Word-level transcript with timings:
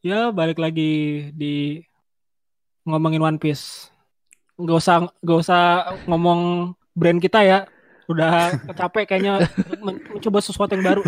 Ya 0.00 0.30
balik 0.30 0.62
lagi 0.62 1.26
di 1.34 1.82
ngomongin 2.86 3.22
One 3.22 3.38
Piece. 3.42 3.90
Gak 4.58 4.78
usah 4.78 4.96
gak 5.22 5.38
usah 5.42 5.62
ngomong 6.06 6.72
brand 6.94 7.18
kita 7.18 7.42
ya. 7.42 7.58
Udah 8.08 8.56
capek 8.72 9.04
kayaknya 9.04 9.44
men- 9.84 10.00
mencoba 10.08 10.40
sesuatu 10.40 10.72
yang 10.72 10.86
baru. 10.86 11.02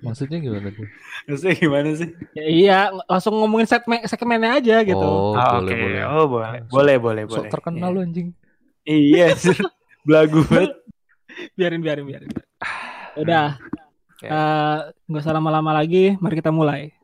Maksudnya 0.00 0.40
gimana 0.40 0.72
tuh? 0.72 0.88
Maksudnya 1.28 1.54
gimana 1.60 1.88
sih? 1.92 2.08
Ya, 2.32 2.46
iya, 2.48 2.78
langsung 3.04 3.36
ngomongin 3.36 3.68
segmen 3.68 4.00
segmennya 4.08 4.56
aja 4.56 4.80
gitu. 4.88 5.04
Oh, 5.04 5.36
Ah, 5.36 5.60
boleh 5.60 5.68
Oke, 5.68 5.82
boleh. 5.84 6.02
oh 6.08 6.24
boleh, 6.32 6.60
boleh, 6.72 6.96
boleh, 6.96 7.22
Sok 7.28 7.44
boleh. 7.44 7.50
terkenal 7.52 7.90
lu 7.92 8.00
anjing. 8.00 8.32
Iya, 8.88 9.36
belagu 10.08 10.40
banget. 10.48 10.80
Biarin 11.60 11.84
biarin 11.84 12.06
biarin. 12.08 12.30
Udah. 13.20 13.60
Oke. 14.22 14.30
Eh, 14.30 14.78
nggak 15.10 15.22
usah 15.26 15.34
lama-lama 15.34 15.74
lagi, 15.74 16.14
mari 16.22 16.38
kita 16.38 16.54
mulai. 16.54 16.94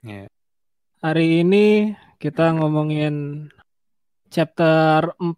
Iya. 0.00 0.26
Hari 1.00 1.44
ini 1.44 1.92
kita 2.20 2.52
ngomongin 2.56 3.48
chapter 4.30 5.12
4 5.18 5.34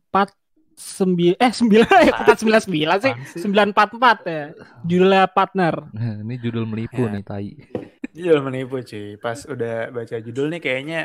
sembi 0.74 1.34
eh 1.38 1.52
9 1.54 1.70
eh 1.86 2.10
bukan 2.10 2.36
99 2.36 2.66
sih, 2.66 2.84
Apaan 2.90 3.16
sih? 3.24 3.40
944 3.40 4.18
ya. 4.26 4.44
Judulnya 4.82 5.22
partner. 5.30 5.74
Nah, 5.94 6.14
ini 6.20 6.34
judul 6.36 6.66
menipu 6.66 7.06
Ya. 7.06 7.12
nih 7.14 7.22
tai. 7.24 7.50
Judul 8.12 8.40
menipu 8.42 8.82
cuy. 8.82 9.16
Pas 9.16 9.38
udah 9.46 9.88
baca 9.88 10.16
judul 10.18 10.50
nih 10.50 10.60
kayaknya 10.60 11.00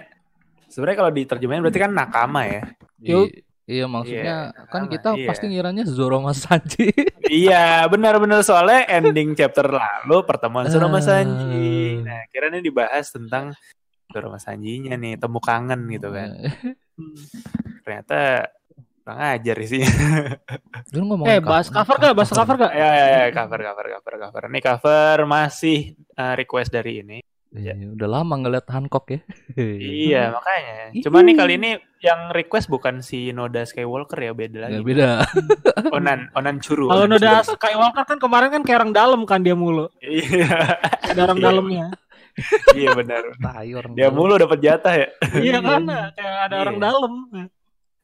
sebenarnya 0.67 0.97
kalau 0.97 1.11
diterjemahin 1.11 1.61
berarti 1.61 1.79
kan 1.79 1.91
nakama 1.91 2.41
ya. 2.43 2.61
Yuk. 3.01 3.27
I- 3.27 3.45
Iya 3.67 3.83
maksudnya 3.83 4.55
Iya, 4.55 4.63
kan 4.71 4.87
sama, 4.87 4.91
kita 4.95 5.09
iya. 5.19 5.27
pasti 5.27 5.45
ngiranya 5.51 5.83
Zoro 5.83 6.23
Mas 6.23 6.39
Sanji. 6.39 6.87
iya, 7.27 7.83
benar-benar 7.91 8.39
soalnya 8.39 8.87
ending 8.87 9.35
chapter 9.35 9.67
lalu 9.67 10.23
pertemuan 10.23 10.71
Zoro 10.71 10.87
sama 10.87 11.03
Sanji. 11.03 11.99
Ah. 11.99 12.07
Nah, 12.07 12.21
kira 12.31 12.47
ini 12.47 12.63
dibahas 12.63 13.11
tentang 13.11 13.51
Zoro 14.07 14.31
sama 14.31 14.39
Sanjinya 14.39 14.95
nih, 14.95 15.19
temu 15.19 15.43
kangen 15.43 15.83
gitu 15.91 16.15
kan. 16.15 16.31
Ternyata 17.83 18.47
kurang 19.03 19.19
ajar 19.35 19.55
sih. 19.63 19.83
Lu 20.95 21.03
ngomong 21.03 21.27
Eh, 21.27 21.43
bahas 21.43 21.67
cover 21.67 21.95
gak? 21.99 22.15
Bahas 22.15 22.31
cover 22.31 22.55
gak? 22.55 22.71
ya, 22.71 22.87
ya, 22.87 23.05
ya, 23.07 23.23
cover, 23.31 23.59
cover, 23.67 23.85
cover, 23.99 24.13
cover. 24.23 24.41
Ini 24.47 24.59
cover 24.63 25.17
masih 25.27 25.77
uh, 26.15 26.39
request 26.39 26.71
dari 26.71 27.03
ini. 27.03 27.19
Iya, 27.47 27.73
udah 27.73 28.07
lama 28.11 28.35
ngeliat 28.35 28.67
Hancock 28.67 29.07
ya. 29.07 29.19
Iya, 29.57 30.35
makanya. 30.35 30.91
Cuma 30.99 31.23
nih 31.23 31.35
kali 31.35 31.53
ini 31.55 31.71
yang 31.99 32.29
request 32.29 32.67
bukan 32.67 32.99
si 32.99 33.31
Noda 33.31 33.63
Skywalker 33.63 34.19
ya, 34.19 34.31
beda 34.35 34.67
lagi. 34.67 34.73
Nggak 34.77 34.85
beda. 34.85 35.09
Onan, 35.97 36.27
Onan 36.35 36.59
Churu. 36.59 36.91
Kalau 36.91 37.07
Churu. 37.07 37.55
Skywalker 37.55 38.03
kan 38.03 38.17
kemarin 38.19 38.49
kan 38.51 38.61
kayak 38.61 38.79
orang 38.81 38.93
dalam 38.93 39.21
kan 39.23 39.41
dia 39.41 39.55
mulu. 39.55 39.87
Iya, 39.99 40.77
Ada 41.07 41.21
orang 41.23 41.37
Iya. 41.37 41.45
dalamnya. 41.47 41.85
iya 42.77 42.89
benar. 42.93 43.23
Tai 43.33 43.69
orang 43.73 43.91
Dia 43.97 44.09
mulu 44.13 44.37
dapat 44.37 44.59
jatah 44.61 44.93
ya. 44.93 45.07
iya 45.41 45.57
kan, 45.57 45.81
kayak 46.13 46.35
ada 46.45 46.53
Iya. 46.53 46.61
orang 46.61 46.77
dalam. 46.77 47.13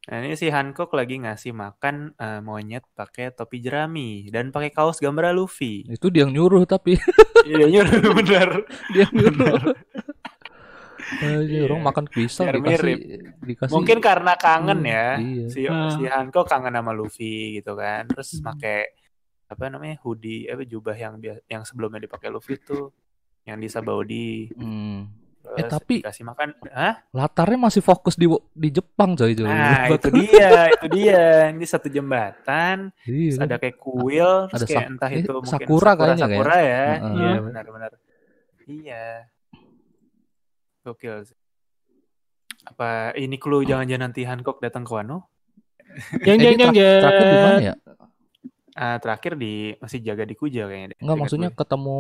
Nah, 0.03 0.19
ini 0.19 0.35
si 0.35 0.47
Hancock 0.47 0.91
lagi 0.91 1.15
ngasih 1.17 1.51
makan 1.51 2.11
eh, 2.13 2.39
monyet 2.39 2.83
pakai 2.91 3.31
topi 3.31 3.57
jerami 3.57 4.27
dan 4.27 4.51
pakai 4.51 4.67
kaos 4.69 4.99
gambar 4.99 5.31
Luffy. 5.31 5.87
Itu 5.87 6.11
dia 6.11 6.23
yang 6.23 6.35
nyuruh 6.35 6.63
tapi 6.65 6.99
Iya, 7.47 7.71
nyuruh 7.71 8.11
bener. 8.19 8.67
dia 8.91 9.01
yang 9.01 9.13
nyuruh. 9.13 9.71
Eh, 11.15 11.39
ini 11.41 11.55
Iya. 11.55 11.63
orang 11.63 11.81
makan 11.83 12.05
pisang 12.05 12.45
Biar 12.45 12.55
dikasih 12.57 12.83
mirip. 12.83 12.97
dikasih 13.41 13.73
Mungkin 13.73 13.97
karena 13.99 14.33
kangen 14.35 14.79
Hmm, 14.81 14.91
ya. 14.91 15.07
iya. 15.17 15.45
Si 15.47 15.59
Ah. 15.65 15.87
si 15.89 16.03
Hancock 16.03 16.47
kangen 16.47 16.73
sama 16.73 16.91
Luffy 16.91 17.33
gitu 17.55 17.71
kan. 17.73 18.03
Terus 18.05 18.35
Hmm. 18.35 18.43
pakai 18.45 18.79
apa 19.45 19.63
namanya? 19.69 20.01
hoodie 20.01 20.49
apa 20.49 20.63
jubah 20.63 20.95
yang 20.95 21.15
yang 21.45 21.63
sebelumnya 21.63 22.01
dipakai 22.01 22.27
Luffy 22.27 22.57
tuh 22.57 22.91
yang 23.43 23.55
di 23.55 23.67
Sabaudi. 23.67 24.52
Hmm. 24.52 25.23
Terus 25.43 25.59
Eh, 25.59 25.67
tapi- 25.67 25.99
dikasih 25.99 26.23
makan. 26.23 26.48
Hah? 26.65 27.04
latarnya 27.11 27.59
masih 27.59 27.80
fokus 27.80 28.15
di 28.15 28.26
di 28.49 28.70
Jepang 28.71 29.11
coy 29.14 29.31
coy. 29.31 29.43
Nah, 29.43 29.86
itu 29.86 30.09
dia, 30.09 30.71
itu 30.71 30.87
dia. 30.87 31.23
Ini 31.52 31.65
satu 31.67 31.87
jembatan, 31.87 32.95
Iya, 33.04 33.27
terus 33.27 33.37
kan? 33.37 33.45
ada 33.45 33.55
kayak 33.58 33.76
kuil, 33.77 34.31
terus 34.48 34.55
Ada 34.55 34.65
kayak 34.65 34.80
sak- 34.80 34.89
entah 34.89 35.09
eh, 35.09 35.20
itu 35.20 35.31
mungkin 35.33 35.52
sakura 35.52 35.92
kayaknya 35.93 36.17
sakura 36.17 36.55
ya. 36.58 36.83
Iya, 37.04 37.31
benar-benar. 37.43 37.92
Iya. 38.64 39.05
Gokil 40.81 41.15
sih. 41.26 41.37
Apa 42.65 42.89
ini 43.14 43.36
clue 43.36 43.64
jangan-jangan 43.65 44.02
nanti 44.02 44.23
Hancock 44.23 44.58
datang 44.58 44.81
ke 44.81 44.92
Wano? 44.93 45.27
Eh, 46.23 46.36
dia 46.36 46.55
jeng 46.55 46.71
terak- 46.71 47.04
terakhir 47.04 47.25
di 47.25 47.37
mana 47.37 47.52
jeng. 47.54 47.67
ya? 47.67 47.75
Ah, 48.73 48.98
terakhir 48.98 49.33
di 49.36 49.54
masih 49.77 49.99
jaga 49.99 50.23
di 50.23 50.33
Kuja 50.33 50.65
kayaknya. 50.65 50.95
Enggak 50.98 51.17
maksudnya 51.20 51.49
gue. 51.49 51.60
ketemu 51.60 51.98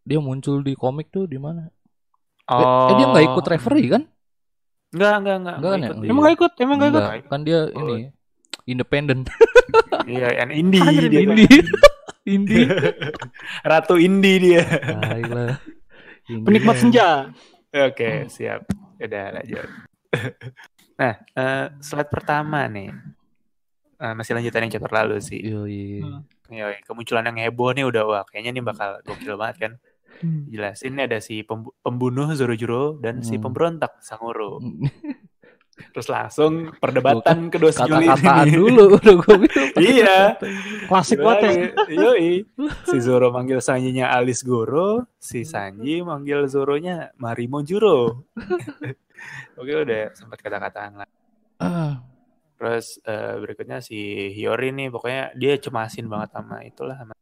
dia 0.00 0.18
muncul 0.18 0.62
di 0.62 0.72
komik 0.72 1.10
tuh 1.10 1.26
di 1.26 1.36
mana? 1.36 1.73
Eh, 2.44 2.52
Oh. 2.52 2.88
eh, 2.88 2.94
dia 2.94 3.06
nggak 3.08 3.24
ikut 3.26 3.46
referee 3.48 3.88
kan? 3.88 4.02
Enggak, 4.90 5.14
enggak, 5.18 5.36
enggak. 5.36 5.56
Enggak 5.56 5.74
ikut 5.74 5.96
dia. 5.96 6.08
Emang 6.08 6.22
gak 6.22 6.34
ikut? 6.34 6.52
Emang 6.56 6.76
gak 6.76 6.88
ikut? 6.88 7.02
Enggak, 7.02 7.22
kan 7.26 7.40
dia 7.42 7.60
Oh. 7.66 7.80
ini 7.82 7.96
independen. 8.64 9.18
Iya, 10.04 10.28
yang 10.36 10.50
indie 10.52 10.84
Anjir, 10.84 11.08
dia. 11.08 11.20
Indie. 11.24 11.58
Indie. 12.26 12.66
Ratu 13.72 13.96
indie 13.96 14.36
dia. 14.36 14.60
Tai 14.60 15.22
lah. 15.24 15.56
Indie. 16.28 16.44
Penikmat 16.44 16.76
senja. 16.76 17.32
Oke, 17.72 18.28
siap. 18.28 18.68
Udah 19.00 19.24
lanjut. 19.32 19.64
nah, 20.94 21.14
eh, 21.16 21.64
slide 21.80 22.12
pertama 22.12 22.68
nih. 22.68 22.92
Eh, 23.96 24.12
masih 24.12 24.36
lanjutan 24.36 24.68
yang 24.68 24.72
chapter 24.72 24.92
lalu 24.92 25.16
sih. 25.18 25.40
Yoi. 25.40 26.04
Hmm. 26.04 26.20
Yoi, 26.52 26.84
kemunculan 26.84 27.24
yang 27.24 27.40
heboh 27.40 27.72
nih 27.72 27.88
udah 27.88 28.04
wah 28.04 28.22
kayaknya 28.28 28.60
nih 28.60 28.64
bakal 28.66 29.00
gokil 29.00 29.34
banget 29.34 29.56
kan. 29.58 29.72
Hmm. 30.16 30.46
Jelasin 30.46 30.92
nih 30.92 31.04
ada 31.06 31.18
si 31.18 31.40
pembu- 31.40 31.74
pembunuh 31.78 32.30
Zorojuro 32.30 32.96
dan 32.96 33.20
si 33.20 33.34
Hmm. 33.34 33.44
pemberontak 33.44 33.98
Sanguro. 33.98 34.58
Terus 35.90 36.06
langsung 36.06 36.70
perdebatan 36.72 37.50
kedua 37.50 37.68
sejoli 37.68 38.06
Kata-kataan 38.06 38.46
ini. 38.46 38.54
dulu 38.62 38.94
udah 38.94 39.14
gue 39.16 39.34
bilang. 39.40 39.68
Iya. 39.84 40.18
Klasik 40.86 41.18
banget 41.18 41.40
ya. 41.42 41.52
Yoi. 41.90 42.46
Si 42.84 42.96
Zoro 43.00 43.28
manggil 43.28 43.58
Sanjinya 43.58 44.06
Alice 44.08 44.42
Goro, 44.42 45.10
si 45.16 45.42
Sanji 45.42 45.98
manggil 46.00 46.46
Zoronya 46.46 47.10
Marimo 47.16 47.58
Juro. 47.60 48.22
Oke 49.54 49.72
udah 49.76 50.14
sempat 50.14 50.38
kata-kataan 50.38 50.92
lah. 50.96 51.08
Ah, 51.56 52.06
Terus 52.54 53.02
eh, 53.02 53.34
berikutnya 53.36 53.78
si 53.78 53.98
Hiyori 54.30 54.70
nih 54.70 54.88
pokoknya 54.88 55.34
dia 55.34 55.58
cemasin 55.58 56.06
banget 56.06 56.30
sama 56.32 56.62
itulah 56.62 56.94
sama 56.94 57.14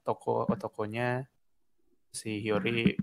toko 0.00 0.42
tokonya 0.52 1.22
si 2.10 2.42
Hiyori 2.42 2.94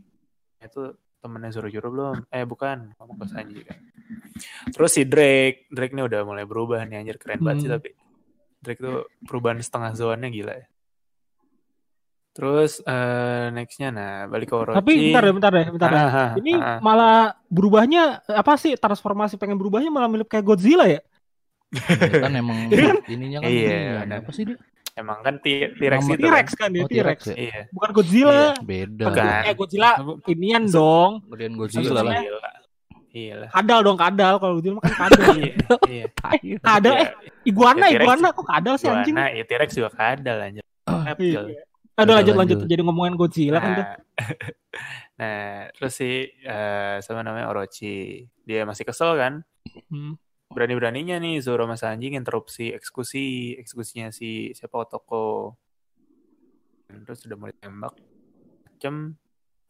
itu 0.59 0.81
temennya 1.17 1.51
Zorojuro 1.51 1.87
belum? 1.89 2.15
Eh 2.29 2.43
bukan, 2.43 2.93
ngomong 2.99 3.17
ke 3.23 3.25
Sanji 3.27 3.59
kan. 3.63 3.79
Terus 4.69 4.91
si 4.93 5.03
Drake, 5.07 5.65
Drake 5.71 5.95
nih 5.95 6.05
udah 6.05 6.21
mulai 6.21 6.45
berubah 6.45 6.83
nih 6.85 7.01
anjir 7.01 7.17
keren 7.17 7.41
banget 7.41 7.57
sih 7.65 7.69
Hmm. 7.71 7.77
tapi 7.79 7.89
Drake 8.61 8.81
tuh 8.81 8.97
perubahan 9.25 9.57
setengah 9.57 9.91
zonnya 9.95 10.29
gila 10.29 10.53
ya. 10.53 10.67
Terus 12.37 12.85
eh 12.85 13.49
nextnya 13.49 13.89
nah 13.89 14.13
balik 14.29 14.53
ke 14.53 14.55
Orochi. 14.55 14.77
Tapi 14.77 14.93
bentar 15.09 15.21
deh, 15.25 15.33
bentar 15.33 15.51
deh, 15.51 15.65
bentar 15.73 15.89
deh. 15.89 15.97
Ah, 15.97 16.09
ah, 16.13 16.31
Ini 16.37 16.53
ah. 16.53 16.79
malah 16.85 17.33
berubahnya 17.49 18.21
apa 18.29 18.53
sih 18.61 18.77
transformasi 18.77 19.41
pengen 19.41 19.57
berubahnya 19.57 19.89
malah 19.89 20.05
mirip 20.05 20.29
kayak 20.29 20.45
Godzilla 20.45 20.85
ya? 20.85 21.01
ya 21.73 22.21
kan 22.23 22.31
emang 22.31 22.69
Iya 22.71 22.93
kan? 22.93 22.97
ininya 23.11 23.39
kan 23.43 23.49
Iya, 23.49 23.77
ini, 24.05 24.13
apa 24.21 24.31
sih 24.31 24.43
dia? 24.47 24.57
Emang 24.97 25.21
kan 25.21 25.37
T- 25.37 25.69
T-Rex 25.77 26.01
itu 26.09 26.25
T-Rex 26.25 26.47
kan. 26.57 26.57
kan 26.57 26.69
dia, 26.73 26.81
Oh, 26.81 26.89
T-Rex. 26.89 27.19
Ya? 27.29 27.35
Iya. 27.37 27.59
Bukan 27.69 27.89
Godzilla. 27.93 28.41
Beda. 28.59 29.05
Bukan. 29.05 29.25
Eh 29.45 29.53
Godzilla 29.53 29.89
inian 30.25 30.63
dong. 30.65 31.11
Gedean 31.29 31.53
Godzilla 31.53 32.01
Godzilla 32.01 32.01
lah. 32.01 32.55
Iya 33.13 33.33
lah. 33.45 33.49
Kadal 33.53 33.79
dong, 33.85 33.97
kadal. 33.97 34.33
Kalau 34.41 34.53
Godzilla 34.57 34.75
mah 34.77 34.83
kan 34.83 34.93
kadal. 35.05 35.21
Iya, 35.87 36.05
iya. 36.41 36.57
Kadal 36.59 36.93
Iya. 36.93 37.03
eh 37.05 37.09
iguana, 37.45 37.85
Ya, 37.87 38.01
iguana 38.01 38.27
kok 38.33 38.43
kadal 38.43 38.75
sih 38.75 38.89
anjing? 38.89 39.13
Iguana, 39.13 39.31
ya 39.31 39.43
T-Rex 39.45 39.69
juga 39.71 39.89
kadal 39.93 40.37
anjir. 40.41 40.63
Iya. 40.65 40.97
Reptil. 41.05 41.43
Aduh 41.97 42.13
Udah 42.13 42.15
lanjut 42.21 42.35
lanjut 42.37 42.57
jadi 42.65 42.81
ngomongin 42.81 43.13
Godzilla 43.13 43.57
kan 43.57 43.69
tuh. 43.73 43.85
Nah, 43.85 43.97
nah, 45.19 45.53
terus 45.73 45.93
si 45.93 46.09
eh 46.25 46.95
sama 47.01 47.21
namanya 47.21 47.49
Orochi. 47.49 48.25
Dia 48.45 48.65
masih 48.65 48.81
kesel 48.81 49.13
kan? 49.13 49.33
Hmm. 49.89 50.17
Berani-beraninya 50.47 51.19
nih 51.19 51.43
Zoro 51.43 51.67
sama 51.67 51.75
Sanji 51.75 52.11
interupsi 52.11 52.71
eksekusi, 52.71 53.55
eksekusinya 53.59 54.09
si 54.15 54.55
siapa 54.55 54.79
Otoko. 54.79 55.59
Terus 56.87 57.19
udah 57.27 57.37
mulai 57.37 57.55
tembak. 57.59 57.93
Macem. 58.63 59.19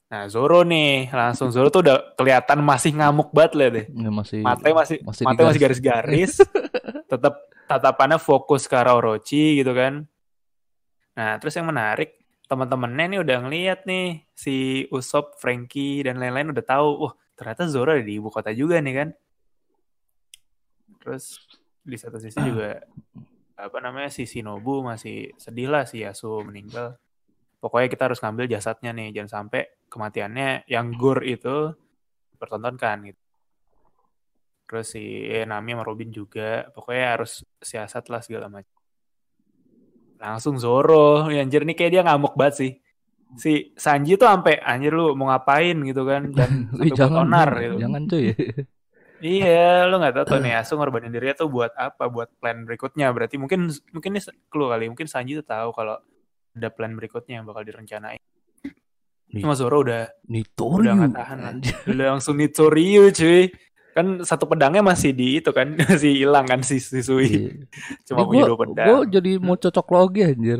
Nah, 0.07 0.23
Zoro 0.31 0.63
nih, 0.63 1.11
langsung 1.11 1.51
Zoro 1.51 1.67
tuh 1.67 1.83
udah 1.83 2.15
kelihatan 2.15 2.63
masih 2.63 2.95
ngamuk 2.95 3.35
banget 3.35 3.53
lah 3.59 3.67
deh. 3.73 3.85
Nggak, 3.91 4.13
masih 4.15 4.39
Matanya 4.39 4.75
masih 4.79 4.97
masih 5.03 5.23
matanya 5.27 5.47
masih 5.51 5.61
garis-garis. 5.67 6.33
Tetap 7.11 7.33
tatapannya 7.67 8.15
fokus 8.15 8.71
ke 8.71 8.75
arah 8.79 8.95
Orochi 8.95 9.59
gitu 9.59 9.75
kan. 9.75 10.07
Nah, 11.17 11.35
terus 11.43 11.59
yang 11.59 11.67
menarik, 11.67 12.23
teman-temannya 12.47 13.05
nih 13.17 13.19
udah 13.19 13.37
ngeliat 13.43 13.79
nih 13.83 14.23
si 14.31 14.87
Usop, 14.93 15.35
Frankie 15.43 16.07
dan 16.07 16.23
lain-lain 16.23 16.55
udah 16.55 16.63
tahu, 16.63 16.87
wah 17.03 17.13
ternyata 17.35 17.67
Zoro 17.67 17.91
ada 17.91 18.05
di 18.05 18.15
ibu 18.15 18.31
kota 18.31 18.55
juga 18.55 18.79
nih 18.79 18.93
kan. 18.95 19.09
Terus 21.07 21.39
di 21.87 21.95
satu 21.95 22.19
sisi 22.19 22.35
juga 22.43 22.83
apa 23.55 23.79
namanya 23.79 24.11
si 24.11 24.27
Shinobu 24.27 24.83
masih 24.83 25.31
sedih 25.39 25.71
lah 25.71 25.87
si 25.87 26.03
Yasuo 26.03 26.43
meninggal. 26.43 26.99
Pokoknya 27.63 27.87
kita 27.87 28.11
harus 28.11 28.19
ngambil 28.19 28.51
jasadnya 28.51 28.91
nih, 28.91 29.15
jangan 29.15 29.47
sampai 29.47 29.87
kematiannya 29.87 30.67
yang 30.67 30.91
Gur 30.99 31.23
itu 31.23 31.71
dipertontonkan 32.35 33.07
gitu. 33.07 33.21
Terus 34.67 34.87
si 34.91 35.03
eh, 35.31 35.47
Nami 35.47 35.79
sama 35.79 35.87
Robin 35.87 36.11
juga, 36.11 36.67
pokoknya 36.75 37.15
harus 37.15 37.47
siasat 37.63 38.11
lah 38.11 38.19
segala 38.19 38.51
macam. 38.51 38.75
Langsung 40.19 40.59
Zoro, 40.59 41.31
ya, 41.31 41.39
anjir 41.39 41.63
nih 41.63 41.73
kayak 41.79 41.91
dia 41.95 42.03
ngamuk 42.03 42.35
banget 42.35 42.55
sih. 42.59 42.71
Si 43.39 43.71
Sanji 43.79 44.19
tuh 44.19 44.27
sampai 44.27 44.59
anjir 44.59 44.91
lu 44.91 45.15
mau 45.15 45.31
ngapain 45.31 45.77
gitu 45.87 46.03
kan 46.03 46.35
dan 46.35 46.67
sampai 46.75 46.91
jangan 46.91 47.31
onar 47.31 47.49
gitu. 47.63 47.75
jangan 47.79 48.03
cuy. 48.11 48.27
Iya, 49.17 49.89
lo 49.89 49.97
nggak 49.97 50.13
tahu 50.13 50.25
tuh 50.29 50.39
nih 50.45 50.53
Asu 50.61 50.77
ngorbanin 50.77 51.09
dirinya 51.09 51.33
tuh 51.33 51.49
buat 51.49 51.73
apa? 51.73 52.05
Buat 52.05 52.29
plan 52.37 52.61
berikutnya. 52.63 53.09
Berarti 53.09 53.41
mungkin 53.41 53.69
mungkin 53.89 54.09
ini 54.13 54.21
clue 54.49 54.69
kali. 54.69 54.85
Mungkin 54.93 55.09
Sanji 55.09 55.33
tuh 55.33 55.45
tahu 55.45 55.73
kalau 55.73 55.97
ada 56.53 56.69
plan 56.69 56.93
berikutnya 56.93 57.41
yang 57.41 57.45
bakal 57.45 57.65
direncanain. 57.65 58.21
Cuma 59.27 59.53
Zoro 59.57 59.83
udah 59.83 60.07
Nitoryu. 60.29 60.87
Udah 60.87 60.93
nggak 60.95 61.13
tahan. 61.17 61.39
Anjir. 61.43 61.75
udah 61.89 62.05
langsung 62.17 62.35
Nitoryu 62.37 63.09
cuy. 63.11 63.51
Kan 63.97 64.21
satu 64.21 64.45
pedangnya 64.45 64.85
masih 64.85 65.09
di 65.09 65.41
itu 65.41 65.49
kan 65.49 65.73
masih 65.89 66.13
hilang 66.13 66.45
kan 66.45 66.61
si, 66.61 66.77
si 66.77 67.01
Sui. 67.01 67.25
Iya. 67.25 67.51
Cuma 68.05 68.23
Ini 68.23 68.29
punya 68.29 68.43
gua, 68.45 68.49
dua 68.49 68.59
pedang. 68.61 68.85
gua 68.85 68.99
jadi 69.09 69.31
mau 69.41 69.57
cocok 69.57 69.87
logi 69.89 70.21
anjir. 70.21 70.59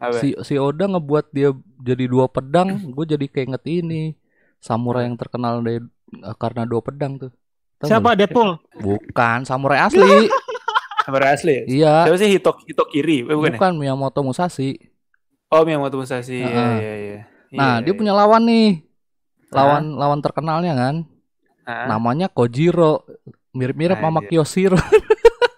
Apa? 0.00 0.16
Si 0.16 0.32
si 0.46 0.54
Oda 0.56 0.88
ngebuat 0.88 1.28
dia 1.34 1.52
jadi 1.82 2.08
dua 2.08 2.24
pedang, 2.30 2.88
gue 2.88 3.04
jadi 3.04 3.26
kayak 3.28 3.46
inget 3.52 3.64
ini 3.68 4.02
samurai 4.56 5.04
yang 5.04 5.20
terkenal 5.20 5.60
dari 5.60 5.84
karena 6.40 6.64
dua 6.64 6.80
pedang 6.80 7.20
tuh. 7.20 7.32
Siapa? 7.82 8.12
Deadpool? 8.12 8.60
Bukan 8.76 9.44
samurai 9.44 9.80
asli. 9.82 10.04
Samurai 11.00 11.32
asli 11.32 11.52
ya? 11.52 11.62
iya. 11.64 11.94
Siapa 12.04 12.18
sih 12.18 12.30
Hitok 12.30 12.56
Hitok 12.68 12.88
kiri? 12.88 13.24
Eh, 13.24 13.32
bukan, 13.32 13.50
ya? 13.50 13.56
Bukan 13.56 13.72
Miyamoto 13.76 14.20
Musashi. 14.20 14.76
Oh 15.48 15.64
Miyamoto 15.64 15.96
Musashi. 15.96 16.38
Iya 16.38 16.46
Heeh. 16.46 16.74
iya 16.76 16.94
iya. 16.94 17.18
Nah, 17.50 17.80
Iya, 17.80 17.82
dia 17.82 17.92
iya. 17.92 17.98
punya 17.98 18.12
lawan 18.12 18.42
nih. 18.44 18.84
Lawan 19.50 19.96
lawan 19.96 20.20
terkenalnya 20.20 20.76
kan. 20.76 20.94
Hah? 21.64 21.88
Namanya 21.88 22.28
Kojiro. 22.28 23.08
Mirip-mirip 23.50 23.96
sama 23.96 24.20
Anjir. 24.20 24.28
Kyoshiro. 24.30 24.78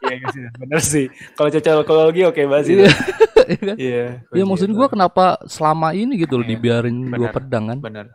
Iya 0.03 0.19
iya 0.19 0.29
sih, 0.29 0.43
bener 0.61 0.81
sih. 0.83 1.07
Kalau 1.33 1.49
cocokologi 1.49 2.21
oke 2.23 2.43
banget 2.45 2.65
sih. 2.65 2.75
Iya. 2.79 2.93
Iya 3.43 3.59
kan? 3.59 3.77
Iya. 3.77 4.05
Ya 4.31 4.45
maksud 4.45 4.71
gua 4.71 4.87
kenapa 4.87 5.25
selama 5.45 5.91
ini 5.93 6.15
gitu 6.17 6.37
loh 6.37 6.45
Iya, 6.45 6.53
dibiarin 6.55 6.97
dua 7.11 7.27
benar. 7.27 7.35
pedang 7.35 7.65
kan? 7.67 7.79
bener 7.81 8.07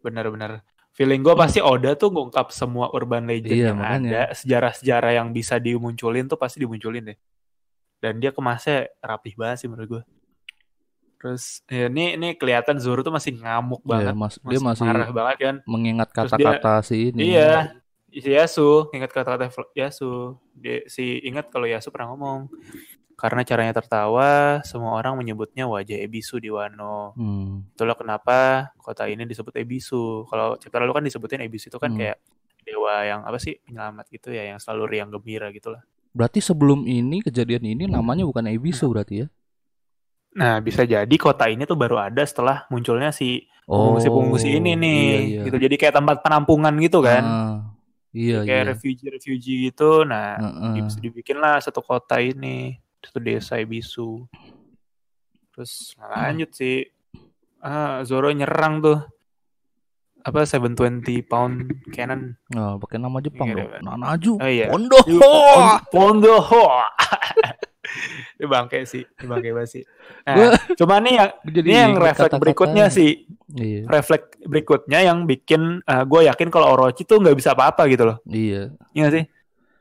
bener 0.00 0.24
bener 0.28 0.50
feeling 0.94 1.20
gue 1.20 1.34
pasti 1.34 1.58
Oda 1.58 1.92
tuh 1.92 2.08
ngungkap 2.08 2.48
semua 2.48 2.86
urban 2.88 3.26
legend 3.26 3.50
Iya, 3.52 3.66
yang 3.70 3.78
makanya. 3.78 4.08
ada 4.08 4.22
sejarah-sejarah 4.32 5.12
yang 5.12 5.28
bisa 5.30 5.58
dimunculin 5.58 6.24
tuh 6.24 6.38
pasti 6.38 6.58
dimunculin 6.58 7.10
deh. 7.10 7.18
Dan 7.98 8.16
dia 8.16 8.30
kemasnya 8.30 8.88
rapih 8.98 9.34
banget 9.34 9.58
sih 9.58 9.68
menurut 9.68 9.88
gue 9.90 10.04
terus 11.16 11.64
ya, 11.66 11.88
ini 11.88 12.14
ini 12.14 12.28
kelihatan 12.36 12.76
Zoro 12.76 13.00
tuh 13.00 13.08
masih 13.08 13.32
ngamuk 13.34 13.80
Iya, 13.80 13.88
banget. 13.88 14.14
mas, 14.14 14.34
dia 14.38 14.60
masih 14.60 14.84
marah 14.84 15.08
banget 15.08 15.36
kan. 15.40 15.56
mengingat 15.64 16.08
kata-kata 16.12 16.84
si 16.84 17.08
ini. 17.08 17.32
iya 17.32 17.72
si 18.12 18.28
Yasu 18.28 18.92
ingat 18.92 19.08
kata-kata 19.08 19.48
Yasu. 19.72 20.36
Dia 20.52 20.84
si 20.84 21.24
ingat 21.24 21.48
kalau 21.48 21.64
Yasu 21.64 21.88
pernah 21.88 22.12
ngomong 22.12 22.52
karena 23.14 23.42
caranya 23.42 23.72
tertawa 23.72 24.58
semua 24.62 24.92
orang 24.92 25.14
menyebutnya 25.14 25.64
wajah 25.64 25.98
Ebisu 25.98 26.38
di 26.38 26.50
Wano 26.50 27.14
Hmm. 27.14 27.62
Itulah 27.72 27.94
kenapa 27.94 28.36
kota 28.76 29.06
ini 29.06 29.22
disebut 29.22 29.54
Ebisu. 29.54 30.26
Kalau 30.26 30.58
chapter 30.58 30.78
lalu 30.78 30.92
kan 30.92 31.04
disebutin 31.04 31.42
Ebisu 31.42 31.68
itu 31.68 31.78
kan 31.78 31.90
Hmm. 31.90 31.98
kayak 31.98 32.18
dewa 32.64 32.94
yang 33.02 33.20
apa 33.22 33.36
sih 33.36 33.60
penyelamat 33.60 34.06
gitu 34.08 34.28
ya, 34.30 34.48
yang 34.48 34.58
selalu 34.58 34.82
riang 34.90 35.10
gembira 35.10 35.48
gitu 35.50 35.70
lah. 35.70 35.82
Berarti 36.10 36.38
sebelum 36.38 36.84
ini 36.84 37.20
kejadian 37.20 37.64
ini 37.64 37.84
namanya 37.84 38.22
bukan 38.22 38.46
Ebisu 38.46 38.88
berarti 38.88 39.14
ya? 39.22 39.28
Nah 40.34 40.58
bisa 40.58 40.82
jadi 40.82 41.14
kota 41.14 41.46
ini 41.46 41.62
tuh 41.62 41.78
baru 41.78 41.98
ada 42.00 42.22
setelah 42.22 42.66
munculnya 42.68 43.14
si 43.14 43.46
Oh, 43.64 43.96
pengungsi-pengungsi 43.96 44.60
ini 44.60 44.76
nih. 44.76 45.00
Iya, 45.00 45.18
iya. 45.24 45.42
Gitu. 45.48 45.56
Jadi 45.56 45.74
kayak 45.80 45.94
tempat 45.96 46.20
penampungan 46.20 46.68
gitu 46.84 47.00
kan. 47.00 47.24
Ah, 47.24 47.56
iya, 48.12 48.44
kayak 48.44 48.60
iya. 48.60 48.68
refugee-refugee 48.76 49.72
gitu. 49.72 50.04
Nah 50.04 50.36
Heeh. 50.36 50.84
di- 50.84 51.08
dibikin 51.08 51.40
lah 51.40 51.64
satu 51.64 51.80
kota 51.80 52.20
ini, 52.20 52.76
satu 53.04 53.18
desa 53.18 53.56
Ebisu. 53.56 54.24
Terus 55.50 55.94
lanjut 55.96 56.50
sih. 56.50 56.82
Ah, 57.58 58.02
Zoro 58.02 58.28
nyerang 58.28 58.80
tuh. 58.80 58.98
Apa 60.20 60.42
720 60.42 61.04
pound 61.20 61.54
cannon 61.92 62.32
Nah, 62.48 62.80
pakai 62.80 62.96
nama 62.96 63.20
Jepang 63.20 63.44
Iya, 63.46 63.54
dong. 63.54 63.68
iya. 63.68 63.78
Nanaju. 63.78 64.32
Oh 64.34 64.48
iya. 64.50 64.66
Pondo. 64.66 64.98
Pon- 65.04 65.80
Pondoho. 65.86 66.64
Ini 68.34 68.48
bangke 68.48 68.82
sih, 68.84 69.04
ini 69.04 69.26
bangke 69.28 69.52
banget 69.52 69.70
sih. 69.70 69.82
Nah, 70.26 70.56
cuma 70.74 70.98
nih 70.98 71.14
yang 71.14 71.30
Jadi 71.44 71.68
ini 71.68 71.76
yang 71.76 71.92
kata-kata. 71.94 72.40
berikutnya 72.40 72.88
sih, 72.88 73.28
Iya. 73.46 73.86
refleks 73.86 74.40
berikutnya 74.42 75.04
yang 75.04 75.22
bikin 75.22 75.78
gue 75.84 76.20
yakin 76.24 76.48
kalau 76.48 76.74
Orochi 76.74 77.04
tuh 77.04 77.20
nggak 77.20 77.36
bisa 77.36 77.52
apa-apa 77.52 77.84
gitu 77.86 78.02
loh. 78.04 78.16
Iya. 78.26 78.72
Iya 78.90 79.00
nggak 79.00 79.14
sih? 79.14 79.24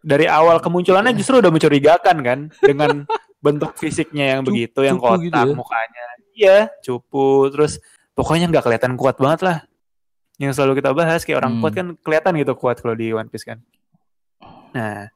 Dari 0.04 0.28
awal 0.28 0.60
kemunculannya 0.60 1.16
justru 1.16 1.40
udah 1.40 1.48
mencurigakan 1.48 2.18
kan 2.20 2.40
dengan 2.60 3.08
bentuk 3.40 3.72
fisiknya 3.76 4.36
yang 4.36 4.42
Cupu 4.44 4.52
begitu, 4.52 4.80
yang 4.84 5.00
gitu 5.00 5.08
kotak 5.32 5.48
ya. 5.48 5.54
mukanya. 5.56 6.04
Iya, 6.34 6.58
cupu, 6.82 7.26
terus 7.50 7.80
pokoknya 8.12 8.52
nggak 8.52 8.64
kelihatan 8.66 8.94
kuat 8.94 9.16
banget 9.16 9.40
lah. 9.42 9.58
Yang 10.36 10.60
selalu 10.60 10.82
kita 10.82 10.92
bahas 10.92 11.22
kayak 11.22 11.40
orang 11.40 11.54
Hmm. 11.56 11.62
kuat 11.62 11.74
kan 11.74 11.88
kelihatan 12.02 12.34
gitu 12.36 12.54
kuat 12.54 12.82
kalau 12.82 12.94
di 12.94 13.14
One 13.14 13.30
Piece 13.30 13.46
kan. 13.46 13.62
Nah, 14.74 15.08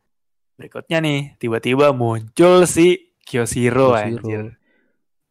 berikutnya 0.56 0.98
nih 1.02 1.20
tiba-tiba 1.36 1.90
muncul 1.92 2.64
si 2.64 3.12
Kyoshiro, 3.20 3.92
Kyoshiro. 3.92 4.24
anjir. 4.24 4.46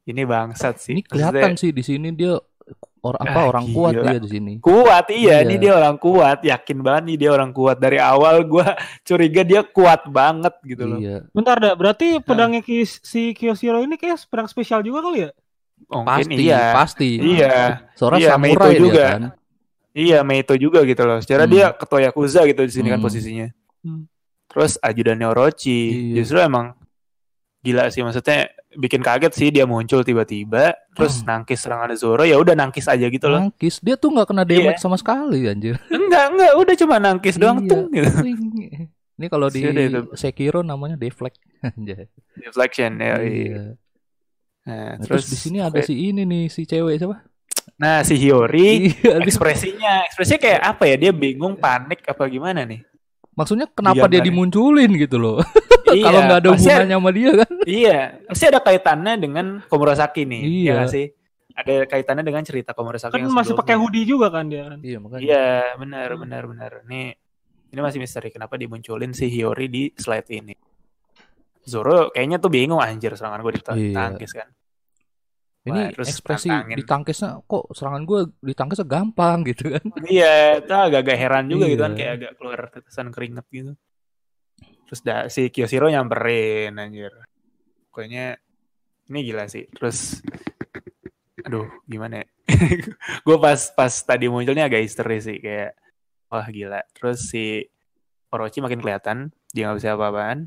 Ini 0.05 0.23
bangsat 0.23 0.79
sih. 0.79 0.99
Ini 0.99 1.02
kelihatan 1.02 1.55
Maksudnya 1.55 1.62
sih 1.62 1.70
di 1.70 1.82
sini 1.82 2.09
dia 2.12 2.35
or, 3.06 3.14
apa 3.17 3.31
Ah, 3.37 3.47
orang 3.47 3.67
kuat 3.69 3.93
gila. 3.93 4.08
dia 4.08 4.19
di 4.19 4.29
sini. 4.29 4.53
kuat 4.58 5.06
iya, 5.08 5.38
Iya. 5.38 5.44
ini 5.44 5.55
dia 5.56 5.73
orang 5.73 5.97
kuat, 5.97 6.38
yakin 6.41 6.79
banget 6.81 7.03
nih 7.05 7.17
dia 7.17 7.31
orang 7.31 7.50
kuat 7.50 7.76
dari 7.76 7.97
awal 7.97 8.43
gua 8.43 8.75
curiga 9.06 9.41
dia 9.41 9.62
kuat 9.62 10.05
banget 10.06 10.55
gitu 10.62 10.85
loh. 10.85 10.99
Iya. 10.99 11.25
Bentar 11.31 11.56
dah, 11.56 11.73
berarti 11.73 12.19
pedangnya 12.19 12.61
Ki- 12.61 12.82
si 12.85 13.31
Kyoshiro 13.32 13.79
ini 13.79 13.94
kayak 13.94 14.19
pedang 14.25 14.47
spesial 14.47 14.81
juga 14.81 15.00
kali 15.00 15.19
ya? 15.23 15.31
Mungkin 15.87 16.08
Pasti, 16.08 16.35
iya. 16.37 16.62
pasti. 16.73 17.08
Iya. 17.17 17.55
Soalnya 17.93 18.19
Iya, 18.19 18.31
samurai 18.32 18.49
Meito 18.49 18.67
dia 18.67 18.81
juga. 18.81 19.05
kan. 19.06 19.23
Iya, 19.93 20.19
Meito 20.20 20.55
juga 20.55 20.79
gitu 20.82 21.02
loh. 21.02 21.19
Secara 21.19 21.44
Hmm. 21.44 21.52
dia 21.52 21.67
ketua 21.70 22.00
Yakuza 22.02 22.41
gitu 22.44 22.61
di 22.61 22.73
sini 22.73 22.88
kan 22.88 22.99
Hmm. 22.99 23.06
posisinya. 23.06 23.49
Hmm. 23.81 24.05
Terus 24.47 24.73
ajudannya 24.79 25.26
Orochi. 25.26 25.81
Iya. 26.11 26.14
Justru 26.19 26.38
emang 26.38 26.73
gila 27.61 27.88
sih 27.88 28.00
maksudnya 28.00 28.47
bikin 28.76 29.00
kaget 29.00 29.33
sih 29.33 29.49
dia 29.49 29.64
muncul 29.64 30.00
tiba-tiba 30.00 30.76
terus 30.92 31.21
Hmm. 31.21 31.40
nangkis 31.40 31.61
serangan 31.61 31.90
Zoro 31.92 32.23
ya 32.23 32.37
udah 32.37 32.52
nangkis 32.52 32.87
aja 32.87 33.09
gitu 33.09 33.26
loh. 33.26 33.40
Nangkis. 33.49 33.80
Dia 33.80 33.97
tuh 33.97 34.12
nggak 34.12 34.28
kena 34.28 34.45
damage 34.45 34.78
sama 34.78 34.97
sekali 34.97 35.45
anjir. 35.45 35.76
Enggak, 35.88 36.25
enggak, 36.33 36.52
udah 36.54 36.75
cuma 36.76 36.97
nangkis 36.97 37.37
doang 37.37 37.64
Iya. 37.64 37.68
tuh 37.68 37.83
gitu. 37.90 38.11
Ini 39.16 39.26
kalau 39.26 39.49
di 39.49 39.64
itu. 39.64 40.00
Sekiro 40.12 40.61
namanya 40.61 40.95
deflect. 40.95 41.40
Deflection 42.37 43.00
ya. 43.00 43.16
iya. 43.16 43.16
Iya. 43.25 43.62
Nah, 44.66 44.92
Nah, 44.92 44.92
terus, 44.99 45.30
di 45.30 45.38
sini 45.38 45.59
ada 45.62 45.78
si 45.78 45.95
ini 45.95 46.26
nih 46.26 46.50
si 46.50 46.66
cewek 46.66 46.99
siapa? 46.99 47.23
Nah, 47.78 48.02
si 48.02 48.16
Hiyori 48.16 48.90
Iya, 48.99 49.21
ekspresinya, 49.21 50.02
ekspresinya 50.04 50.40
kayak 50.40 50.61
apa 50.64 50.85
ya? 50.85 50.97
Dia 50.99 51.12
bingung, 51.12 51.54
panik 51.54 52.02
apa 52.02 52.26
gimana 52.26 52.66
nih? 52.66 52.83
Maksudnya 53.37 53.66
kenapa 53.69 54.09
dia 54.09 54.19
Digambarin. 54.19 54.26
dimunculin 54.26 54.90
gitu 54.97 55.16
loh? 55.16 55.38
Iya, 55.87 56.02
Kalau 56.02 56.19
nggak 56.19 56.38
ada 56.43 56.49
hubungannya 56.50 56.97
sama 56.99 57.11
dia 57.14 57.31
kan? 57.31 57.50
Iya, 57.62 57.99
pasti 58.26 58.45
ada 58.45 58.59
kaitannya 58.59 59.12
dengan 59.16 59.47
Komurasaki 59.64 60.26
nih. 60.26 60.43
Iya 60.43 60.50
Iya. 60.50 60.73
nggak 60.75 60.90
sih? 60.90 61.07
Ada 61.55 61.75
kaitannya 61.87 62.25
dengan 62.26 62.43
cerita 62.43 62.75
Komurasaki 62.75 63.14
Kan 63.14 63.23
yang 63.23 63.31
masih 63.31 63.55
sebelumnya. 63.55 63.62
pakai 63.62 63.76
hoodie 63.78 64.02
juga 64.05 64.26
kan 64.28 64.45
dia 64.45 64.66
kan. 64.66 64.78
Iya 64.83 64.99
makanya. 64.99 65.23
Iya, 65.23 65.47
benar, 65.78 66.09
benar, 66.19 66.43
benar. 66.45 66.73
Nih, 66.85 67.14
ini 67.71 67.81
masih 67.81 68.02
misteri 68.02 68.28
kenapa 68.28 68.59
dimunculin 68.59 69.14
si 69.14 69.31
Hiyori 69.31 69.66
di 69.69 69.83
slide 69.95 70.26
ini. 70.28 70.59
Zoro 71.62 72.11
kayaknya 72.11 72.38
tuh 72.38 72.50
bingung 72.50 72.78
anjir 72.78 73.11
serangan 73.12 73.38
gue 73.40 73.55
Iya. 73.55 73.62
ditangkis 73.62 74.33
kan. 74.35 74.49
Ini 75.66 75.80
Wah, 75.82 75.90
terus 75.90 76.06
ekspresi 76.08 76.46
tantangin. 76.46 76.76
ditangkisnya 76.78 77.30
kok 77.42 77.64
serangan 77.75 78.02
gue 78.06 78.20
ditangkisnya 78.40 78.87
gampang 78.87 79.42
gitu 79.44 79.75
kan? 79.75 79.85
Iya, 80.06 80.62
itu 80.62 80.70
agak-agak 80.73 81.16
heran 81.18 81.44
juga 81.50 81.66
gitu 81.66 81.82
kan 81.82 81.92
Iya. 81.92 81.99
kayak 81.99 82.12
agak 82.14 82.32
keluar 82.38 82.61
tetesan 82.70 83.08
keringet 83.11 83.46
gitu. 83.50 83.73
Terus 84.87 85.00
da, 85.02 85.26
si 85.26 85.50
Kyoshiro 85.50 85.90
nyamperin 85.90 86.78
anjir. 86.78 87.11
Pokoknya 87.90 88.38
ini 89.06 89.18
gila 89.20 89.50
sih. 89.50 89.66
Terus 89.66 90.23
aduh, 91.42 91.66
gimana 91.82 92.23
ya? 92.23 92.26
gue 93.26 93.37
pas 93.37 93.58
pas 93.75 93.90
tadi 93.92 94.30
munculnya 94.30 94.70
agak 94.70 94.87
histeris 94.87 95.26
sih 95.26 95.42
kayak 95.42 95.75
wah 96.30 96.46
gila. 96.46 96.78
Terus 96.94 97.26
si 97.26 97.66
Orochi 98.30 98.62
makin 98.62 98.78
kelihatan 98.78 99.18
dia 99.50 99.66
nggak 99.66 99.78
bisa 99.78 99.94
apa-apaan. 99.94 100.46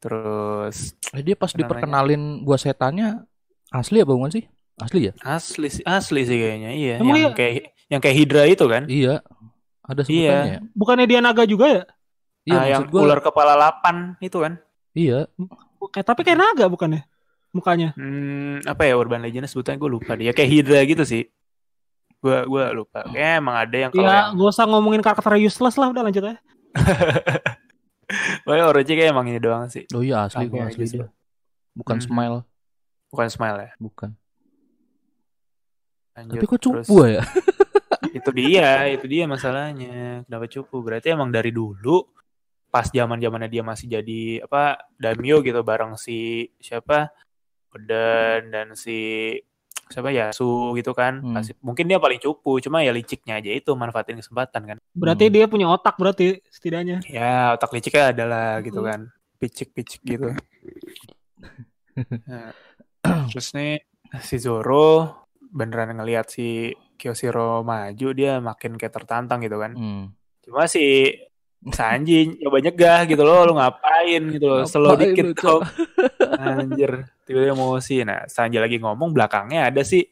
Terus 0.00 0.96
Eh, 1.12 1.20
dia 1.20 1.36
pas 1.36 1.52
diperkenalin 1.52 2.40
gua 2.40 2.56
setannya 2.56 3.22
asli 3.72 3.98
apa 3.98 4.12
bukan 4.12 4.30
sih? 4.30 4.44
Asli 4.76 5.00
ya? 5.04 5.12
asli 5.22 5.68
sih 5.68 5.84
asli 5.84 6.20
sih 6.22 6.36
kayaknya 6.36 6.70
iya. 6.72 6.94
Emang 6.96 7.16
yang 7.16 7.32
iya? 7.32 7.36
kayak 7.36 7.52
yang 7.88 8.00
kayak 8.00 8.16
Hydra 8.16 8.42
itu 8.46 8.64
kan? 8.66 8.82
Iya. 8.86 9.14
Ada 9.82 10.02
Iya. 10.02 10.06
sebutannya. 10.06 10.48
ya? 10.48 10.60
Bukannya 10.72 11.06
dia 11.06 11.20
naga 11.20 11.44
juga 11.44 11.66
ya? 11.68 11.82
Iya 12.42 12.54
Nah, 12.54 12.64
yang 12.68 12.82
gua 12.86 13.00
ular 13.04 13.20
kepala 13.20 13.52
8 13.54 14.18
itu 14.18 14.36
kan. 14.36 14.52
iya 14.92 15.26
Kayak 15.88 16.06
tapi 16.06 16.20
kayak 16.22 16.38
naga 16.38 16.66
bukannya? 16.66 17.02
Mukanya. 17.50 17.92
Hmm, 17.94 18.64
apa 18.64 18.82
ya 18.82 18.94
urban 18.94 19.20
legend 19.20 19.44
sebetulnya 19.44 19.76
gue 19.76 19.90
lupa 19.90 20.12
dia 20.14 20.32
kayak 20.32 20.48
Hydra 20.48 20.80
gitu 20.84 21.04
sih. 21.04 21.22
Gua 22.18 22.46
gua 22.46 22.64
lupa. 22.70 23.04
Kayak 23.04 23.32
emang 23.38 23.56
ada 23.58 23.76
yang 23.78 23.90
kalau 23.90 24.02
Ya, 24.02 24.14
yang 24.24 24.26
gak 24.34 24.48
usah 24.48 24.64
ngomongin 24.64 25.02
karakter 25.02 25.36
useless 25.36 25.76
lah, 25.76 25.90
udah 25.90 26.02
lanjut 26.02 26.22
aja. 26.24 26.40
Pokoknya 28.44 28.64
Orochi 28.66 28.92
kayak 28.92 29.10
emang 29.10 29.26
ini 29.26 29.38
doang 29.38 29.66
sih. 29.66 29.84
oh 29.90 30.00
iya 30.00 30.26
asli 30.26 30.44
kok 30.44 30.60
asli 30.60 30.84
sih. 30.84 30.98
dia 31.00 31.08
bukan 31.72 31.96
Mhm. 31.96 32.04
smile 32.04 32.38
Bukan 33.12 33.28
smile 33.28 33.58
ya. 33.60 33.70
bukan 33.76 34.10
Lanjut. 36.12 36.32
tapi 36.34 36.44
kok 36.46 36.58
Terus, 36.58 36.86
cupu 36.88 36.96
ya 37.08 37.22
itu 38.18 38.30
dia, 38.30 38.68
itu 38.88 39.06
dia 39.08 39.24
masalahnya. 39.24 40.20
Kenapa 40.28 40.44
cupu? 40.46 40.76
Berarti 40.80 41.08
emang 41.08 41.32
dari 41.32 41.48
dulu 41.48 42.04
pas 42.68 42.84
zaman-zamannya 42.84 43.48
dia 43.48 43.60
masih 43.60 43.88
jadi 43.88 44.44
apa 44.44 44.76
daimyo 44.96 45.40
gitu 45.40 45.60
bareng 45.60 45.96
si 45.96 46.48
siapa? 46.58 47.08
Oden 47.72 48.52
dan 48.52 48.76
si 48.76 49.32
siapa 49.88 50.12
ya 50.12 50.28
Su 50.32 50.76
gitu 50.76 50.92
kan. 50.92 51.20
Hmm. 51.20 51.32
Pasti- 51.32 51.56
mungkin 51.60 51.88
dia 51.88 51.96
paling 51.96 52.20
cupu, 52.20 52.60
cuma 52.60 52.80
ya 52.80 52.92
liciknya 52.92 53.40
aja 53.40 53.48
itu 53.48 53.72
manfaatin 53.72 54.20
kesempatan 54.20 54.62
kan. 54.66 54.76
Berarti 54.92 55.28
Hmm. 55.28 55.32
dia 55.32 55.44
punya 55.48 55.66
otak 55.68 55.96
berarti 55.96 56.44
setidaknya. 56.48 57.00
Ya, 57.08 57.56
otak 57.56 57.72
liciknya 57.72 58.12
adalah 58.12 58.60
gitu 58.60 58.80
Hmm. 58.80 58.88
kan. 58.88 59.00
Picik-picik 59.38 60.00
gitu. 60.02 60.28
Nah, 62.24 62.56
terus 63.30 63.52
nih 63.52 63.82
si 64.18 64.36
Zoro 64.36 65.10
beneran 65.40 65.92
ngelihat 65.94 66.28
si 66.28 66.70
Kyoshiro 66.94 67.60
maju 67.60 68.08
dia 68.14 68.38
makin 68.38 68.78
kayak 68.78 68.94
tertantang 68.94 69.42
gitu 69.42 69.58
kan. 69.58 69.74
Hmm. 69.74 70.04
Cuma 70.40 70.64
si 70.64 71.10
Sanji 71.68 72.30
coba 72.42 72.58
nyegah 72.58 73.04
gitu 73.04 73.22
loh, 73.22 73.42
lu 73.44 73.54
ngapain 73.54 74.22
gitu 74.30 74.46
loh, 74.46 74.62
slow 74.64 74.94
dikit 74.94 75.34
dong. 75.36 75.62
Anjir, 76.42 77.06
tiba-tiba 77.22 77.54
emosi. 77.54 78.02
Nah, 78.02 78.26
Sanji 78.26 78.58
lagi 78.58 78.78
ngomong 78.78 79.10
belakangnya 79.10 79.66
ada 79.66 79.82
si 79.82 80.02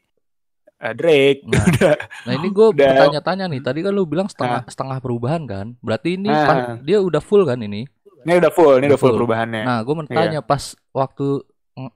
eh, 0.77 0.95
Drake. 0.95 1.43
Nah. 1.47 1.63
Udah. 1.71 1.95
Nah 2.27 2.33
ini 2.35 2.49
gue 2.51 2.69
bertanya-tanya 2.71 3.45
nih. 3.47 3.61
Tadi 3.63 3.79
kan 3.83 3.93
lu 3.93 4.07
bilang 4.07 4.27
setengah 4.27 4.67
setengah 4.67 4.99
perubahan 4.99 5.43
kan? 5.45 5.67
Berarti 5.79 6.15
ini 6.15 6.27
Ah. 6.29 6.47
pan- 6.47 6.83
dia 6.83 6.99
udah 6.99 7.19
full 7.19 7.43
kan 7.43 7.59
ini? 7.59 7.87
Ini 8.21 8.37
udah 8.37 8.53
full, 8.53 8.79
ini 8.79 8.87
udah 8.87 9.01
full 9.01 9.11
Full. 9.11 9.19
perubahannya. 9.19 9.63
Nah 9.65 9.79
gue 9.81 9.95
mau 9.95 10.05
Iya. 10.07 10.43
pas 10.45 10.75
waktu 10.93 11.43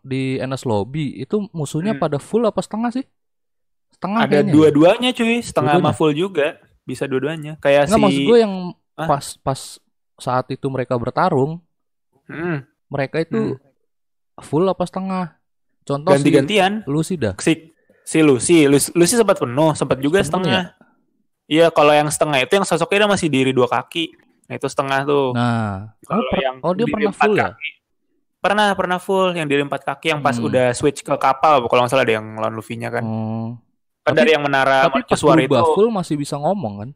di 0.01 0.37
NS 0.37 0.65
Lobby 0.65 1.15
itu 1.17 1.49
musuhnya 1.51 1.93
Hmm. 1.93 2.01
pada 2.01 2.17
full 2.17 2.43
apa 2.43 2.59
setengah 2.59 2.91
sih? 2.91 3.05
Setengah 3.91 4.25
ada 4.25 4.39
ya? 4.39 4.49
dua-duanya 4.49 5.11
cuy, 5.11 5.39
setengah 5.39 5.77
sama 5.77 5.93
full 5.93 6.13
juga. 6.13 6.57
Bisa 6.83 7.05
dua-duanya. 7.05 7.57
Kayak 7.59 7.89
Nggak 7.89 7.97
si 7.97 8.05
maksud 8.05 8.23
gue 8.25 8.39
yang 8.39 8.55
Hah? 8.95 9.09
pas 9.09 9.25
pas 9.39 9.61
saat 10.17 10.47
itu 10.49 10.67
mereka 10.69 10.95
bertarung 10.95 11.59
Hmm, 12.25 12.65
mereka 12.87 13.21
itu 13.21 13.61
full 14.39 14.65
apa 14.65 14.83
setengah? 14.83 15.37
Contoh 15.83 16.11
ganti-gantian. 16.11 16.81
si 16.81 16.89
Lucy 16.89 17.15
dah. 17.15 17.37
Si 17.37 17.53
si 18.03 18.19
Lucy, 18.21 18.65
Lucy, 18.65 18.89
Lucy 18.93 19.15
sempat 19.15 19.37
penuh, 19.37 19.73
sempat 19.75 20.01
juga 20.01 20.21
Penuh 20.21 20.29
setengah. 20.41 20.65
Iya, 21.45 21.69
kalau 21.69 21.93
yang 21.93 22.09
setengah 22.09 22.41
itu 22.41 22.53
yang 22.55 22.65
sosoknya 22.65 23.05
dia 23.05 23.11
masih 23.11 23.29
diri 23.29 23.53
dua 23.53 23.69
kaki. 23.69 24.17
Nah, 24.45 24.55
itu 24.55 24.65
setengah 24.65 25.05
tuh. 25.05 25.33
Nah, 25.33 25.93
oh, 26.01 26.09
Kalau 26.09 26.25
per- 26.27 26.41
yang 26.41 26.57
oh 26.61 26.73
dia 26.73 26.87
pernah 26.87 27.13
full 27.13 27.35
ya? 27.35 27.53
Pernah, 28.45 28.77
pernah 28.77 29.01
full 29.01 29.33
yang 29.33 29.49
diri 29.49 29.65
empat 29.65 29.81
kaki 29.83 30.13
yang 30.13 30.21
pas 30.21 30.37
Hmm. 30.37 30.45
udah 30.45 30.77
switch 30.77 31.01
ke 31.01 31.17
kapal, 31.17 31.65
kalau 31.65 31.81
nggak 31.81 31.91
salah 31.91 32.05
ada 32.05 32.15
yang 32.15 32.37
lawan 32.37 32.53
Luffy-nya 32.53 32.93
kan. 32.93 33.01
Kan 33.01 33.57
Tapi- 34.05 34.19
dari 34.21 34.31
yang 34.37 34.45
menara 34.45 34.85
Tapi 34.85 35.01
pas 35.01 35.17
mercusuar 35.17 35.41
itu 35.41 35.57
full 35.73 35.89
masih 35.89 36.15
bisa 36.15 36.37
ngomong 36.37 36.75
kan? 36.79 36.91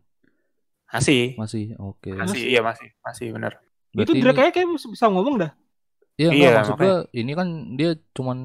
masih, 0.88 1.36
Masih, 1.36 1.72
oke. 1.78 2.12
masih, 2.12 2.48
iya 2.48 2.60
masih, 2.60 2.88
masih 2.98 3.28
bener. 3.28 3.56
itu 3.92 4.12
Drake 4.14 4.40
ini- 4.40 4.52
kayak 4.52 4.68
bisa 4.72 5.04
ngomong 5.06 5.36
dah. 5.36 5.52
Iya, 6.16 6.28
Iya, 6.28 6.32
enggak, 6.32 6.52
maksud 6.58 6.74
makanya. 6.74 6.96
ini 7.14 7.32
kan 7.32 7.48
dia 7.76 7.90
cuman 8.12 8.38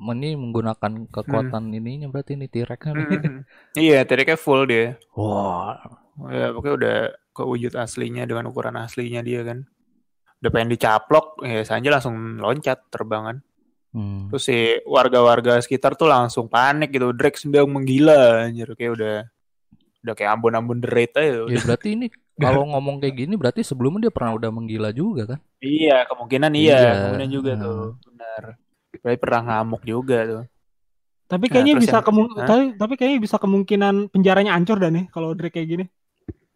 ini 0.00 0.28
menggunakan 0.32 0.92
kekuatan 1.06 1.62
ininya 1.70 2.06
berarti 2.06 2.34
ini 2.34 2.46
T-Rex-nya. 2.46 2.94
Hmm. 2.94 3.42
iya, 3.76 4.02
tadi 4.02 4.22
kayak 4.24 4.38
full 4.38 4.62
dia. 4.64 4.98
Wah. 5.12 5.78
Ya, 6.26 6.50
pokoknya 6.50 6.74
udah 6.76 6.96
ke 7.30 7.42
wujud 7.44 7.74
aslinya 7.74 8.24
dengan 8.24 8.46
ukuran 8.46 8.74
aslinya 8.76 9.20
dia 9.20 9.42
kan. 9.42 9.66
Udah 10.40 10.50
pengen 10.50 10.72
dicaplok, 10.72 11.44
ya 11.44 11.60
Sanji 11.62 11.88
langsung 11.88 12.16
loncat 12.36 12.88
terbangan. 12.88 13.44
Hmm. 13.90 14.30
Terus 14.30 14.44
si 14.46 14.56
warga-warga 14.86 15.58
sekitar 15.58 15.92
tuh 15.94 16.06
langsung 16.06 16.46
panik 16.46 16.90
gitu. 16.90 17.12
Drake 17.12 17.36
sedang 17.36 17.68
menggila 17.68 18.48
anjir 18.48 18.72
kayak 18.72 18.92
udah 18.96 19.14
udah 20.00 20.14
kayak 20.16 20.30
ambon-ambon 20.32 20.80
derit 20.80 21.12
aja. 21.12 21.44
Ya 21.44 21.60
berarti 21.60 21.88
ini 21.92 22.06
kalau 22.34 22.64
ngomong 22.64 23.04
kayak 23.04 23.20
gini 23.20 23.34
berarti 23.36 23.60
sebelumnya 23.60 24.08
dia 24.08 24.14
pernah 24.14 24.32
udah 24.32 24.48
menggila 24.48 24.88
juga 24.90 25.36
kan? 25.36 25.38
Iya, 25.60 26.08
kemungkinan 26.08 26.52
iya, 26.56 26.72
Iya. 26.72 26.90
kemungkinan 26.96 27.28
juga 27.28 27.50
Nah. 27.52 27.60
tuh. 27.60 27.84
Benar. 28.08 28.42
Berarti 28.96 29.18
pernah 29.20 29.40
ngamuk 29.44 29.82
juga 29.84 30.18
tuh. 30.24 30.42
Tapi 31.28 31.44
Nah, 31.46 31.52
kayaknya 31.52 31.74
terus 31.76 31.84
bisa 31.84 31.94
yang- 31.94 32.06
kemung- 32.06 32.32
tapi, 32.34 32.64
tapi 32.74 32.94
kayaknya 32.96 33.18
bisa 33.20 33.36
kemungkinan 33.36 33.94
penjaranya 34.08 34.52
hancur 34.56 34.80
dah 34.80 34.90
nih 34.90 35.04
kalau 35.12 35.36
Drake 35.36 35.52
kayak 35.52 35.68
gini. 35.68 35.84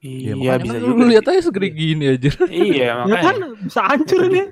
Iya, 0.04 0.32
makanya 0.36 0.60
bisa 0.60 0.74
kan 0.74 0.82
juga. 0.84 0.94
Lu 0.94 1.04
lihat 1.08 1.24
aja 1.26 1.40
segede 1.40 1.68
gini 1.70 2.04
aja. 2.06 2.30
Iya, 2.44 2.76
Ya 2.76 2.92
makanya. 3.00 3.24
kan 3.24 3.36
bisa 3.58 3.80
hancur 3.82 4.20
ini. 4.22 4.42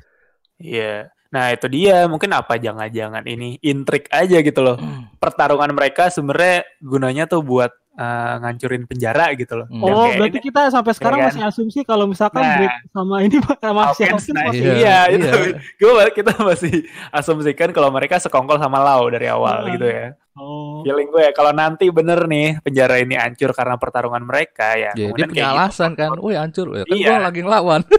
Iya. 0.56 0.94
Nah, 1.28 1.44
itu 1.49 1.66
dia. 1.66 1.97
Mungkin 2.06 2.30
apa 2.30 2.56
jangan-jangan 2.56 3.25
ini 3.26 3.61
intrik 3.61 4.09
aja 4.09 4.38
gitu 4.38 4.61
loh. 4.61 4.76
Pertarungan 5.16 5.68
mereka 5.71 6.09
sebenarnya 6.09 6.64
gunanya 6.78 7.25
tuh 7.26 7.42
buat 7.42 7.68
eh, 7.92 8.35
ngancurin 8.38 8.85
penjara 8.87 9.37
gitu 9.37 9.52
loh. 9.54 9.68
Hmm. 9.68 9.85
Oh, 9.85 10.09
kayak 10.09 10.16
berarti 10.16 10.38
ini- 10.38 10.47
kita 10.47 10.61
sampai 10.66 10.92
sekarang 10.94 11.18
kan? 11.18 11.28
masih 11.28 11.42
asumsi 11.44 11.78
kalau 11.82 12.09
misalkan 12.09 12.40
Nah. 12.40 12.56
Drake 12.56 12.78
sama 12.88 13.16
ini 13.21 13.37
sama 13.59 13.80
Hawkins, 13.85 14.25
nah, 14.32 14.42
masih 14.49 14.64
Iya, 14.64 14.73
iya, 14.73 14.97
itu. 15.12 15.28
iya. 15.28 15.56
Gue 15.76 16.04
kita 16.11 16.32
masih 16.40 16.75
asumsikan 17.11 17.68
kalau 17.68 17.92
mereka 17.92 18.16
sekongkol 18.16 18.56
sama 18.56 18.80
Lau 18.80 19.04
dari 19.06 19.28
awal 19.28 19.68
Iya. 19.68 19.73
gitu 19.73 19.87
ya. 19.87 20.06
Oh. 20.33 20.81
Feeling 20.81 21.12
gue 21.12 21.23
ya 21.29 21.33
kalau 21.37 21.53
nanti 21.53 21.93
bener 21.93 22.25
nih 22.25 22.57
penjara 22.65 22.97
ini 23.05 23.21
hancur 23.21 23.53
karena 23.53 23.77
pertarungan 23.77 24.25
mereka 24.25 24.81
ya. 24.81 24.91
Ya, 24.97 24.97
dia 24.97 25.07
kemudian 25.12 25.29
punya 25.29 25.45
gitu. 25.45 25.53
alasan 25.53 25.91
kan. 25.93 26.09
Woi 26.17 26.35
hancur 26.41 26.67
ya 26.73 26.85
kan 26.89 26.97
Iya. 26.97 27.09
gua 27.09 27.19
lagi 27.29 27.41
ngelawan. 27.45 27.83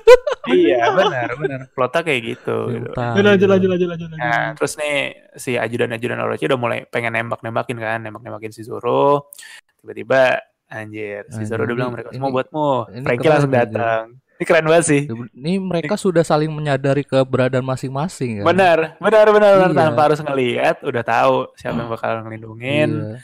Iya, 0.43 0.91
benar, 0.91 1.39
benar. 1.39 1.59
Plotnya 1.71 2.03
kayak 2.03 2.21
gitu. 2.35 2.57
gitu. 2.75 2.91
Tai. 2.91 3.15
Ya, 3.15 3.21
lanjut 3.23 3.47
lanjut 3.47 3.69
lanjut 3.71 3.87
lanjut. 3.95 4.07
lanjut. 4.11 4.19
Nah, 4.19 4.51
terus 4.59 4.75
nih 4.75 4.95
si 5.39 5.55
ajudan-ajudan 5.55 6.19
Orochi 6.19 6.51
udah 6.51 6.59
mulai 6.59 6.79
pengen 6.83 7.15
nembak-nembakin 7.15 7.79
kan, 7.79 8.03
nembak-nembakin 8.03 8.51
si 8.51 8.59
Zoro. 8.67 9.31
Tiba-tiba 9.79 10.43
anjir, 10.67 11.23
si 11.31 11.47
Zoro 11.47 11.63
Anjir, 11.63 11.71
udah 11.71 11.75
bilang 11.79 11.91
mereka 11.95 12.11
semua 12.11 12.31
buatmu. 12.35 12.67
Frankie 13.07 13.29
langsung 13.31 13.53
datang. 13.55 14.03
Ini 14.33 14.43
keren 14.43 14.65
banget 14.65 14.85
sih. 14.89 15.01
Ini 15.33 15.61
mereka 15.61 15.93
sudah 15.93 16.25
saling 16.25 16.49
menyadari 16.49 17.05
keberadaan 17.05 17.63
masing-masing 17.63 18.41
kan. 18.41 18.45
Benar, 18.49 18.77
benar, 18.97 19.25
benar, 19.29 19.51
benar. 19.61 19.69
Iya. 19.71 19.79
Tanpa 19.87 20.01
harus 20.09 20.19
ngelihat, 20.19 20.75
udah 20.81 21.03
tahu 21.05 21.35
siapa 21.53 21.77
yang 21.77 21.89
bakal 21.89 22.11
ngelindungin. 22.25 22.89
Iya. 22.97 23.17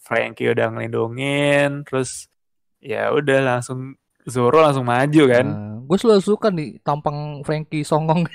Frankie 0.00 0.48
udah 0.50 0.66
ngelindungin, 0.70 1.84
terus 1.84 2.30
ya 2.78 3.10
udah 3.10 3.38
langsung 3.42 3.94
Zoro 4.26 4.58
langsung 4.58 4.86
maju 4.86 5.22
kan. 5.30 5.46
Nah, 5.46 5.76
gue 5.86 5.98
selalu 5.98 6.22
suka 6.24 6.50
nih 6.50 6.82
tampang 6.82 7.44
Frankie 7.46 7.86
songong. 7.86 8.26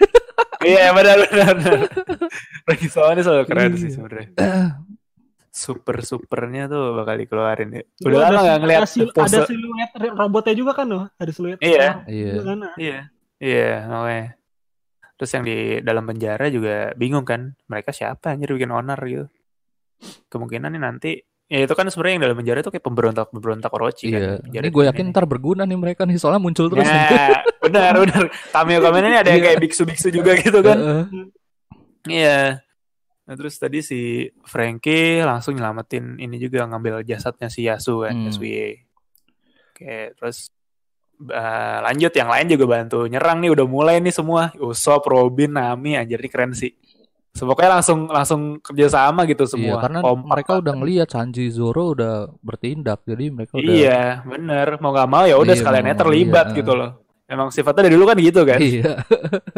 Iya, 0.61 0.93
benar, 0.93 1.25
benar, 1.25 1.51
benar. 1.57 1.79
Frankie 2.69 2.87
soalnya 2.87 3.25
selalu 3.25 3.43
keren 3.43 3.71
sih 3.75 3.89
Iya. 3.89 3.95
sebenarnya. 3.97 4.27
Super 5.51 5.99
supernya 6.01 6.71
tuh 6.71 6.95
bakal 6.95 7.19
dikeluarin 7.19 7.69
ya. 7.71 7.83
Itu 7.83 8.07
Udah 8.07 8.19
lama 8.23 8.39
sil- 8.39 8.47
gak 8.47 8.59
ngeliat 8.63 8.79
ada, 8.79 8.87
sil- 8.87 9.11
pose. 9.11 9.27
ada 9.27 9.39
siluet 9.43 9.91
robotnya 10.15 10.55
juga 10.55 10.71
kan 10.71 10.87
loh, 10.87 11.05
ada 11.11 11.31
siluet. 11.31 11.59
Iya. 11.59 12.07
Iya. 12.07 12.31
kan. 12.39 12.59
Iya, 12.79 12.99
iya, 13.37 13.69
makanya. 13.85 14.27
Terus 15.19 15.31
yang 15.31 15.43
di 15.43 15.57
dalam 15.79 16.03
penjara 16.03 16.45
juga 16.47 16.75
bingung 16.95 17.21
kan, 17.21 17.51
mereka 17.67 17.91
siapa 17.91 18.31
anjir 18.31 18.49
bikin 18.49 18.71
onar 18.71 18.97
gitu. 19.03 19.27
Kemungkinan 20.27 20.71
nih 20.71 20.81
nanti, 20.81 21.11
ya 21.45 21.61
itu 21.61 21.73
kan 21.75 21.85
sebenarnya 21.85 22.13
yang 22.15 22.23
dalam 22.25 22.37
penjara 22.39 22.57
itu 22.57 22.71
kayak 22.71 22.81
pemberontak-pemberontak 22.81 23.69
Orochi 23.69 24.07
kan. 24.07 24.17
Iya. 24.17 24.33
Penjara 24.39 24.63
Ini 24.63 24.69
gue 24.71 24.83
yakin 24.87 25.05
ntar 25.11 25.25
berguna 25.27 25.67
nih 25.67 25.77
mereka 25.77 26.07
nih 26.07 26.15
soalnya 26.15 26.39
muncul 26.39 26.71
terus. 26.71 26.87
Nah, 26.87 27.43
benar, 27.59 27.93
benar. 27.99 28.23
Cameo 28.49 28.79
cameo 28.79 28.99
ini 29.03 29.13
ada 29.13 29.29
yang 29.29 29.43
Iya. 29.43 29.47
kayak 29.51 29.59
biksu-biksu 29.61 30.07
juga 30.09 30.31
gitu 30.39 30.63
kan. 30.63 30.77
Iya. 32.07 32.63
Nah, 33.31 33.39
terus 33.39 33.55
tadi 33.55 33.79
si 33.79 34.27
Frankie 34.43 35.23
langsung 35.23 35.55
nyelamatin 35.55 36.19
ini 36.19 36.35
juga 36.35 36.67
ngambil 36.67 37.07
jasadnya 37.07 37.47
si 37.47 37.63
Yasu 37.63 38.03
kan, 38.03 38.11
Hmm. 38.11 38.27
Yasuye. 38.27 38.83
Oke, 39.71 40.11
terus 40.19 40.51
eh, 41.21 41.77
lanjut 41.79 42.11
yang 42.11 42.27
lain 42.27 42.51
juga 42.51 42.65
bantu 42.67 43.07
nyerang 43.07 43.39
nih 43.39 43.55
udah 43.55 43.65
mulai 43.71 44.03
nih 44.03 44.11
semua. 44.11 44.51
Usopp, 44.59 45.07
Robin, 45.07 45.55
Nami 45.55 45.95
anjir 45.95 46.19
ini 46.19 46.27
keren 46.27 46.51
sih. 46.51 46.75
Pokoknya 47.31 47.79
langsung 47.79 48.11
langsung 48.11 48.41
kerjasama 48.59 49.23
gitu 49.23 49.47
Iya, 49.47 49.51
semua. 49.55 49.75
karena 49.79 50.03
Kompak 50.03 50.27
mereka 50.27 50.51
udah 50.59 50.73
ngelihat 50.75 51.07
Sanji 51.07 51.47
Zoro 51.47 51.95
udah 51.95 52.27
bertindak, 52.43 53.07
jadi 53.07 53.31
mereka 53.31 53.55
udah 53.55 53.71
Iya, 53.71 54.01
bener. 54.27 54.67
Mau 54.83 54.91
gak 54.91 55.07
mau 55.07 55.23
ya 55.23 55.39
udah 55.39 55.55
Iya, 55.55 55.61
sekaliannya 55.63 55.95
terlibat 55.95 56.51
iya. 56.51 56.57
gitu 56.59 56.75
loh. 56.75 56.91
Emang 57.31 57.47
sifatnya 57.47 57.87
dari 57.87 57.95
dulu 57.95 58.11
kan 58.11 58.19
gitu 58.19 58.43
kan. 58.43 58.59
Iya. 58.59 59.07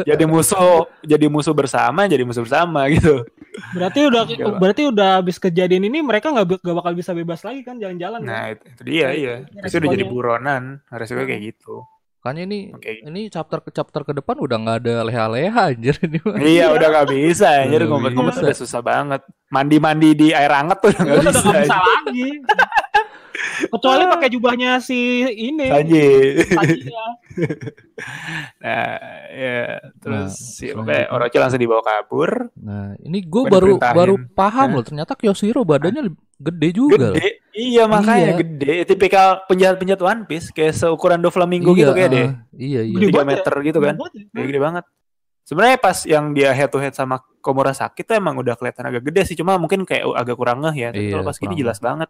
jadi 0.06 0.22
musuh, 0.30 0.86
jadi 1.02 1.26
musuh 1.26 1.50
bersama, 1.50 2.06
jadi 2.06 2.22
musuh 2.22 2.46
bersama 2.46 2.86
gitu. 2.94 3.26
Berarti 3.54 4.00
udah 4.02 4.22
Pak. 4.26 4.58
berarti 4.58 4.82
udah 4.86 5.08
habis 5.18 5.36
kejadian 5.38 5.86
ini 5.86 6.02
mereka 6.02 6.30
nggak 6.30 6.58
nggak 6.58 6.76
bakal 6.76 6.92
bisa 6.92 7.12
bebas 7.12 7.40
lagi 7.40 7.62
kan 7.62 7.78
jalan-jalan. 7.78 8.20
kan? 8.20 8.28
Nah, 8.28 8.44
itu, 8.50 8.64
itu 8.66 8.82
dia 8.82 9.06
iya. 9.10 9.34
Pasti 9.56 9.76
udah 9.78 9.88
jadi 9.88 10.02
resikonya. 10.02 10.10
buronan, 10.10 10.62
resikonya 10.88 11.28
kayak 11.28 11.42
gitu. 11.50 11.76
Makanya 12.18 12.42
ini 12.48 12.58
Oke. 12.72 12.90
ini 13.04 13.20
chapter 13.28 13.60
ke 13.60 13.68
chapter 13.68 14.00
ke 14.00 14.12
depan 14.12 14.40
udah 14.40 14.56
nggak 14.56 14.78
ada 14.80 14.94
leha-leha 15.04 15.62
anjir 15.70 15.94
ini. 16.00 16.18
Iya 16.40 16.72
udah 16.72 16.88
gak 16.90 17.08
bisa 17.08 17.46
anjir 17.60 17.84
Udah 17.84 17.88
ngumpet-ngumpet 17.92 18.32
bisa. 18.32 18.44
udah 18.48 18.56
susah 18.56 18.80
banget. 18.80 19.20
Mandi-mandi 19.52 20.08
di 20.16 20.28
air 20.32 20.48
hangat 20.48 20.80
tuh 20.80 20.88
udah 20.88 21.04
Udah 21.04 21.12
gak 21.12 21.20
udah 21.20 21.32
bisa. 21.36 21.44
nggak 21.44 21.62
bisa 21.62 21.76
lagi. 21.78 22.28
Kecuali 23.66 24.06
pakai 24.06 24.28
jubahnya 24.28 24.78
si 24.78 24.94
ini. 25.26 25.66
Anjir. 25.66 26.46
Sanji 26.46 26.86
ya. 26.86 27.06
Nah, 28.56 28.96
ya 29.28 29.58
terus 29.96 30.30
Nah, 30.30 30.30
si 30.30 30.66
oke, 30.68 30.98
Orochi 31.10 31.36
langsung 31.36 31.58
dibawa 31.58 31.82
kabur. 31.82 32.50
Nah, 32.56 32.94
ini 32.98 33.20
gue 33.20 33.42
Gua 33.42 33.50
baru 33.50 33.72
baru 33.76 34.14
paham 34.28 34.68
Hah? 34.68 34.74
loh 34.74 34.84
ternyata 34.84 35.12
Kyoshiro 35.14 35.62
badannya 35.62 36.08
lebih 36.08 36.20
gede 36.36 36.68
juga. 36.72 36.96
loh. 37.10 37.14
Gede. 37.14 37.28
Iya 37.52 37.84
makanya 37.86 38.34
Iya. 38.34 38.36
gede. 38.36 38.74
Tipikal 38.84 39.46
penjahat-penjahat 39.46 40.02
One 40.02 40.22
Piece 40.24 40.50
kayak 40.50 40.74
seukuran 40.74 41.18
Doflamingo 41.18 41.70
iya, 41.70 41.78
gitu 41.80 41.92
kayak 41.92 42.10
deh. 42.10 42.24
ah, 42.24 42.32
Iya, 42.52 42.80
iya. 42.82 42.96
Gede 42.96 43.04
Tiga 43.04 43.14
banget 43.14 43.26
ya? 43.26 43.30
meter 43.38 43.54
gitu 43.62 43.78
kan. 43.78 43.94
Gede 43.94 44.00
banget 44.00 44.12
ya. 44.32 44.44
Gede 44.44 44.60
banget. 44.60 44.84
Sebenarnya 45.44 45.76
pas 45.76 45.98
yang 46.04 46.24
dia 46.32 46.50
head 46.50 46.70
to 46.70 46.78
head 46.78 46.94
sama 46.94 47.20
Komurasaki 47.38 48.00
tuh 48.00 48.16
emang 48.16 48.32
udah 48.34 48.56
kelihatan 48.56 48.88
agak 48.88 49.04
gede 49.04 49.28
sih, 49.28 49.36
cuma 49.36 49.54
mungkin 49.54 49.84
kayak 49.84 50.08
agak 50.10 50.34
kurang 50.34 50.64
ngeh 50.64 50.72
ya. 50.74 50.88
Tapi 50.88 51.04
Iya, 51.04 51.12
kalau 51.12 51.24
pas 51.24 51.36
gini 51.36 51.54
jelas 51.54 51.76
banget. 51.78 52.08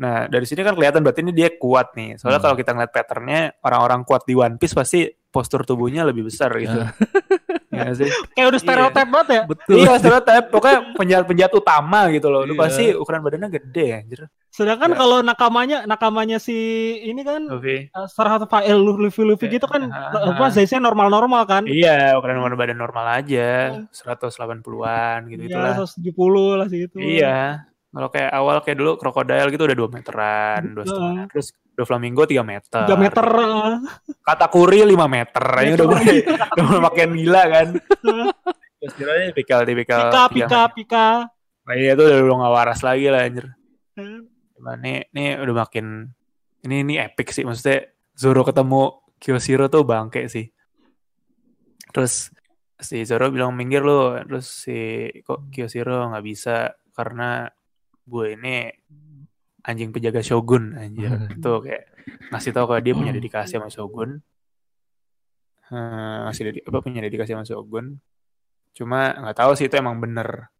Nah, 0.00 0.24
dari 0.26 0.48
sini 0.48 0.64
kan 0.64 0.72
kelihatan 0.72 1.04
berarti 1.04 1.20
ini 1.20 1.30
dia 1.30 1.52
kuat 1.52 1.92
nih. 1.92 2.16
Soalnya 2.16 2.40
Hmm. 2.40 2.46
kalau 2.48 2.56
kita 2.56 2.70
ngeliat 2.72 2.88
patternnya 2.90 3.40
orang-orang 3.60 4.00
kuat 4.02 4.24
di 4.24 4.32
One 4.32 4.56
Piece 4.56 4.72
pasti 4.72 5.04
postur 5.30 5.62
tubuhnya 5.62 6.02
lebih 6.02 6.26
besar 6.26 6.50
gitu. 6.56 6.74
Ah. 6.74 6.90
ya 7.70 7.84
nggak 7.86 7.94
sih? 7.94 8.08
Kayak 8.34 8.46
udah 8.50 8.60
stereotip 8.60 9.06
banget 9.06 9.28
ya. 9.30 9.42
Betul. 9.46 9.76
Iya, 9.78 9.92
stereotip. 10.00 10.44
Pokoknya 10.48 10.78
penjahat-penjahat 10.96 11.52
utama 11.54 12.08
gitu 12.10 12.26
loh. 12.26 12.42
Lu 12.42 12.56
Iya. 12.56 12.60
pasti 12.64 12.84
ukuran 12.90 13.20
badannya 13.20 13.46
gede 13.52 13.86
anjir. 13.94 14.20
Sedangkan 14.50 14.90
Ya. 14.90 14.96
kalau 14.98 15.18
nakamanya 15.22 15.78
nakamanya 15.86 16.42
si 16.42 16.56
ini 16.98 17.22
kan 17.22 17.46
Oke. 17.46 17.92
uh, 17.94 18.08
salah 18.10 18.34
satu 18.34 18.50
file 18.50 18.74
Luffy 18.74 19.22
Luffy 19.22 19.46
Ya, 19.46 19.52
gitu 19.54 19.70
kan 19.70 19.86
ah, 19.86 20.34
apa 20.34 20.50
size-nya 20.50 20.82
normal-normal 20.82 21.46
kan. 21.46 21.62
Iya, 21.70 22.18
ukuran 22.18 22.42
ukuran 22.42 22.58
badan 22.58 22.80
normal 22.80 23.06
aja. 23.14 23.78
180-an 23.94 25.18
gitu 25.28 25.42
Iya, 25.44 25.50
itulah. 25.54 25.74
170 25.86 26.58
lah 26.58 26.66
segitu. 26.66 26.96
Iya. 26.98 27.69
Kalau 27.90 28.06
kayak 28.06 28.30
awal 28.30 28.56
kayak 28.62 28.78
dulu 28.78 28.92
krokodil 28.94 29.50
gitu 29.50 29.66
udah 29.66 29.76
2 29.76 29.96
meteran, 29.98 30.62
dua 30.78 30.84
setengah. 30.86 31.26
Terus 31.34 31.46
Doflamingo 31.74 32.22
3 32.22 32.38
meter. 32.46 32.86
3 32.86 32.94
meter. 32.94 33.24
uh, 33.26 33.82
Katakuri 34.22 34.86
5 34.86 34.94
meter. 35.10 35.44
Ini 35.66 35.72
udah 35.74 35.86
mulai 35.90 36.16
udah 36.22 36.64
mulai 36.70 36.82
makin 36.86 37.08
gila 37.18 37.42
kan. 37.50 37.66
Terus 38.80 38.92
kiranya 38.96 39.24
tipikal 39.34 39.60
tipikal 39.68 40.08
Pika, 40.08 40.22
tiga 40.32 40.46
pika, 40.48 40.62
pika. 40.72 41.06
Nah, 41.68 41.74
iya 41.76 41.92
tuh 41.92 42.08
udah 42.08 42.36
nggak 42.40 42.54
waras 42.54 42.80
lagi 42.80 43.06
lah 43.12 43.28
anjir. 43.28 43.46
Cuman 44.56 44.76
nih, 44.80 45.12
nih 45.12 45.28
udah 45.42 45.54
makin 45.66 46.08
ini 46.64 46.76
ini 46.84 46.94
epic 46.96 47.32
sih 47.32 47.44
maksudnya 47.44 47.92
Zoro 48.16 48.40
ketemu 48.44 49.04
Kyoshiro 49.20 49.68
tuh 49.68 49.84
bangke 49.84 50.30
sih. 50.32 50.48
Terus 51.92 52.32
si 52.80 53.04
Zoro 53.04 53.28
bilang 53.28 53.52
minggir 53.52 53.84
lu, 53.84 54.16
terus 54.24 54.48
si 54.64 55.10
kok 55.26 55.52
Kyoshiro 55.52 56.08
nggak 56.08 56.24
bisa 56.24 56.72
karena 56.96 57.44
gue 58.10 58.26
ini 58.34 58.54
anjing 59.62 59.94
penjaga 59.94 60.20
Shogun 60.20 60.74
anjir. 60.74 61.14
Itu 61.38 61.62
kayak 61.62 61.82
ngasih 62.34 62.50
tahu 62.50 62.64
kalau 62.66 62.80
dia 62.82 62.94
punya 62.98 63.14
dedikasi 63.14 63.54
sama 63.56 63.70
Shogun. 63.70 64.18
Eh, 65.70 66.16
ngasih 66.26 66.42
dedi- 66.50 66.64
apa 66.66 66.78
punya 66.82 67.00
dedikasi 67.06 67.30
sama 67.38 67.46
Shogun. 67.46 68.02
Cuma 68.74 69.14
nggak 69.14 69.38
tahu 69.38 69.52
sih 69.54 69.70
itu 69.70 69.74
emang 69.78 70.02
bener 70.02 70.50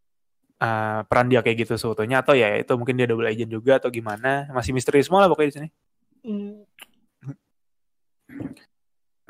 eh, 0.62 1.00
peran 1.10 1.26
dia 1.26 1.42
kayak 1.42 1.66
gitu 1.66 1.74
seutuhnya 1.74 2.22
atau 2.22 2.38
ya 2.38 2.54
itu 2.58 2.70
mungkin 2.78 2.94
dia 2.94 3.10
double 3.10 3.26
agent 3.26 3.50
juga 3.50 3.82
atau 3.82 3.90
gimana. 3.90 4.46
Masih 4.54 4.70
misteri 4.70 5.02
semua 5.02 5.26
lah 5.26 5.28
pokoknya 5.30 5.50
di 5.50 5.56
sini. 5.58 5.68
Hmm. 6.22 6.62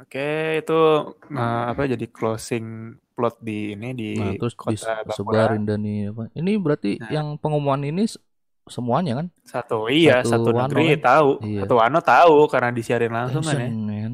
Oke, 0.00 0.30
itu 0.58 0.80
eh, 1.30 1.64
apa 1.70 1.84
jadi 1.84 2.06
closing 2.08 2.66
plot 3.12 3.36
di 3.38 3.76
ini 3.76 3.88
di 3.92 4.10
Nah, 4.16 4.32
terus 4.34 4.56
kota 4.56 5.04
disebarin 5.04 5.68
dan 5.68 5.84
ini 5.84 6.08
apa. 6.08 6.32
Ini 6.32 6.52
berarti 6.56 6.96
Nah. 6.96 7.10
yang 7.12 7.26
pengumuman 7.36 7.84
ini 7.84 8.08
semuanya 8.64 9.20
kan? 9.20 9.26
Satu 9.44 9.92
iya, 9.92 10.24
Satu 10.24 10.48
satu, 10.48 10.56
Wano 10.56 10.66
negeri 10.66 10.96
kan? 10.96 11.00
tahu. 11.04 11.30
Iya. 11.44 11.60
Satu 11.64 11.74
Wano 11.76 12.00
tahu 12.00 12.36
karena 12.48 12.70
disiarin 12.72 13.12
langsung 13.12 13.44
kan 13.44 13.56
ya. 13.56 13.68
Man. 13.68 14.12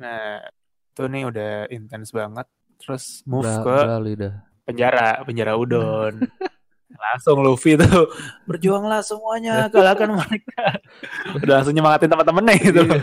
Nah, 0.00 0.40
itu 0.88 1.02
nih 1.04 1.22
udah 1.28 1.52
intens 1.68 2.08
banget. 2.10 2.46
Terus 2.80 3.20
move 3.22 3.44
Ber- 3.44 3.62
ke 3.62 3.76
beralih 3.84 4.14
dah. 4.16 4.34
penjara, 4.64 5.08
penjara 5.22 5.52
udon. 5.54 6.14
langsung 7.02 7.40
Luffy 7.40 7.74
tuh 7.74 8.08
berjuanglah 8.46 9.02
semuanya 9.02 9.66
kalahkan 9.68 10.12
mereka. 10.12 10.78
Udah 11.36 11.60
langsung 11.60 11.74
nyemangatin 11.74 12.08
teman-temannya 12.08 12.54
gitu. 12.62 12.80
Iya. 12.80 13.00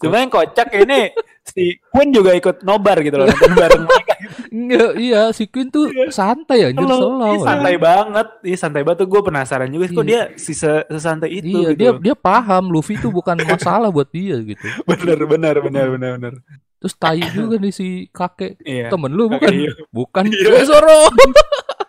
Cuma, 0.00 0.16
yang 0.16 0.28
kocak 0.28 0.68
ini 0.72 1.12
si 1.42 1.76
Queen 1.88 2.10
juga 2.10 2.32
ikut 2.32 2.62
nobar 2.62 3.00
gitu 3.00 3.16
loh 3.16 3.26
nonton 3.26 3.52
bareng 3.52 3.82
mereka. 3.82 4.14
Enggak, 4.50 4.90
iya 4.96 5.22
si 5.30 5.46
Queen 5.46 5.68
tuh 5.68 5.88
santai 6.08 6.66
anjir 6.66 6.80
Slow. 6.80 6.98
slow. 6.98 7.32
Ih, 7.32 7.40
santai 7.40 7.74
banget. 7.76 8.28
Ih, 8.42 8.56
santai 8.56 8.82
banget 8.82 8.98
tuh 9.02 9.08
gue 9.08 9.20
penasaran 9.22 9.68
juga 9.68 9.84
sih 9.86 9.94
kok 9.94 10.02
Iya. 10.02 10.08
dia 10.08 10.22
si 10.34 10.52
se- 10.52 10.86
sesantai 10.86 11.30
itu 11.32 11.46
Iya, 11.50 11.70
gitu. 11.72 11.78
dia 11.78 11.90
dia 12.02 12.14
paham 12.14 12.68
Luffy 12.68 12.96
tuh 12.96 13.10
bukan 13.10 13.36
masalah 13.42 13.88
buat 13.88 14.08
dia 14.08 14.36
gitu. 14.40 14.60
bener 14.90 15.18
bener 15.24 15.54
bener 15.60 15.86
bener 15.90 16.10
bener. 16.18 16.32
Terus 16.80 16.94
tai 16.96 17.20
juga 17.28 17.56
nih 17.56 17.70
si 17.70 17.88
kakek 18.08 18.56
Iya. 18.60 18.88
temen 18.88 19.10
lu 19.10 19.28
Kakek 19.28 19.38
bukan 19.38 19.52
Hiyo. 19.54 19.72
bukan 19.92 20.24
Iya. 20.26 20.64
Zoro. 20.64 21.00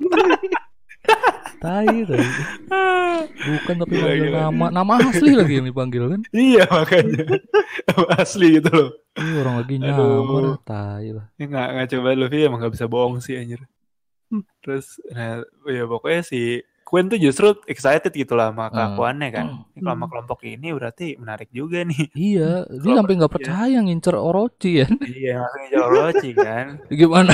tai, 1.57 1.87
tai. 2.03 2.25
Bukan 3.41 3.75
tapi 3.77 3.93
Gila, 3.93 4.03
manggil 4.03 4.25
gila. 4.27 4.39
nama 4.47 4.65
nama 4.73 4.93
asli 5.03 5.31
lagi 5.33 5.53
yang 5.57 5.67
dipanggil 5.67 6.03
kan. 6.09 6.21
Iya 6.31 6.63
makanya 6.67 7.21
asli 8.17 8.57
gitu 8.57 8.69
loh. 8.71 8.89
Iya 9.13 9.35
orang 9.39 9.55
lagi 9.61 9.75
nyamar 9.77 10.43
tai 10.63 11.07
lah. 11.11 11.25
Ya, 11.35 11.45
nggak 11.45 11.67
nggak 11.69 11.87
coba 11.89 12.07
Luffy 12.15 12.39
emang 12.41 12.59
nggak 12.59 12.73
bisa 12.73 12.85
bohong 12.85 13.19
sih 13.19 13.35
anjir. 13.35 13.61
Terus 14.59 14.97
nah 15.09 15.43
ya 15.65 15.83
pokoknya 15.85 16.21
si 16.21 16.41
Queen 16.81 17.07
tuh 17.07 17.15
justru 17.15 17.55
excited 17.65 18.11
gitu 18.11 18.35
lah 18.35 18.51
sama 18.51 18.67
Hmm. 18.67 18.73
kelakuannya 18.73 19.29
kan. 19.31 19.45
Ini 19.69 19.79
kalau 19.79 19.93
sama 19.93 20.01
Hmm. 20.01 20.11
kelompok 20.11 20.39
ini 20.43 20.67
berarti 20.71 21.07
menarik 21.15 21.47
juga 21.49 21.79
nih. 21.81 22.03
Iya, 22.11 22.51
dia 22.67 22.83
Kalau- 22.83 22.97
sampai 22.99 23.13
nggak 23.15 23.31
iya. 23.31 23.37
percaya 23.39 23.77
ngincer 23.79 24.15
Orochi 24.17 24.71
ya. 24.75 24.87
iya 25.01 25.39
ngejar 25.47 25.81
Orochi 25.85 26.29
kan. 26.33 26.65
Gimana? 26.99 27.31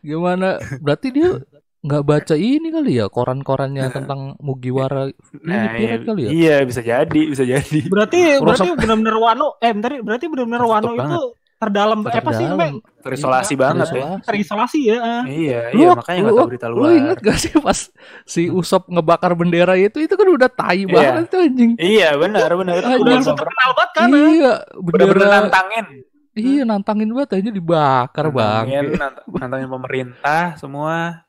Gimana? 0.00 0.48
Berarti 0.78 1.08
dia 1.10 1.42
nggak 1.80 2.02
baca 2.02 2.34
ini 2.34 2.68
kali 2.68 2.92
ya 2.94 3.06
koran-korannya 3.06 3.88
tentang 3.88 4.36
Mugiwara 4.38 5.08
ini 5.08 5.16
Nah 5.42 5.72
pirate 5.72 5.80
iya, 5.96 5.96
kali 6.04 6.20
ya? 6.20 6.30
iya 6.30 6.56
bisa 6.62 6.80
jadi 6.80 7.20
bisa 7.26 7.40
jadi. 7.42 7.78
Berarti 7.84 8.18
Merosot. 8.36 8.44
berarti 8.44 8.68
benar-benar 8.76 9.16
Wano 9.16 9.46
eh 9.56 9.70
bentar, 9.70 9.90
berarti 9.98 10.24
benar-benar 10.26 10.62
Wano 10.62 10.90
itu 10.92 11.20
terdalam 11.56 12.00
eh, 12.02 12.12
apa 12.14 12.30
sih 12.32 12.46
namanya? 12.46 12.80
Terisolasi 13.00 13.52
banget 13.54 13.86
ya. 13.86 14.16
Terisolasi. 14.16 14.24
Terisolasi 14.24 14.80
ya. 14.82 14.96
ah. 14.98 15.22
Iya 15.24 15.60
Lu, 15.70 15.76
iya 15.78 15.88
makanya 15.94 16.18
nggak 16.18 16.32
lu, 16.32 16.38
tahu 16.38 16.48
berita 16.48 16.66
lu 16.66 16.76
luar. 16.78 16.92
inget 16.94 17.18
gak 17.18 17.38
sih 17.38 17.52
pas 17.54 17.78
si 18.24 18.42
Usop 18.48 18.82
ngebakar 18.86 19.32
bendera 19.34 19.74
itu 19.74 19.98
itu 19.98 20.14
kan 20.14 20.24
udah 20.26 20.48
tai 20.48 20.78
Iya. 20.78 20.88
banget 20.90 21.24
tuh 21.28 21.40
anjing. 21.42 21.70
Iya 21.76 22.08
benar 22.14 22.50
benar. 22.54 22.74
Ah, 22.78 22.92
Udah 22.94 23.12
terkenal 23.22 23.70
banget 23.70 23.90
kan. 23.94 24.06
ah. 24.06 24.16
Iya, 24.30 24.52
bener 24.78 25.06
bendera. 25.06 25.28
nantangin. 25.38 25.86
Iya, 26.30 26.62
nantangin 26.62 27.08
banget 27.10 27.30
aja 27.36 27.50
dibakar 27.50 28.26
bang. 28.30 28.64
Nantangin, 28.64 28.84
nant- 28.96 29.20
nantangin 29.30 29.68
pemerintah 29.70 30.44
semua. 30.56 31.24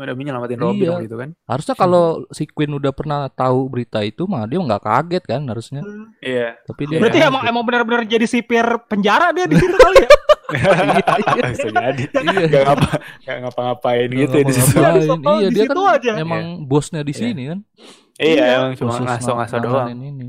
Udah 0.00 0.14
nyelamatin 0.16 0.56
Robin 0.56 0.88
Iya. 0.88 1.04
gitu 1.04 1.16
kan. 1.16 1.28
Harusnya 1.44 1.74
kalau 1.74 2.04
si 2.30 2.48
Queen 2.48 2.72
udah 2.72 2.88
pernah 2.90 3.28
tahu 3.28 3.68
berita 3.68 4.00
itu 4.00 4.24
mah 4.24 4.48
dia 4.48 4.56
nggak 4.56 4.80
kaget 4.80 5.24
kan 5.26 5.44
harusnya. 5.44 5.84
Iya. 6.18 6.56
Tapi 6.64 6.82
dia 6.88 6.98
Berarti 6.98 7.18
emang 7.20 7.42
emang 7.44 7.62
benar-benar 7.62 8.02
jadi 8.04 8.24
sipir 8.24 8.64
penjara 8.88 9.28
dia 9.30 9.44
di 9.44 9.54
situ 9.54 9.76
kali 9.76 10.00
ya. 10.00 10.10
Bisa 11.46 11.68
jadi. 11.70 12.02
Iya. 12.10 12.44
Gak 12.48 12.62
ngapa 12.66 12.88
gak 13.22 13.36
ngapa-ngapain 13.44 14.08
gitu 14.10 14.34
ya 14.34 14.42
di 14.42 14.52
situ. 14.52 14.74
Iya, 14.74 14.90
Iya, 15.14 15.48
dia 15.50 15.64
kan 15.64 15.76
aja. 15.94 16.12
emang 16.16 16.42
bosnya 16.64 17.04
di 17.04 17.12
sini 17.12 17.42
kan. 17.46 17.58
Iya, 18.16 18.34
Iya. 18.34 18.44
emang 18.58 18.72
cuma 18.74 18.92
ngaso-ngaso 18.98 19.56
doang. 19.60 19.88
Ini. 19.92 20.28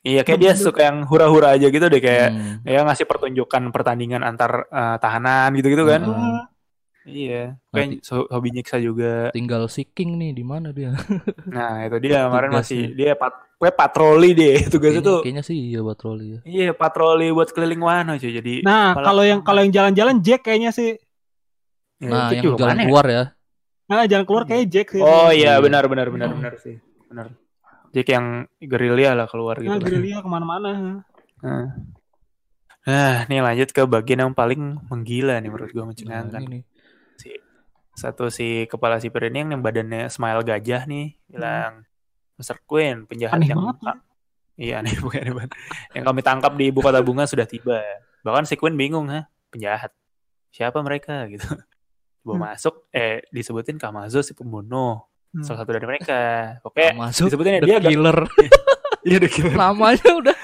Iya, 0.00 0.22
kayak 0.22 0.38
dia 0.38 0.52
suka 0.54 0.84
yang 0.84 1.02
hura-hura 1.02 1.58
aja 1.58 1.66
gitu 1.66 1.82
deh 1.82 1.98
kayak 1.98 2.30
Hmm. 2.30 2.62
ya 2.62 2.86
ngasih 2.86 3.02
pertunjukan 3.02 3.74
pertandingan 3.74 4.22
antar 4.22 4.68
eh, 4.68 4.96
tahanan 5.00 5.50
gitu-gitu 5.54 5.82
kan. 5.82 6.06
Heeh. 6.06 6.38
Iya. 7.06 7.54
Kayak 7.70 8.02
so- 8.02 8.26
hobi 8.26 8.50
nyiksa 8.50 8.76
juga. 8.76 9.30
Tinggal 9.30 9.66
si 9.66 9.86
King 9.86 10.16
nih 10.16 10.32
di 10.32 10.42
mana 10.42 10.70
dia? 10.70 10.90
Nah, 11.46 11.86
itu 11.86 11.96
dia 12.00 12.26
kemarin 12.26 12.50
masih 12.50 12.92
dia 12.92 13.14
pat 13.14 13.30
gue 13.56 13.70
patroli 13.70 14.30
deh 14.32 14.58
tugasnya 14.68 15.00
Kayaknya, 15.00 15.08
tuh. 15.08 15.20
kayaknya 15.22 15.42
sih 15.42 15.56
iya 15.56 15.80
patroli 15.80 16.26
ya. 16.28 16.40
Iya, 16.42 16.70
patroli 16.72 17.30
buat 17.30 17.48
keliling 17.48 17.80
Wano 17.80 18.12
cuy. 18.14 18.32
Jadi 18.32 18.54
Nah, 18.60 18.92
kalau 18.92 19.22
yang 19.22 19.40
kalau 19.40 19.62
yang 19.62 19.72
jalan-jalan 19.72 20.18
Jack 20.20 20.44
kayaknya 20.44 20.70
sih. 20.70 20.98
Ya, 21.96 22.10
Nah, 22.10 22.28
yang 22.28 22.52
jalan 22.52 22.68
mana 22.68 22.82
ya? 22.82 22.86
keluar 22.86 23.06
ya. 23.06 23.22
Nah, 23.86 24.02
jalan 24.04 24.24
keluar 24.26 24.44
kayak 24.44 24.66
Jack 24.66 24.86
sih. 24.90 25.00
Oh 25.00 25.30
iya, 25.30 25.56
Iya. 25.56 25.62
benar 25.62 25.86
benar 25.86 26.10
benar 26.10 26.28
benar 26.28 26.52
sih. 26.58 26.76
Benar. 27.06 27.30
Jack 27.94 28.08
yang 28.08 28.26
gerilya 28.58 29.14
lah 29.14 29.24
keluar 29.24 29.56
gitu. 29.56 29.70
Nah, 29.70 29.78
gerilya 29.78 30.20
ke 30.20 30.28
mana-mana. 30.28 31.00
Nah. 31.38 31.66
Nah, 32.82 33.24
nih 33.24 33.40
lanjut 33.40 33.70
ke 33.70 33.82
bagian 33.84 34.20
yang 34.20 34.32
paling 34.32 34.78
menggila 34.84 35.38
nih 35.38 35.48
menurut 35.48 35.70
gue 35.70 35.78
Nah, 35.78 35.88
mencengangkan. 35.88 36.40
ini 36.40 36.50
nih. 36.52 36.62
Satu 37.96 38.28
si 38.28 38.68
kepala 38.68 39.00
sipir 39.00 39.32
ini 39.32 39.56
yang, 39.56 39.64
badannya 39.64 40.12
smile 40.12 40.44
gajah 40.44 40.84
nih 40.84 41.16
bilang 41.32 41.88
Mr. 42.36 42.60
Queen 42.68 43.08
penjahat 43.08 43.40
Aneh 43.40 43.48
yang 43.48 43.64
banget 43.64 43.78
ya. 43.80 43.94
Iya 44.56 44.74
aneh 44.84 44.96
bukan 45.04 45.18
aneh 45.24 45.34
banget. 45.36 45.52
Yang 45.96 46.04
kami 46.04 46.20
tangkap 46.20 46.52
di 46.56 46.64
ibu 46.68 46.80
kota 46.84 47.00
bunga 47.00 47.24
sudah 47.32 47.48
tiba. 47.48 47.80
Bahkan 48.20 48.44
si 48.44 48.60
Queen 48.60 48.76
bingung, 48.76 49.08
ha 49.08 49.24
penjahat. 49.48 49.96
Siapa 50.52 50.80
mereka 50.84 51.24
gitu. 51.32 51.48
Bawa 52.26 52.34
Hmm. 52.36 52.42
masuk, 52.52 52.74
eh 52.90 53.22
disebutin 53.32 53.78
Kamazo 53.80 54.20
si 54.20 54.34
pembunuh. 54.36 55.00
Hmm. 55.32 55.44
Salah 55.46 55.62
satu 55.64 55.72
dari 55.72 55.86
mereka. 55.86 56.56
Oke, 56.66 56.92
Masuk 56.92 57.32
disebutin 57.32 57.58
ya 57.58 57.60
The 57.64 57.68
dia 57.68 57.80
killer. 57.80 58.18
Iya 59.06 59.22
udah 59.22 59.30
killer. 59.30 59.54
Namanya 59.54 60.10
udah 60.18 60.36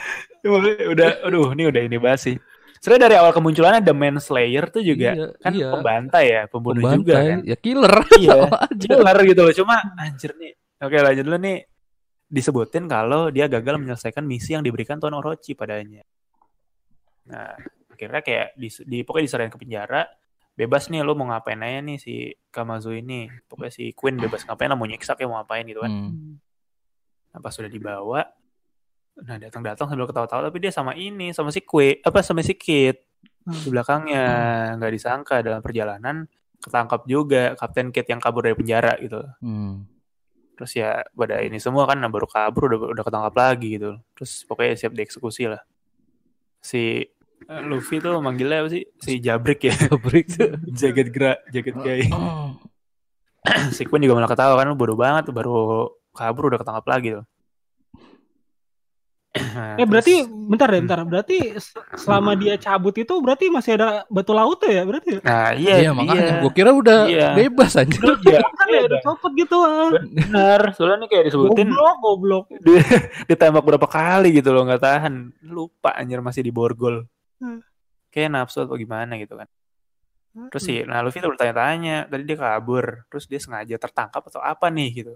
udah, 0.95 1.09
aduh 1.27 1.51
ini 1.51 1.67
udah 1.67 1.83
ini 1.83 1.97
bahas 1.99 2.23
sih. 2.23 2.39
Sebenarnya 2.83 3.03
dari 3.07 3.17
awal 3.23 3.31
kemunculannya 3.31 3.81
The 3.87 3.95
Manslayer 3.95 4.65
tuh 4.75 4.83
juga 4.83 5.15
Iya, 5.15 5.27
kan 5.39 5.53
iya. 5.55 5.71
pembantai 5.71 6.25
ya, 6.27 6.43
pembunuh 6.51 6.83
juga 6.83 7.15
pembantai. 7.15 7.31
kan. 7.31 7.39
Ya 7.47 7.57
killer. 7.57 7.95
Iya, 8.23 8.39
killer 8.83 9.19
gitu 9.23 9.41
loh. 9.47 9.55
Cuma 9.55 9.77
anjir 9.95 10.35
nih. 10.35 10.53
Oke 10.83 10.99
lanjut 10.99 11.23
dulu 11.23 11.39
nih. 11.39 11.59
Disebutin 12.27 12.91
kalau 12.91 13.31
dia 13.31 13.47
gagal 13.47 13.79
menyelesaikan 13.79 14.27
misi 14.27 14.59
yang 14.59 14.67
diberikan 14.67 14.99
Tuan 14.99 15.15
Orochi 15.15 15.55
padanya. 15.55 16.03
Nah, 17.31 17.55
akhirnya 17.87 18.19
kayak 18.19 18.59
di, 18.59 18.67
di 18.83 18.99
pokoknya 19.07 19.25
diserahin 19.31 19.53
ke 19.55 19.63
penjara. 19.63 20.03
Bebas 20.53 20.91
nih 20.91 21.07
lo 21.07 21.15
mau 21.15 21.31
ngapain 21.31 21.63
aja 21.63 21.79
nih 21.87 22.03
si 22.03 22.35
Kamazu 22.51 22.99
ini. 22.99 23.31
Pokoknya 23.47 23.71
si 23.71 23.95
Queen 23.95 24.19
bebas 24.19 24.43
ngapain 24.43 24.67
lah 24.67 24.75
mau 24.75 24.91
nyiksa 24.91 25.15
kayak 25.15 25.31
mau 25.31 25.39
ngapain 25.39 25.63
gitu 25.71 25.87
kan. 25.87 25.93
Hmm. 25.93 26.35
Nah, 27.31 27.39
pas 27.39 27.55
sudah 27.55 27.71
dibawa, 27.71 28.27
nah 29.21 29.37
datang-datang 29.37 29.87
sambil 29.93 30.09
ketawa-tawa 30.09 30.49
tapi 30.49 30.59
dia 30.63 30.73
sama 30.73 30.97
ini, 30.97 31.37
sama 31.37 31.53
si 31.53 31.61
Kue, 31.61 32.01
apa 32.01 32.25
sama 32.25 32.41
si 32.41 32.57
Kit 32.57 33.13
di 33.43 33.69
belakangnya 33.69 34.25
nggak 34.79 34.93
disangka 34.95 35.43
dalam 35.43 35.59
perjalanan 35.59 36.25
ketangkap 36.63 37.03
juga 37.11 37.59
Kapten 37.59 37.91
Kit 37.91 38.07
yang 38.07 38.23
kabur 38.23 38.47
dari 38.47 38.55
penjara 38.55 38.95
gitu. 39.03 39.19
Hmm. 39.43 39.83
Terus 40.55 40.73
ya 40.79 41.03
pada 41.11 41.43
ini 41.43 41.59
semua 41.59 41.91
kan 41.91 41.99
nah, 41.99 42.07
baru 42.07 42.31
kabur 42.31 42.71
udah 42.71 42.79
udah 42.95 43.05
ketangkap 43.05 43.35
lagi 43.35 43.69
gitu. 43.83 43.99
Terus 44.15 44.47
pokoknya 44.47 44.79
siap 44.79 44.93
dieksekusi 44.95 45.51
lah. 45.51 45.63
Si 46.63 47.03
eh, 47.03 47.63
Luffy 47.67 47.99
tuh 47.99 48.23
manggilnya 48.23 48.63
apa 48.63 48.71
sih? 48.71 48.87
Si 49.03 49.19
Jabrik 49.19 49.67
ya. 49.67 49.75
Pabrik. 49.91 50.31
jaget 50.79 51.09
gerak, 51.11 51.39
jaget 51.51 51.75
gay. 51.83 52.07
si 53.77 53.83
Queen 53.91 54.07
juga 54.07 54.23
malah 54.23 54.31
ketawa 54.31 54.55
kan 54.55 54.71
bodoh 54.79 54.95
banget 54.95 55.27
tuh 55.27 55.35
baru 55.35 55.91
kabur 56.15 56.55
udah 56.55 56.63
ketangkap 56.63 56.87
lagi 56.87 57.09
tuh. 57.19 57.25
Nah, 59.33 59.81
Eh 59.81 59.89
berarti 59.89 60.21
terus- 60.21 60.29
bentar 60.29 60.69
deh, 60.69 60.81
bentar. 60.81 60.99
Berarti 61.03 61.37
se- 61.57 61.73
selama 61.97 62.37
dia 62.37 62.53
cabut 62.57 62.93
itu 62.93 63.17
berarti 63.17 63.49
masih 63.49 63.81
ada 63.81 64.05
batu 64.07 64.31
laut 64.31 64.61
ya 64.61 64.85
berarti? 64.85 65.17
Nah, 65.19 65.57
iya, 65.57 65.75
Iya, 65.79 65.91
makanya 65.91 66.45
gua 66.45 66.53
kira 66.53 66.71
udah 66.71 67.09
Iya. 67.09 67.29
bebas 67.33 67.73
aja. 67.75 67.97
Iya, 67.97 68.45
Kan 68.45 68.67
ya 68.69 68.83
udah 68.85 69.01
copot 69.01 69.33
gitu. 69.33 69.57
ah. 69.59 69.89
bener. 69.89 70.61
Soalnya 70.75 70.97
nih 71.01 71.09
kayak 71.09 71.25
disebutin 71.27 71.65
Goblok, 71.67 71.97
goblok. 71.99 72.45
di- 72.61 72.85
ditembak 73.27 73.65
berapa 73.65 73.87
kali 73.87 74.29
gitu 74.35 74.53
loh 74.53 74.63
nggak 74.63 74.83
tahan. 74.83 75.15
Lupa 75.43 75.97
anjir 75.97 76.21
masih 76.21 76.41
di 76.41 76.53
borgol. 76.53 77.09
Hmm. 77.41 77.65
Kayak 78.09 78.37
nafsu 78.37 78.63
atau 78.63 78.77
gimana 78.77 79.17
gitu 79.17 79.33
kan. 79.35 79.49
Terus 80.49 80.61
sih, 80.63 80.81
nah 80.83 81.01
Luffy 81.01 81.21
tuh 81.21 81.29
bertanya-tanya, 81.29 82.05
tadi 82.07 82.25
dia 82.25 82.37
kabur, 82.37 83.05
terus 83.07 83.25
dia 83.25 83.37
sengaja 83.37 83.77
tertangkap 83.77 84.21
atau 84.23 84.41
apa 84.41 84.69
nih 84.69 84.89
gitu. 84.95 85.13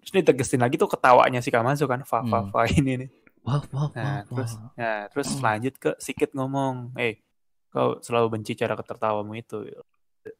Terus 0.00 0.12
ditegesin 0.16 0.58
lagi 0.58 0.74
tuh 0.74 0.86
ketawanya 0.86 1.38
si 1.38 1.50
Kamazo 1.50 1.84
kan, 1.84 2.02
fa 2.02 2.22
fa 2.22 2.38
Hmm. 2.40 2.50
fa 2.50 2.62
ini 2.72 2.94
nih. 2.96 3.08
Wah, 3.46 3.60
wah, 3.72 3.88
Nah, 3.96 4.20
wah, 4.20 4.20
terus 4.28 4.52
wah. 4.60 4.70
nah, 4.76 5.00
terus 5.08 5.28
Hmm. 5.32 5.42
lanjut 5.44 5.74
ke 5.80 5.90
Sikit 5.96 6.30
ngomong, 6.36 6.92
"Eh, 7.00 7.24
kau 7.72 7.96
selalu 8.04 8.38
benci 8.40 8.52
cara 8.58 8.76
ketertawamu 8.76 9.32
itu 9.38 9.64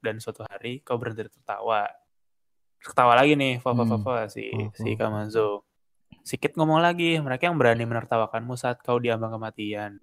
dan 0.05 0.21
suatu 0.21 0.45
hari 0.45 0.85
kau 0.85 1.01
berhenti 1.01 1.25
tertawa." 1.29 1.89
Ketawa 2.81 3.13
lagi 3.17 3.37
nih, 3.37 3.61
fa 3.61 3.77
fa 3.77 3.85
fa 3.85 3.97
Hmm. 3.97 4.05
fa 4.05 4.17
si 4.29 4.49
Wah, 4.53 4.73
si 4.77 4.91
wah. 4.93 4.97
Kamazo. 4.97 5.65
Sikit 6.25 6.53
ngomong 6.57 6.81
lagi, 6.85 7.17
mereka 7.21 7.49
yang 7.49 7.57
berani 7.57 7.85
menertawakanmu 7.89 8.57
saat 8.57 8.81
kau 8.85 9.01
diambang 9.01 9.33
kematian. 9.37 10.01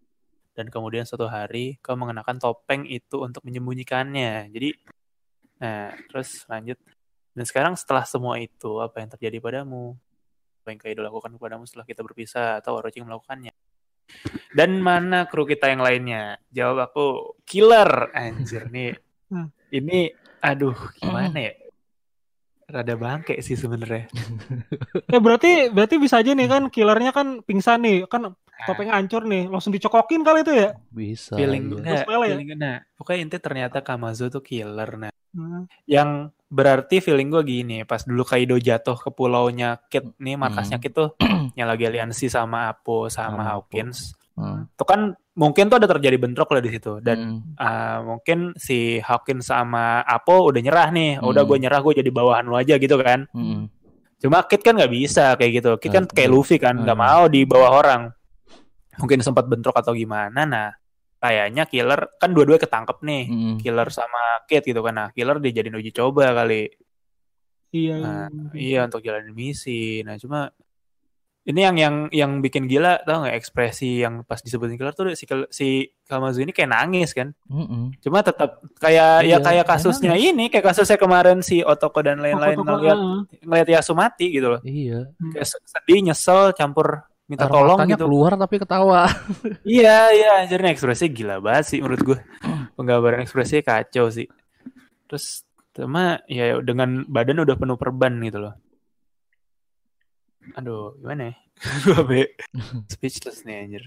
Dan 0.57 0.65
kemudian 0.73 1.05
suatu 1.05 1.29
hari 1.29 1.77
kau 1.85 1.93
mengenakan 1.93 2.41
topeng 2.41 2.89
itu 2.89 3.21
untuk 3.21 3.45
menyembunyikannya. 3.45 4.49
Jadi, 4.49 4.73
nah 5.61 5.93
terus 6.09 6.45
lanjut. 6.49 6.77
Dan 7.37 7.45
sekarang 7.45 7.73
setelah 7.77 8.01
semua 8.09 8.41
itu, 8.41 8.81
apa 8.81 8.97
yang 8.97 9.09
terjadi 9.13 9.37
padamu? 9.37 9.93
Apa 10.67 10.75
yang 10.75 10.83
Kaido 10.83 10.99
lakukan 10.99 11.31
kepadamu 11.31 11.63
setelah 11.63 11.87
kita 11.87 12.03
berpisah 12.03 12.59
atau 12.59 12.75
Orochi 12.75 12.99
yang 12.99 13.07
melakukannya? 13.07 13.55
Dan 14.51 14.83
mana 14.83 15.23
kru 15.23 15.47
kita 15.47 15.71
yang 15.71 15.79
lainnya? 15.79 16.43
Jawab 16.51 16.91
aku, 16.91 17.39
killer. 17.47 18.11
Anjir 18.11 18.67
nih. 18.67 18.91
Ini, 19.79 20.11
aduh, 20.43 20.75
gimana 20.99 21.39
ya? 21.39 21.55
Rada 22.67 22.99
bangke 22.99 23.39
sih 23.39 23.55
sebenarnya. 23.55 24.11
Eh 25.15 25.23
berarti 25.23 25.71
berarti 25.71 25.95
bisa 26.03 26.19
aja 26.19 26.35
nih 26.35 26.51
kan 26.51 26.67
killernya 26.67 27.15
kan 27.15 27.39
pingsan 27.47 27.87
nih, 27.87 28.03
kan 28.11 28.35
topengnya 28.67 28.99
hancur 28.99 29.23
nih, 29.23 29.47
langsung 29.47 29.71
dicokokin 29.71 30.19
kali 30.19 30.43
itu 30.43 30.51
ya. 30.51 30.75
Bisa. 30.91 31.39
feeling 31.39 31.79
iya. 31.79 32.03
ya? 32.03 32.03
feeling 32.03 32.59
nah 32.59 32.83
pokoknya 32.99 33.19
intinya 33.23 33.43
ternyata 33.47 33.79
Kamazo 33.79 34.27
tuh 34.27 34.43
killer 34.43 34.99
nah 34.99 35.11
Hmm. 35.37 35.69
yang 35.85 36.33
berarti 36.47 36.99
feeling 36.99 37.27
gue 37.27 37.43
gini 37.43 37.77
pas 37.83 37.99
dulu 38.01 38.23
Kaido 38.23 38.55
jatuh 38.55 38.95
ke 38.95 39.11
pulaunya 39.11 39.75
Kid 39.87 40.15
nih 40.17 40.35
markasnya 40.35 40.79
Hmm. 40.79 40.83
Kid 40.83 40.93
tuh 40.93 41.09
yang 41.59 41.67
lagi 41.67 41.83
aliansi 41.83 42.27
sama 42.27 42.71
Apo 42.71 43.07
sama 43.07 43.43
Apo. 43.43 43.67
Hawkins 43.67 44.15
Hmm. 44.37 44.69
itu 44.69 44.85
kan 44.85 45.17
mungkin 45.33 45.65
tuh 45.65 45.81
ada 45.81 45.89
terjadi 45.89 46.13
bentrok 46.15 46.53
lah 46.53 46.61
di 46.61 46.69
situ 46.69 47.01
dan 47.01 47.41
Hmm. 47.41 47.57
uh, 47.57 47.99
mungkin 48.05 48.53
si 48.53 49.01
Hawkins 49.01 49.49
sama 49.49 49.99
Apo 50.01 50.45
udah 50.45 50.61
nyerah 50.61 50.87
nih 50.93 51.17
udah 51.19 51.41
Hmm. 51.41 51.49
gue 51.49 51.57
nyerah 51.57 51.81
gue 51.81 51.93
jadi 51.97 52.09
bawahan 52.13 52.45
lu 52.45 52.53
aja 52.53 52.77
gitu 52.77 52.95
kan 52.97 53.25
Hmm. 53.33 53.67
Cuma 54.17 54.41
Kit 54.41 54.61
kan 54.61 54.73
nggak 54.73 54.89
bisa 54.89 55.37
kayak 55.37 55.61
gitu. 55.61 55.71
Kit 55.77 55.93
kan 55.93 56.09
kayak. 56.09 56.29
Luffy 56.29 56.57
kan 56.57 56.73
nggak 56.73 56.93
Hmm. 56.93 57.05
mau 57.05 57.29
di 57.29 57.45
bawah 57.45 57.69
orang. 57.69 58.01
Mungkin 58.97 59.21
sempat 59.21 59.45
bentrok 59.45 59.77
atau 59.77 59.93
gimana. 59.93 60.41
Nah, 60.41 60.73
kayaknya 61.17 61.63
Killer 61.65 62.01
kan 62.21 62.29
dua-dua 62.33 62.57
ketangkep 62.61 62.97
nih. 63.01 63.23
Hmm. 63.27 63.55
Killer 63.57 63.89
sama 63.89 64.45
Kit 64.45 64.63
gitu 64.65 64.81
kan. 64.85 64.93
Nah, 64.93 65.07
Killer 65.13 65.37
dijadiin 65.41 65.77
uji 65.77 65.91
coba 65.93 66.33
kali. 66.33 66.69
Iya. 67.73 67.97
Nah, 67.99 68.27
iya 68.55 68.85
untuk 68.87 69.03
jalanin 69.03 69.35
misi. 69.35 70.01
Nah, 70.05 70.15
cuma 70.15 70.49
ini 71.47 71.63
yang 71.63 71.75
yang 71.79 71.95
yang 72.11 72.31
bikin 72.43 72.67
gila 72.67 72.99
tau 73.07 73.23
nggak 73.23 73.39
ekspresi 73.39 74.03
yang 74.03 74.27
pas 74.27 74.43
disebutin 74.43 74.75
Killer 74.75 74.91
tuh 74.91 75.15
si 75.15 75.23
si 75.47 75.67
Kamazu 76.03 76.43
ini 76.43 76.51
kayak 76.51 76.71
nangis 76.75 77.15
kan. 77.15 77.31
Hmm. 77.47 77.95
Cuma 78.03 78.19
tetap 78.19 78.59
kayak 78.83 79.23
ya 79.23 79.35
Iya, 79.35 79.37
kayak 79.39 79.63
kayak 79.63 79.67
kasusnya 79.79 80.15
ini, 80.19 80.51
kayak 80.51 80.71
kasusnya 80.71 80.99
kemarin 80.99 81.39
si 81.39 81.63
Otoko 81.63 82.03
dan 82.03 82.19
lain-lain 82.19 82.59
ngeliat 82.59 82.99
ah. 82.99 83.23
ngeliat 83.47 83.67
Yasu 83.67 83.95
mati 83.95 84.27
gitu 84.31 84.53
loh. 84.53 84.61
Iya. 84.63 85.07
kayak 85.33 85.47
sedih 85.47 85.99
nyesel 86.11 86.51
campur 86.51 87.07
minta 87.27 87.43
Air 87.45 87.51
tolong 87.51 87.77
gitu. 87.91 88.03
keluar 88.07 88.31
tapi 88.39 88.55
ketawa. 88.55 89.03
iya 89.67 90.11
iya 90.15 90.29
anjir 90.43 90.63
nih 90.63 90.71
ekspresinya 90.71 91.11
gila 91.11 91.35
banget 91.43 91.65
sih 91.75 91.79
menurut 91.83 92.01
gue 92.03 92.19
penggambaran 92.79 93.23
ekspresinya 93.27 93.63
kacau 93.67 94.07
sih. 94.07 94.31
Terus 95.11 95.43
cuma 95.75 96.23
ya 96.25 96.57
dengan 96.63 97.03
badan 97.05 97.43
udah 97.43 97.55
penuh 97.59 97.77
perban 97.77 98.15
gitu 98.23 98.39
loh. 98.41 98.55
Aduh 100.55 100.95
gimana 101.03 101.31
ya? 101.31 101.33
Gue 101.83 102.31
speechless 102.93 103.43
nih 103.43 103.67
anjir. 103.67 103.83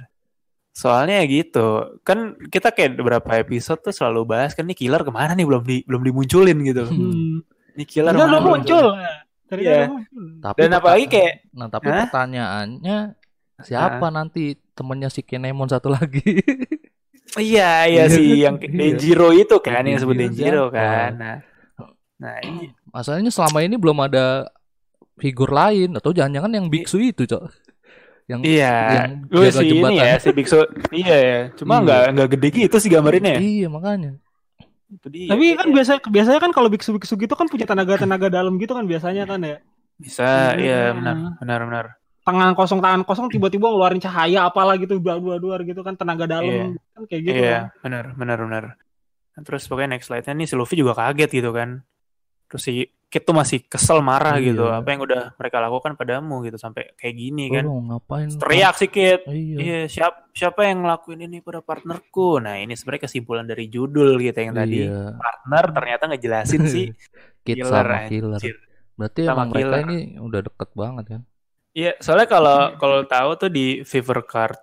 Soalnya 0.71 1.25
ya 1.25 1.27
gitu 1.27 1.99
kan 2.05 2.37
kita 2.53 2.71
kayak 2.77 3.01
beberapa 3.01 3.41
episode 3.41 3.81
tuh 3.83 3.95
selalu 3.97 4.23
bahas 4.29 4.53
kan 4.53 4.69
nih 4.69 4.77
killer 4.77 5.01
ke 5.01 5.11
mana 5.11 5.33
nih? 5.33 5.49
Belum 5.49 5.63
di 5.65 5.81
belum 5.89 6.03
dimunculin 6.05 6.59
gitu. 6.63 6.85
Loh 6.87 6.93
Hmm. 6.93 7.41
nih 7.75 7.87
killer 7.89 8.13
Udah 8.13 8.21
mana 8.21 8.29
udah 8.29 8.41
belum 8.45 8.53
muncul. 8.61 8.87
Muncul. 8.93 9.19
Tapi 10.41 10.59
dan 10.63 10.73
apalagi 10.79 11.07
kayak 11.11 11.33
Nah, 11.59 11.67
tapi 11.67 11.91
pertanyaannya 11.91 12.97
siapa 13.63 14.07
nanti 14.09 14.43
temennya 14.73 15.09
si 15.09 15.21
Kinemon 15.21 15.67
satu 15.67 15.89
lagi? 15.89 16.41
Iya, 17.35 17.85
iya 17.93 18.05
Iya. 18.05 18.05
sih 18.09 18.27
yang 18.41 18.57
Iya. 18.57 18.71
Denjiro 18.71 19.31
itu 19.31 19.57
kan 19.59 19.83
yang 19.83 19.99
sebut 19.99 20.17
Denjiro 20.17 20.69
kan. 20.69 21.11
Nah, 21.15 21.37
nah 22.17 22.37
ini 22.41 22.73
Masalahnya 22.91 23.31
selama 23.31 23.63
ini 23.63 23.77
belum 23.77 23.99
ada 24.03 24.51
figur 25.15 25.49
lain 25.49 25.95
atau 25.95 26.11
jangan-jangan 26.11 26.51
yang 26.51 26.67
biksu 26.67 26.99
itu, 26.99 27.23
Cok. 27.23 27.45
Yang 28.27 28.41
iya, 28.47 28.75
yang 28.95 29.11
gue 29.27 29.43
jaga 29.43 29.59
sih 29.59 29.67
ini 29.67 29.75
jembatan. 29.75 30.01
ya 30.01 30.13
si 30.17 30.31
biksu. 30.31 30.59
iya 30.91 31.17
ya, 31.19 31.39
cuma 31.55 31.79
Iya. 31.79 31.83
nggak 31.83 32.03
nggak 32.15 32.29
gede 32.35 32.49
gitu 32.57 32.77
sih 32.79 32.91
gambarinnya. 32.91 33.37
Iya, 33.39 33.67
makanya. 33.67 34.11
Itu 34.87 35.07
dia. 35.07 35.31
Tapi 35.31 35.45
kan 35.55 35.69
biasa 35.71 35.93
biasanya 36.03 36.41
kan 36.41 36.51
kalau 36.51 36.67
biksu-biksu 36.67 37.15
gitu 37.15 37.35
kan 37.35 37.47
punya 37.47 37.63
tenaga-tenaga 37.63 38.27
dalam 38.27 38.59
gitu 38.59 38.75
kan 38.75 38.87
biasanya 38.87 39.23
kan 39.27 39.39
ya. 39.43 39.59
bisa, 39.95 40.57
Iya. 40.57 40.57
iya 40.57 40.81
benar, 40.97 41.15
benar, 41.39 41.61
benar. 41.63 41.87
Tangan 42.21 42.53
kosong 42.53 42.79
tangan 42.79 43.03
kosong 43.03 43.27
tiba-tiba 43.29 43.67
ngeluarin 43.67 43.99
cahaya 43.99 44.45
apalah 44.45 44.77
gitu 44.77 44.97
dua-dua 44.97 45.57
gitu 45.63 45.81
kan 45.81 45.95
tenaga 45.95 46.29
dalam 46.29 46.77
kan 46.93 47.03
kayak 47.09 47.23
gitu. 47.25 47.41
Iya, 47.41 47.73
benar, 47.81 48.13
benar, 48.13 48.39
benar. 48.39 48.65
Nah, 49.31 49.43
terus 49.43 49.65
pokoknya 49.65 49.97
next 49.97 50.07
slide-nya 50.07 50.35
nih 50.35 50.45
si 50.45 50.55
Luffy 50.55 50.75
juga 50.75 50.93
kaget 50.93 51.31
gitu 51.33 51.51
kan. 51.51 51.81
Terus 52.47 52.63
si 52.63 52.73
Kid 53.07 53.25
tuh 53.25 53.33
masih 53.33 53.63
kesel 53.65 53.99
marah 54.01 54.39
Iya. 54.39 54.47
gitu. 54.53 54.65
Apa 54.67 54.87
yang 54.87 55.03
udah 55.03 55.35
mereka 55.35 55.59
lakukan 55.59 55.95
padamu 55.95 56.43
gitu 56.43 56.55
sampai 56.57 56.95
kayak 56.95 57.15
gini 57.17 57.47
Lu 57.49 57.55
kan. 57.57 57.65
ngapain? 57.89 58.29
Teriak 58.31 58.75
si 58.77 58.87
Kid. 58.87 59.21
Iya. 59.27 59.57
Iya, 59.59 59.81
siap, 59.87 60.31
siapa 60.31 60.63
yang 60.63 60.83
ngelakuin 60.83 61.25
ini 61.25 61.41
pada 61.41 61.59
partnerku? 61.59 62.39
Nah, 62.39 62.55
ini 62.57 62.75
sebenarnya 62.75 63.07
kesimpulan 63.07 63.47
dari 63.47 63.67
judul 63.67 64.15
gitu 64.17 64.35
yang 64.37 64.53
tadi. 64.53 64.83
Iya. 64.85 65.15
Partner 65.17 65.65
ternyata 65.73 66.03
ngejelasin 66.07 66.63
sih 66.67 66.87
Kid 67.47 67.59
killer, 67.59 67.71
sama 67.83 68.07
killer. 68.07 68.37
anjir. 68.37 68.57
Berarti 68.95 69.21
Sama 69.25 69.33
emang 69.33 69.49
mereka 69.49 69.67
killer. 69.73 69.83
ini 69.89 69.99
udah 70.21 70.41
deket 70.45 70.71
banget 70.73 71.05
kan? 71.09 71.23
Iya, 71.71 71.95
soalnya 71.99 72.27
kalau 72.27 72.59
kalau 72.77 72.99
tahu 73.05 73.31
tuh 73.37 73.49
di 73.49 73.83
Fever 73.83 74.23
Card 74.23 74.59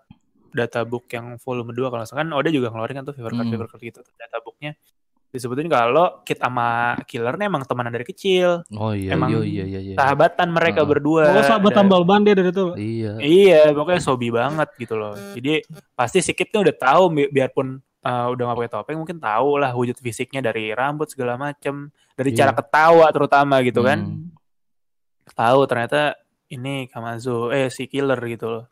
databook 0.49 1.07
yang 1.07 1.37
volume 1.37 1.71
2 1.71 1.87
kalau 1.87 2.01
nggak 2.01 2.09
salah 2.09 2.21
kan 2.21 2.29
Oda 2.31 2.49
juga 2.49 2.67
ngeluarin 2.67 2.99
kan 2.99 3.05
tuh 3.05 3.15
Fever 3.15 3.31
Card 3.31 3.45
Hmm. 3.45 3.53
Fever 3.53 3.67
Card 3.67 3.81
gitu 3.81 3.99
tuh 4.01 4.13
databooknya 4.13 4.73
disebutin 5.27 5.67
kalau 5.67 6.23
Kit 6.23 6.35
sama 6.37 6.95
Killernya 7.03 7.45
emang 7.45 7.61
temenan 7.61 7.91
dari 7.91 8.03
kecil, 8.03 8.63
Oh 8.71 8.95
iya, 8.95 9.11
Emang 9.11 9.27
iya, 9.29 9.43
iya, 9.43 9.63
iya, 9.67 9.79
iya. 9.83 9.95
sahabatan 9.95 10.47
mereka 10.49 10.81
Heeh. 10.81 10.89
berdua. 10.89 11.23
Oh, 11.29 11.43
sahabat 11.45 11.71
Dan- 11.71 11.79
tambal 11.83 12.01
ban 12.03 12.23
dia 12.23 12.31
dari 12.31 12.47
itu. 12.47 12.65
Iya. 12.73 13.11
Iya, 13.19 13.61
pokoknya 13.71 13.99
sobi 13.99 14.31
banget 14.31 14.71
gitu 14.77 14.95
loh. 14.95 15.13
Jadi 15.35 15.67
pasti 15.93 16.19
si 16.21 16.31
Kit 16.31 16.47
tuh 16.47 16.63
udah 16.63 16.71
tahu 16.73 17.03
bi- 17.11 17.27
biarpun 17.29 17.75
uh, 18.01 18.27
udah 18.29 18.43
gak 18.45 18.57
pakai 18.57 18.71
topeng 18.71 18.97
mungkin 18.97 19.19
tahu 19.19 19.59
lah 19.59 19.71
wujud 19.71 19.99
fisiknya 19.99 20.39
dari 20.41 20.71
rambut 20.71 21.07
segala 21.07 21.35
macem, 21.35 21.91
dari 22.15 22.31
Iya. 22.31 22.37
cara 22.41 22.51
ketawa 22.55 23.05
terutama 23.11 23.55
gitu 23.61 23.83
kan. 23.83 23.99
Hmm. 23.99 24.31
Tahu 25.27 25.59
ternyata 25.65 26.15
ini 26.49 26.87
Kamazo 26.87 27.49
eh 27.49 27.67
si 27.67 27.85
killer 27.85 28.19
gitu 28.23 28.47
loh. 28.47 28.65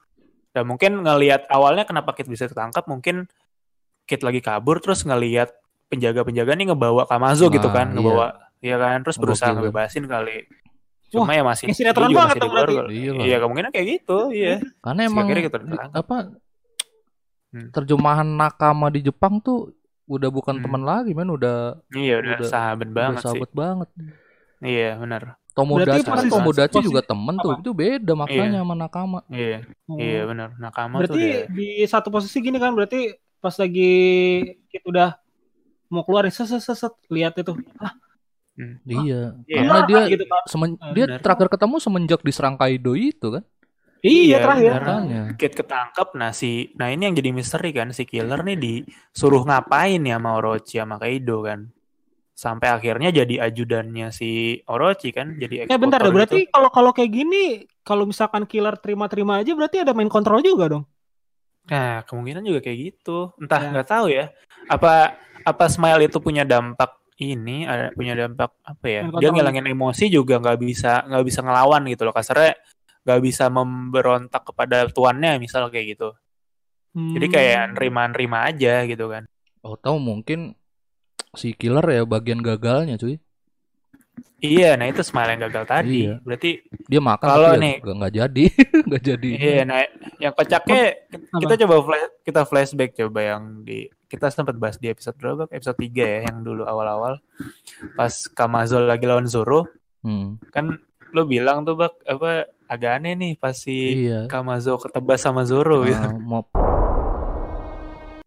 Dan 0.50 0.66
mungkin 0.66 1.00
ngelihat 1.00 1.48
awalnya 1.48 1.84
kenapa 1.84 2.12
Kit 2.12 2.26
bisa 2.26 2.46
ketangkap 2.46 2.86
mungkin 2.86 3.28
Kit 4.04 4.22
lagi 4.22 4.40
kabur 4.40 4.80
terus 4.80 5.02
ngelihat 5.02 5.52
penjaga-penjaga 5.88 6.54
nih 6.54 6.70
ngebawa 6.70 7.04
Kamazo 7.06 7.48
gitu 7.48 7.68
Nah, 7.68 7.76
kan, 7.76 7.88
iya. 7.88 7.96
ngebawa 7.96 8.28
Iya 8.58 8.76
kan, 8.80 8.98
terus 9.00 9.18
berusaha 9.18 9.46
Gokil, 9.46 9.54
kan. 9.54 9.62
ngebebasin 9.62 10.06
kali. 10.06 10.38
Cuma 11.06 11.32
ya 11.32 11.44
masih 11.44 11.70
kayak 11.70 11.78
sinetron 11.78 12.10
banget 12.10 12.36
tuh 12.36 12.50
berarti. 12.50 12.76
Iya. 12.90 13.12
Iya, 13.20 13.36
kemungkinan 13.38 13.70
kayak 13.70 13.88
gitu, 13.94 14.18
iya. 14.32 14.58
Karena 14.80 15.02
emang 15.06 15.26
kita 15.28 15.54
terangkap. 15.54 15.92
apa 15.94 16.18
Hmm. 17.48 17.70
terjemahan 17.72 18.28
nakama 18.28 18.90
di 18.90 19.00
Jepang 19.00 19.40
tuh 19.40 19.72
udah 20.06 20.28
bukan 20.28 20.60
Hmm. 20.60 20.64
teman 20.66 20.84
lagi 20.84 21.14
men 21.14 21.30
udah 21.30 21.80
Iya, 21.90 22.20
udah, 22.20 22.36
Udah- 22.38 22.50
sahabat 22.50 22.84
udah 22.84 22.96
banget 22.96 23.16
sih. 23.16 23.24
sahabat 23.24 23.52
banget. 23.54 23.90
Iya, 24.60 24.90
benar. 24.98 25.22
Tomodachi 25.56 26.04
Berarti 26.04 26.12
kan 26.12 26.26
Tomodachi 26.28 26.76
posisi- 26.76 26.86
juga 26.86 27.02
temen 27.02 27.36
tuh 27.38 27.50
apa? 27.50 27.60
itu 27.60 27.72
beda 27.72 28.12
maknanya 28.14 28.44
Iya. 28.52 28.62
sama 28.62 28.74
nakama. 28.76 29.20
Iya, 29.26 29.58
Oh. 29.86 29.98
iya 29.98 30.22
benar. 30.26 30.50
Nakama 30.58 30.96
Berarti 31.00 31.10
tuh 31.10 31.20
udah 31.22 31.44
di 31.50 31.68
satu 31.86 32.08
posisi 32.10 32.38
gini 32.38 32.58
kan 32.58 32.72
berarti 32.72 33.00
pas 33.38 33.56
lagi 33.56 33.94
kita 34.68 34.86
udah 34.86 35.10
mau 35.88 36.04
keluar 36.04 36.24
nih 36.24 36.34
set 36.34 36.46
set 36.46 36.60
set, 36.60 36.76
set, 36.76 36.94
lihat 37.08 37.34
itu. 37.36 37.56
Ah, 37.78 37.96
Iya. 38.84 39.36
Iya. 39.46 39.60
Karena 39.62 39.80
dia 39.86 40.02
gitu 40.10 40.26
kan. 40.26 40.42
semen- 40.46 40.76
Ah, 40.78 40.92
dia 40.92 41.06
benar. 41.06 41.20
terakhir 41.20 41.48
ketemu 41.50 41.76
semenjak 41.78 42.22
diserang 42.22 42.56
Kaido 42.56 42.92
itu 42.94 43.28
kan. 43.30 43.44
Iya, 44.02 44.38
terakhir. 44.40 44.72
benar. 44.72 44.84
Makanya. 44.86 45.22
Kit 45.34 45.54
ketangkap 45.54 46.08
nah 46.14 46.30
si 46.30 46.52
nah 46.74 46.88
ini 46.88 47.06
yang 47.06 47.16
jadi 47.16 47.32
misteri 47.32 47.72
kan 47.72 47.90
si 47.90 48.04
killer 48.04 48.38
nih 48.42 48.56
disuruh 48.56 49.42
ngapain 49.42 49.98
ya 50.00 50.16
sama 50.16 50.36
Orochi 50.36 50.78
sama 50.78 50.96
Kaido 50.96 51.42
kan 51.42 51.72
sampai 52.36 52.68
akhirnya 52.68 53.10
jadi 53.10 53.48
ajudannya 53.48 54.12
si 54.12 54.60
Orochi 54.68 55.10
kan 55.10 55.40
jadi 55.40 55.72
Eh 55.72 55.80
bentar 55.80 56.04
deh, 56.04 56.12
berarti 56.12 56.44
gitu. 56.44 56.52
kalau 56.52 56.68
kalau 56.68 56.92
kayak 56.92 57.08
gini, 57.10 57.44
kalau 57.80 58.04
misalkan 58.04 58.44
killer 58.44 58.76
terima-terima 58.76 59.40
aja 59.40 59.56
berarti 59.56 59.80
ada 59.80 59.96
main 59.96 60.12
kontrol 60.12 60.44
juga 60.44 60.68
dong. 60.70 60.84
nah 61.66 62.06
kemungkinan 62.06 62.46
juga 62.46 62.62
kayak 62.62 62.78
gitu 62.78 63.34
entah 63.42 63.58
Ya. 63.58 63.70
nggak 63.74 63.88
tahu 63.90 64.06
ya 64.12 64.30
apa 64.68 65.18
apa 65.42 65.66
Smile 65.66 66.06
itu 66.06 66.22
punya 66.22 66.46
dampak 66.46 66.94
ini 67.18 67.66
ada 67.66 67.90
punya 67.90 68.14
dampak 68.14 68.54
apa 68.62 68.86
ya 68.86 69.02
Main 69.08 69.18
dia 69.18 69.30
ngilangin 69.32 69.66
emosi 69.66 70.06
juga 70.08 70.38
nggak 70.38 70.62
bisa 70.62 71.02
nggak 71.10 71.26
bisa 71.26 71.40
ngelawan 71.42 71.90
gitu 71.90 72.06
loh 72.06 72.14
kasarnya 72.14 72.54
nggak 73.02 73.18
bisa 73.18 73.50
memberontak 73.50 74.46
kepada 74.46 74.86
tuannya 74.90 75.40
misal 75.40 75.72
kayak 75.72 75.98
gitu 75.98 76.14
jadi 76.94 77.26
Hmm. 77.26 77.34
kayak 77.34 77.62
nerima-nerima 77.74 78.46
aja 78.46 78.86
gitu 78.86 79.10
kan 79.10 79.26
Oh 79.60 79.74
tahu 79.74 79.98
mungkin 79.98 80.54
si 81.36 81.52
killer 81.52 81.86
ya 81.86 82.04
bagian 82.04 82.40
gagalnya 82.40 82.96
cuy. 82.96 83.20
Iya, 84.38 84.76
nah 84.76 84.86
itu 84.86 85.02
smile 85.02 85.34
yang 85.34 85.50
gagal 85.50 85.64
tadi. 85.66 86.06
Iya. 86.06 86.22
Berarti 86.22 86.52
Dia 86.86 87.02
makan 87.02 87.26
Kalau 87.26 87.50
ya 87.50 87.58
nih- 87.58 87.80
nggak 87.82 88.14
jadi, 88.14 88.44
nggak 88.88 89.04
jadi. 89.04 89.30
iya, 89.34 89.62
nah 89.64 89.80
yang 90.18 90.34
kocaknya 90.34 90.82
Apa? 91.10 91.40
kita 91.42 91.54
coba 91.66 91.76
flash, 91.82 92.08
kita 92.22 92.42
flashback 92.44 92.92
coba 92.96 93.20
yang 93.26 93.44
di 93.62 93.90
kita 94.06 94.30
sempat 94.30 94.54
bahas 94.56 94.78
di 94.78 94.88
episode 94.88 95.18
berapa? 95.18 95.50
Episode 95.50 95.78
3 95.82 95.98
ya 96.06 96.20
yang 96.30 96.38
dulu 96.42 96.62
awal-awal. 96.64 97.18
Pas 97.94 98.14
Kamazol 98.30 98.86
lagi 98.86 99.04
lawan 99.04 99.26
Zoro, 99.26 99.66
Hmm, 100.00 100.38
kan 100.54 100.78
lo 101.10 101.26
bilang 101.26 101.66
tuh 101.66 101.74
bak 101.74 101.98
apa 102.06 102.46
agak 102.68 103.02
aneh 103.02 103.18
nih 103.18 103.34
pas 103.34 103.56
si 103.56 104.06
iya. 104.06 104.30
Kamazo 104.30 104.78
ketebas 104.78 105.18
sama 105.18 105.42
Zoro 105.42 105.82
gitu. 105.82 105.98
Ah, 105.98 106.14
mau 106.14 106.46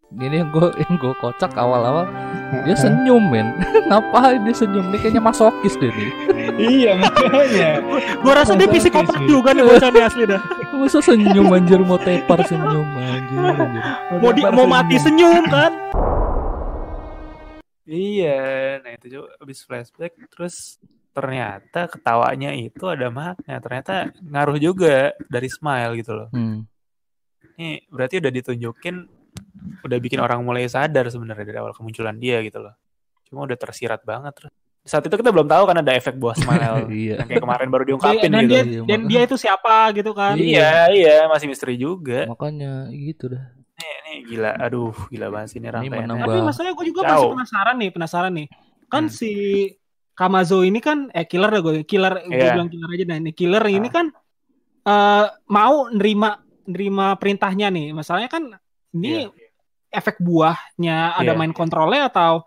ini 0.09 0.41
yang 0.41 0.49
gue 0.49 0.67
yang 0.73 0.93
gue 0.97 1.13
kocak 1.21 1.53
awal-awal 1.53 2.09
dia 2.65 2.73
senyum 2.73 3.29
men 3.29 3.53
ngapain 3.89 4.41
dia 4.41 4.55
senyum 4.57 4.89
nih 4.89 4.97
kayaknya 4.97 5.21
masokis 5.21 5.77
deh 5.77 5.93
nih 5.93 6.09
iya 6.59 6.91
makanya. 6.99 7.69
Gua 8.19 8.33
rasa 8.35 8.53
dia 8.59 8.67
psikopat 8.67 9.23
juga 9.25 9.55
nih 9.55 9.63
bocah 9.63 9.89
nih 9.89 10.03
asli 10.03 10.23
dah. 10.27 10.41
masa 10.79 10.99
senyum 11.03 11.47
anjir 11.51 11.79
mau 11.83 11.99
tepar 11.99 12.43
senyum 12.43 12.87
anjir, 12.99 13.39
anjir. 13.39 13.83
Mau 14.19 14.31
di, 14.35 14.41
mau 14.43 14.65
mati 14.67 14.95
senyum 14.99 15.45
kan? 15.47 15.71
Iya, 17.89 18.77
nah 18.85 18.91
itu 18.93 19.05
juga 19.09 19.33
habis 19.41 19.65
flashback 19.65 20.13
terus 20.29 20.77
ternyata 21.09 21.89
ketawanya 21.89 22.53
itu 22.53 22.85
ada 22.85 23.09
makna. 23.09 23.57
Ternyata 23.57 24.13
ngaruh 24.21 24.61
juga 24.61 25.11
dari 25.25 25.49
smile 25.49 25.97
gitu 25.97 26.11
loh. 26.13 26.29
Hmm. 26.29 26.69
Ini 27.57 27.89
berarti 27.89 28.21
udah 28.21 28.31
ditunjukin 28.31 29.18
udah 29.81 29.97
bikin 29.97 30.17
orang 30.17 30.39
mulai 30.39 30.65
sadar 30.65 31.07
sebenarnya 31.07 31.43
dari 31.43 31.57
awal 31.57 31.71
kemunculan 31.71 32.15
dia 32.15 32.39
gitu 32.39 32.59
loh. 32.59 32.73
Cuma 33.23 33.43
udah 33.43 33.55
tersirat 33.55 34.01
banget 34.01 34.33
terus. 34.35 34.51
Saat 34.81 35.03
itu 35.03 35.13
kita 35.13 35.29
belum 35.29 35.45
tahu 35.45 35.63
kan 35.65 35.77
ada 35.77 35.91
efek 35.91 36.15
buah 36.15 36.33
smile. 36.33 36.87
iya 36.89 37.15
yang 37.17 37.27
kayak 37.27 37.41
kemarin 37.41 37.67
baru 37.67 37.83
diungkapin 37.85 38.27
dan 38.27 38.41
gitu. 38.41 38.49
dia 38.49 38.61
Iya, 38.61 38.79
dan 38.81 38.99
makanya. 38.99 39.07
dia 39.07 39.19
itu 39.21 39.35
siapa 39.35 39.75
gitu 39.91 40.11
kan? 40.13 40.33
Iya, 40.33 40.71
iya, 40.89 41.15
masih 41.25 41.45
misteri 41.45 41.75
juga. 41.75 42.25
makanya 42.25 42.71
gitu 42.89 43.29
dah 43.29 43.43
Nih, 43.75 43.95
nih 44.03 44.17
gila, 44.25 44.51
aduh, 44.57 44.95
gila 45.07 45.27
banget 45.29 45.47
sih 45.49 45.57
ini 45.57 45.67
rangkaiannya. 45.67 46.03
menambah- 46.03 46.27
Tapi 46.27 46.39
masalahnya 46.41 46.73
gue 46.73 46.85
juga 46.85 47.01
Jauh. 47.01 47.11
masih 47.13 47.29
penasaran 47.33 47.75
nih, 47.75 47.89
penasaran 47.89 48.31
nih. 48.33 48.47
Kan 48.87 49.03
Hmm. 49.05 49.13
si 49.13 49.31
Kamazo 50.11 50.57
ini 50.61 50.79
kan 50.79 51.07
eh 51.09 51.23
killer 51.23 51.47
dah 51.49 51.61
gue, 51.61 51.73
killer 51.83 52.13
gue 52.21 52.35
Iya. 52.35 52.53
bilang 52.53 52.67
killer 52.67 52.89
aja 52.89 53.05
nah 53.05 53.17
ini 53.17 53.31
killer 53.31 53.63
ini 53.65 53.87
Ah. 53.87 53.93
kan 53.93 54.05
eh 54.81 55.25
mau 55.47 55.87
nerima 55.89 56.29
nerima 56.65 57.15
perintahnya 57.15 57.67
nih. 57.69 57.93
Masalahnya 57.93 58.27
kan 58.27 58.43
ini 58.91 59.29
efek 59.89 60.21
buahnya 60.21 61.17
ada 61.17 61.33
Iya. 61.33 61.37
main 61.37 61.53
kontrolnya 61.53 62.09
atau 62.09 62.45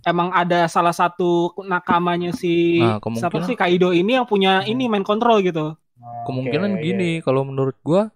emang 0.00 0.32
ada 0.32 0.64
salah 0.66 0.92
satu 0.92 1.52
nakamanya 1.62 2.32
si 2.32 2.80
Nah, 2.80 2.96
siapa 3.12 3.44
sih 3.44 3.52
Kaido 3.52 3.92
ini 3.92 4.16
yang 4.16 4.24
punya 4.24 4.64
ini 4.64 4.88
main 4.88 5.04
kontrol 5.04 5.40
gitu. 5.40 5.76
kemungkinan 6.24 6.80
Oke, 6.80 6.82
gini 6.82 7.10
kalau 7.20 7.44
menurut 7.44 7.76
gua 7.80 8.08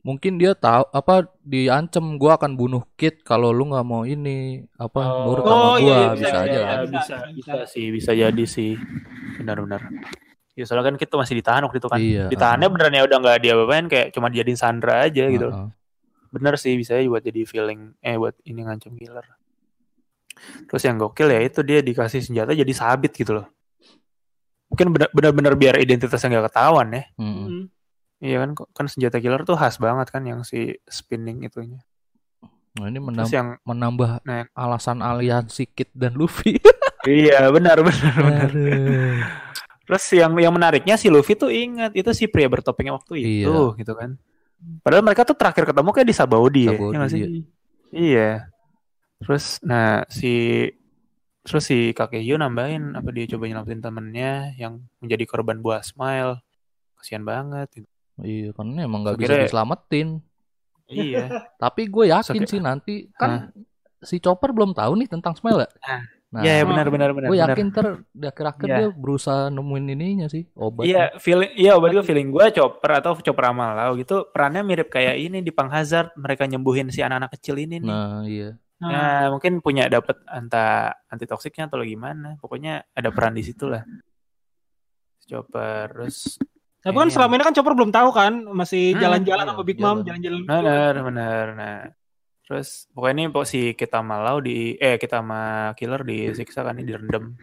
mungkin 0.00 0.40
dia 0.40 0.56
tahu 0.56 0.88
apa 0.92 1.28
diancem 1.44 2.16
gua 2.16 2.36
akan 2.40 2.56
bunuh 2.56 2.84
Kit 2.96 3.20
kalau 3.20 3.52
lu 3.52 3.68
nggak 3.68 3.84
mau 3.84 4.04
ini 4.04 4.64
apa 4.76 5.00
Oh. 5.00 5.24
nurut 5.28 5.44
sama 5.44 5.56
Oh, 5.60 5.76
gua 5.76 5.80
iya, 5.80 5.96
iya, 5.96 6.08
bisa, 6.12 6.20
bisa, 6.20 6.38
aja 6.40 6.52
iya, 6.52 6.60
kan 6.64 6.78
bisa, 6.80 6.88
bisa, 6.88 7.16
bisa, 7.32 7.52
sih, 7.68 7.86
bisa 7.92 8.10
jadi 8.12 8.44
sih. 8.44 8.80
Benar-benar. 9.36 9.80
Ya 10.56 10.64
soalnya 10.68 10.92
kan 10.92 10.96
kita 10.96 11.14
masih 11.16 11.34
ditahan 11.40 11.64
waktu 11.64 11.78
itu 11.80 11.88
kan. 11.88 12.00
Iya, 12.00 12.24
Ditahannya 12.28 12.68
beneran 12.68 12.96
ya 12.96 13.02
udah 13.08 13.18
nggak 13.20 13.38
dia 13.40 13.52
apain 13.56 13.86
kayak 13.88 14.08
cuma 14.12 14.28
dijadiin 14.28 14.60
Sandra 14.60 15.04
aja 15.04 15.24
gitu. 15.28 15.48
Heeh. 15.48 15.68
Bener 16.30 16.54
sih 16.56 16.74
bisa 16.74 16.94
aja 16.94 17.06
buat 17.06 17.20
jadi 17.20 17.42
feeling 17.42 17.94
eh 17.98 18.14
buat 18.14 18.34
ini 18.42 18.62
ngancem 18.62 18.94
killer. 18.94 19.26
Terus 20.66 20.82
yang 20.82 20.96
gokil 20.96 21.28
ya 21.28 21.40
itu 21.42 21.60
dia 21.60 21.82
dikasih 21.82 22.22
senjata 22.22 22.54
jadi 22.54 22.70
sabit 22.72 23.12
gitu 23.12 23.34
loh. 23.34 23.46
Mungkin 24.70 24.94
bener-bener 25.10 25.54
biar 25.58 25.74
identitasnya 25.76 26.30
nggak 26.30 26.46
ketahuan 26.54 26.88
ya. 26.90 27.02
Mm-mm. 27.18 27.46
Hmm. 27.46 27.64
Iya 28.20 28.36
kan 28.38 28.50
kan 28.70 28.86
senjata 28.86 29.18
killer 29.18 29.42
tuh 29.42 29.56
khas 29.56 29.76
banget 29.76 30.08
kan 30.08 30.22
yang 30.22 30.46
si 30.46 30.76
spinning 30.86 31.42
itunya. 31.42 31.82
Nah, 32.78 32.86
ini 32.86 33.02
Terus 33.02 33.06
menambah, 33.10 33.34
yang 33.34 33.48
menambah 33.66 34.10
Nah. 34.22 34.46
alasan 34.54 35.02
aliansi 35.02 35.66
Kit 35.66 35.90
dan 35.90 36.14
Luffy. 36.14 36.54
iya 37.10 37.50
benar 37.50 37.82
benar 37.82 38.14
benar. 38.14 38.46
Aduh. 38.46 39.18
Terus 39.90 40.04
yang 40.14 40.38
yang 40.38 40.54
menariknya 40.54 40.94
si 40.94 41.10
Luffy 41.10 41.34
tuh 41.34 41.50
ingat 41.50 41.90
itu 41.98 42.06
si 42.14 42.30
pria 42.30 42.46
bertopengnya 42.46 42.94
waktu 42.94 43.18
itu 43.18 43.50
Iya. 43.50 43.74
gitu 43.74 43.92
kan. 43.98 44.14
Padahal 44.80 45.04
mereka 45.04 45.22
tuh 45.24 45.36
terakhir 45.36 45.64
ketemu 45.72 45.90
kayak 45.92 46.08
di 46.08 46.16
Sabaudi, 46.16 46.62
ya, 46.68 46.72
Sabaudi, 46.76 46.92
ya 46.92 46.98
nggak 46.98 47.10
sih? 47.10 47.20
iya. 47.20 47.28
Iya. 47.90 48.30
Terus 49.20 49.44
nah 49.64 50.04
si 50.08 50.34
terus 51.40 51.64
si 51.64 51.96
Kakekyo 51.96 52.36
nambahin 52.36 52.94
apa 52.94 53.08
dia 53.10 53.24
coba 53.32 53.48
nyelamatin 53.48 53.80
temennya 53.80 54.32
yang 54.60 54.84
menjadi 55.00 55.24
korban 55.24 55.58
buah 55.60 55.80
smile. 55.84 56.40
Kasihan 57.00 57.24
banget. 57.24 57.68
gitu. 57.72 57.88
Iya, 58.20 58.52
karena 58.52 58.84
emang 58.84 59.00
nggak 59.04 59.16
bisa 59.16 59.34
diselamatin. 59.48 60.20
Iya. 60.84 61.24
Tapi 61.62 61.88
gue 61.88 62.04
yakin 62.12 62.44
Sakit. 62.44 62.50
sih 62.50 62.60
nanti 62.60 62.94
kan 63.16 63.48
si 64.00 64.20
Chopper 64.20 64.52
belum 64.52 64.72
tahu 64.72 64.96
nih 65.00 65.08
tentang 65.08 65.36
Smile 65.36 65.64
ya. 65.64 65.70
Nah, 66.30 66.46
Iya 66.46 66.62
benar 66.62 66.86
benar 66.86 67.10
benar. 67.10 67.26
gue 67.26 67.34
benar. 67.34 67.50
yakin 67.50 67.68
ter 67.68 67.86
di 68.08 68.22
akhir-akhir 68.24 68.62
Iya. 68.64 68.76
dia 68.78 68.88
berusaha 68.92 69.50
nemuin 69.50 69.84
ininya 69.90 70.26
sih 70.26 70.46
obat. 70.54 70.86
Iya, 70.86 71.18
feeling 71.18 71.50
iya 71.54 71.74
obat 71.74 71.90
gue 71.90 72.04
feeling 72.04 72.30
gue 72.30 72.46
chopper 72.50 72.90
atau 72.96 73.18
chopper 73.18 73.44
Amalau 73.44 73.98
gitu 73.98 74.30
perannya 74.30 74.62
mirip 74.62 74.88
kayak 74.88 75.18
ini 75.18 75.42
di 75.42 75.50
Pang 75.50 75.66
Hazard 75.68 76.14
mereka 76.14 76.46
nyembuhin 76.46 76.86
si 76.88 77.02
anak-anak 77.02 77.34
kecil 77.34 77.58
ini 77.58 77.78
nih. 77.78 77.90
Nah, 77.90 78.22
iya. 78.22 78.54
Nah, 78.78 78.88
Nah, 78.88 79.22
mungkin 79.28 79.58
punya 79.58 79.86
dapat 79.86 80.22
anta 80.24 80.88
anti 81.04 81.26
toksiknya 81.26 81.66
atau 81.66 81.82
gimana. 81.82 82.38
Pokoknya 82.38 82.86
ada 82.88 83.10
peran 83.10 83.34
di 83.34 83.42
situ 83.42 83.66
lah. 83.66 83.82
Chopper 85.22 85.90
terus 85.90 86.38
Tapi 86.80 86.96
kan 86.96 87.06
Ini 87.06 87.12
selama 87.12 87.32
ini 87.34 87.44
kan 87.44 87.52
Chopper 87.52 87.74
belum 87.76 87.92
tahu 87.92 88.08
kan, 88.08 88.32
masih 88.48 88.96
Hmm, 88.96 89.02
jalan-jalan 89.04 89.44
iya, 89.44 89.52
sama 89.52 89.62
Big 89.62 89.76
Mom, 89.76 90.00
jalan. 90.00 90.16
jalan-jalan. 90.16 90.40
Benar, 90.48 90.94
benar. 91.04 91.44
Nah, 91.52 91.76
terus 92.50 92.90
pokoknya 92.90 93.14
ini 93.14 93.30
pokok 93.30 93.46
si 93.46 93.60
kita 93.72 94.02
malau 94.02 94.42
di 94.42 94.74
eh 94.74 94.98
kita 94.98 95.22
sama 95.22 95.42
killer 95.72 96.02
disiksa 96.02 96.66
kan 96.66 96.74
ini 96.74 96.82
direndam. 96.84 97.38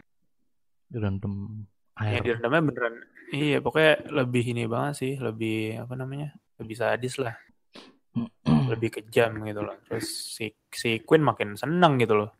Direndam 0.85 1.63
Ya 1.95 2.19
air. 2.19 2.21
direndamnya 2.21 2.61
beneran. 2.61 2.93
Iya, 3.27 3.57
pokoknya 3.59 3.93
lebih 4.13 4.43
ini 4.45 4.67
banget 4.67 4.93
sih, 4.97 5.13
lebih 5.15 5.79
apa 5.79 5.95
namanya? 5.95 6.31
Lebih 6.55 6.75
sadis 6.75 7.15
lah, 7.17 7.35
lebih 8.71 8.89
kejam 8.93 9.43
gitu 9.43 9.61
loh. 9.61 9.79
Terus 9.83 10.05
si 10.31 10.45
si 10.67 10.99
Queen 11.01 11.23
makin 11.23 11.55
seneng 11.55 11.95
gitu 11.97 12.15
loh. 12.15 12.35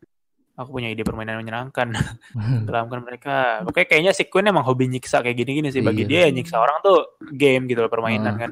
Aku 0.54 0.74
punya 0.74 0.88
ide 0.88 1.02
permainan 1.02 1.38
yang 1.38 1.42
menyenangkan. 1.42 1.88
Tenggelamkan 2.66 3.00
mereka. 3.00 3.62
Pokoknya 3.62 3.86
kayaknya 3.86 4.12
si 4.12 4.26
Queen 4.26 4.46
emang 4.46 4.62
hobi 4.62 4.88
nyiksa 4.88 5.22
kayak 5.22 5.38
gini-gini 5.38 5.70
sih. 5.70 5.80
Bagi 5.80 6.02
Iya. 6.02 6.10
dia 6.10 6.20
ya 6.26 6.30
nyiksa 6.34 6.56
orang 6.56 6.78
tuh 6.82 6.98
game 7.30 7.64
gitu 7.64 7.80
loh, 7.80 7.88
permainan 7.88 8.34
Hmm. 8.34 8.42
kan. 8.42 8.50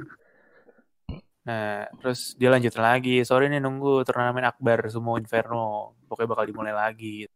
Nah, 1.46 1.86
terus 2.02 2.34
dia 2.34 2.50
lanjutin 2.50 2.82
lagi. 2.82 3.22
Sorry 3.22 3.46
nih 3.46 3.62
nunggu 3.62 4.02
turnamen 4.02 4.42
Akbar 4.42 4.90
Sumo 4.90 5.14
Inferno. 5.14 5.94
Pokoknya 6.10 6.28
bakal 6.34 6.44
dimulai 6.50 6.74
lagi. 6.74 7.26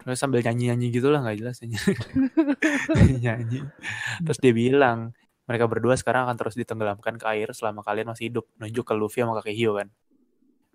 Terus 0.00 0.18
sambil 0.18 0.40
nyanyi-nyanyi 0.42 0.88
gitu 0.90 1.12
lah, 1.12 1.20
nggak 1.22 1.36
jelas 1.38 1.60
nyanyi. 1.62 1.78
nyanyi. 3.24 3.58
Terus 4.24 4.38
dia 4.40 4.52
bilang, 4.56 5.12
mereka 5.46 5.68
berdua 5.68 5.94
sekarang 6.00 6.26
akan 6.26 6.36
terus 6.40 6.56
ditenggelamkan 6.56 7.20
ke 7.20 7.26
air 7.28 7.52
selama 7.52 7.84
kalian 7.84 8.10
masih 8.10 8.32
hidup. 8.32 8.48
Nunjuk 8.58 8.88
ke 8.88 8.94
Luffy 8.96 9.20
sama 9.22 9.38
kakek 9.38 9.54
Hio 9.54 9.76
kan. 9.78 9.92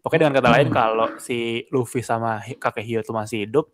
Pokoknya 0.05 0.29
dengan 0.29 0.35
kata 0.39 0.49
lain, 0.53 0.67
Hmm. 0.69 0.77
kalau 0.77 1.07
si 1.19 1.65
Luffy 1.73 2.05
sama 2.05 2.39
kakek 2.39 2.85
Hio 2.85 2.99
itu 3.03 3.11
masih 3.11 3.49
hidup, 3.49 3.67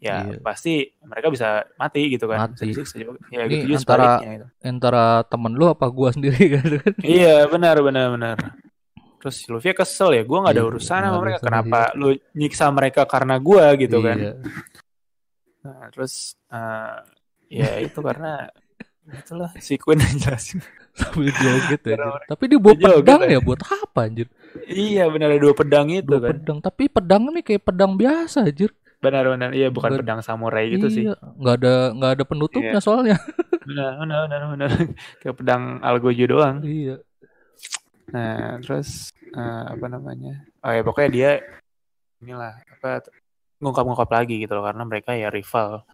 ya 0.00 0.24
Iya. 0.24 0.40
pasti 0.40 0.72
mereka 1.00 1.28
bisa 1.28 1.48
mati 1.76 2.08
gitu 2.08 2.24
kan. 2.24 2.48
Mati. 2.48 2.72
Bisa 2.72 2.96
juga. 2.96 3.20
Ya 3.28 3.44
Ini 3.44 3.68
gitu 3.68 3.76
antara- 3.78 4.18
gitu. 4.18 4.46
Antara 4.60 5.04
temen 5.24 5.52
lu 5.52 5.68
apa 5.68 5.86
gua 5.86 6.08
sendiri 6.16 6.56
kan? 6.56 6.64
Iya 6.98 7.44
benar 7.46 7.76
benar 7.80 8.06
benar. 8.10 8.36
Terus 9.20 9.36
Luffy 9.46 9.76
kesel 9.76 10.16
ya, 10.16 10.24
gue 10.24 10.32
nggak 10.32 10.54
ada 10.56 10.64
Iya, 10.64 10.70
urusan 10.72 11.00
sama 11.04 11.18
mereka. 11.20 11.38
Kenapa 11.44 11.80
lu 11.92 12.08
nyiksa 12.32 12.72
mereka 12.72 13.04
karena 13.04 13.36
gue 13.36 13.64
gitu 13.78 14.00
kan? 14.00 14.16
Iya. 14.16 14.32
Nah, 15.60 15.86
terus 15.92 16.14
eh, 16.48 16.96
ya 17.52 17.70
itu 17.78 18.00
karena 18.00 18.48
itulah 19.20 19.52
si 19.60 19.76
Queen 19.76 20.00
yang 20.00 20.16
jelasin. 20.18 20.64
Sambil 20.90 21.30
joget 21.30 21.82
ya. 21.84 21.96
Tapi 22.26 22.42
dia 22.48 22.58
bawa 22.58 22.74
joget 22.74 22.96
pedang 22.98 23.20
aja. 23.22 23.30
ya 23.30 23.40
buat 23.40 23.60
apa 23.62 24.00
anjir? 24.02 24.28
iya 24.66 25.06
benar 25.06 25.30
ada 25.30 25.38
dua 25.38 25.54
pedang 25.54 25.86
itu 25.86 26.02
Dua 26.02 26.18
kan. 26.18 26.30
pedang. 26.34 26.58
Tapi 26.58 26.82
pedang 26.88 27.22
ini 27.28 27.40
kayak 27.40 27.62
pedang 27.62 27.92
biasa 27.94 28.42
anjir. 28.42 28.72
Benar 29.00 29.24
benar. 29.26 29.50
Iya 29.50 29.68
bukan 29.68 29.96
Nggak- 29.96 30.02
pedang 30.04 30.20
samurai 30.20 30.64
gitu 30.68 30.86
sih. 30.86 31.08
Iya, 31.08 31.16
nggak 31.16 31.54
ada 31.56 31.74
nggak 31.96 32.10
ada 32.16 32.24
penutupnya 32.24 32.80
soalnya. 32.80 33.16
Benar 33.70 33.92
benar 33.98 34.18
benar 34.26 34.40
benar. 34.50 34.70
Kayak 35.20 35.36
pedang 35.36 35.62
algojo 35.80 36.24
doang. 36.26 36.56
iya. 36.64 36.96
Nah, 38.10 38.58
terus 38.58 39.14
eh, 39.22 39.64
apa 39.70 39.86
namanya? 39.86 40.42
Oh 40.60 40.72
ya 40.72 40.82
pokoknya 40.82 41.10
dia 41.10 41.30
inilah 42.18 42.58
apa 42.58 43.06
ngungkap-ngungkap 43.60 44.10
lagi 44.10 44.42
gitu 44.42 44.52
loh 44.52 44.64
karena 44.64 44.82
mereka 44.82 45.14
ya 45.14 45.28
rival 45.28 45.84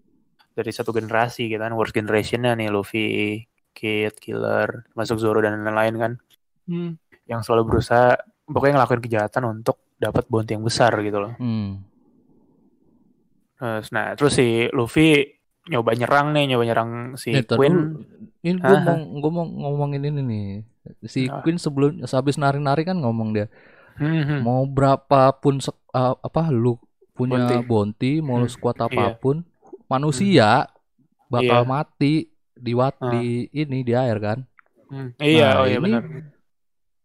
dari 0.50 0.72
satu 0.72 0.90
generasi 0.90 1.46
gitu 1.46 1.60
kan 1.60 1.74
worst 1.74 1.92
generationnya 1.92 2.56
nih 2.56 2.72
Luffy, 2.72 3.44
Kid, 3.70 4.16
Killer, 4.16 4.88
masuk 4.96 5.20
Zoro 5.20 5.38
dan 5.38 5.60
lain-lain 5.60 5.94
kan 5.96 6.12
Hmm. 6.64 6.98
yang 7.28 7.44
selalu 7.44 7.76
berusaha 7.76 8.16
pokoknya 8.42 8.80
ngelakuin 8.80 9.02
kejahatan 9.04 9.42
untuk 9.52 9.78
dapat 9.94 10.26
bounty 10.26 10.56
yang 10.56 10.64
besar 10.64 10.90
gitu 10.98 11.20
loh. 11.20 11.36
Hmm. 11.36 11.84
Terus 13.56 13.88
nah 13.88 14.12
terus 14.12 14.32
si 14.32 14.46
Luffy 14.70 15.24
nyoba 15.66 15.92
nyerang 15.92 16.30
nih, 16.30 16.44
nyoba 16.46 16.64
nyerang 16.64 16.90
si 17.16 17.32
tar 17.42 17.56
Queen. 17.56 17.96
Ini 18.40 18.56
gue 18.56 18.68
Hah? 18.70 18.84
mau 18.86 19.18
gua 19.18 19.30
mau 19.32 19.44
ngomongin 19.46 20.04
ini 20.04 20.22
nih. 20.22 20.46
Si 21.04 21.26
Ah. 21.26 21.40
Queen 21.40 21.56
sebelum 21.56 21.98
habis 22.00 22.36
nari-nari 22.36 22.82
kan 22.82 22.94
ngomong 22.94 23.32
dia 23.32 23.50
Hmm, 23.96 24.22
hmm. 24.22 24.40
mau 24.40 24.62
berapapun 24.62 25.58
sek- 25.58 25.82
uh, 25.90 26.14
apa 26.14 26.46
lu 26.48 26.76
punya 27.10 27.40
Bounty. 27.40 27.64
bounty, 27.64 28.12
mau 28.20 28.38
Hmm, 28.38 28.46
sekuat 28.46 28.76
iya. 28.76 28.84
apa 28.86 29.16
pun 29.16 29.40
manusia 29.86 30.68
bakal 31.26 31.64
Iya. 31.64 31.66
mati 31.66 32.14
di 32.52 32.72
wat 32.72 32.94
Ah. 32.98 33.08
di 33.10 33.48
ini 33.50 33.80
di 33.80 33.92
air 33.92 34.18
kan. 34.18 34.38
Hmm, 34.86 35.16
Iya, 35.18 35.48
Nah, 35.48 35.56
oh 35.56 35.66
iya 35.66 35.78
ini 35.78 35.84
benar. 35.90 36.02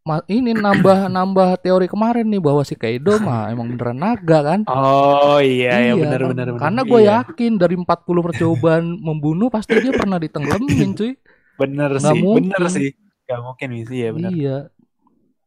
Ma- 0.02 0.26
ini 0.26 0.52
nambah 0.52 1.06
nambah 1.16 1.62
teori 1.62 1.86
kemarin 1.86 2.26
nih 2.26 2.42
bahwa 2.42 2.62
si 2.62 2.74
Kaido 2.74 3.18
mah 3.18 3.48
emang 3.54 3.70
beneran 3.72 3.98
naga 3.98 4.40
kan. 4.44 4.60
Oh 4.66 5.38
iya, 5.38 5.78
iya 5.84 5.94
benar 5.94 6.20
kan? 6.20 6.30
benar 6.34 6.48
benar. 6.50 6.62
Karena 6.62 6.82
gue 6.82 7.00
Iya. 7.00 7.12
yakin 7.22 7.52
dari 7.56 7.76
40 7.76 7.86
percobaan 8.26 8.86
membunuh 9.08 9.48
pasti 9.48 9.78
dia 9.78 9.94
pernah 9.94 10.18
ditenggelamkan 10.18 10.90
cuy. 10.94 11.14
Bener 11.56 11.92
Nggak 11.94 12.02
sih, 12.10 12.20
mungkin. 12.20 12.44
bener 12.50 12.64
sih. 12.68 12.90
Gak 13.24 13.40
mungkin 13.40 13.68
sih 13.86 14.00
ya 14.02 14.10
bener. 14.12 14.32
Iya. 14.34 14.58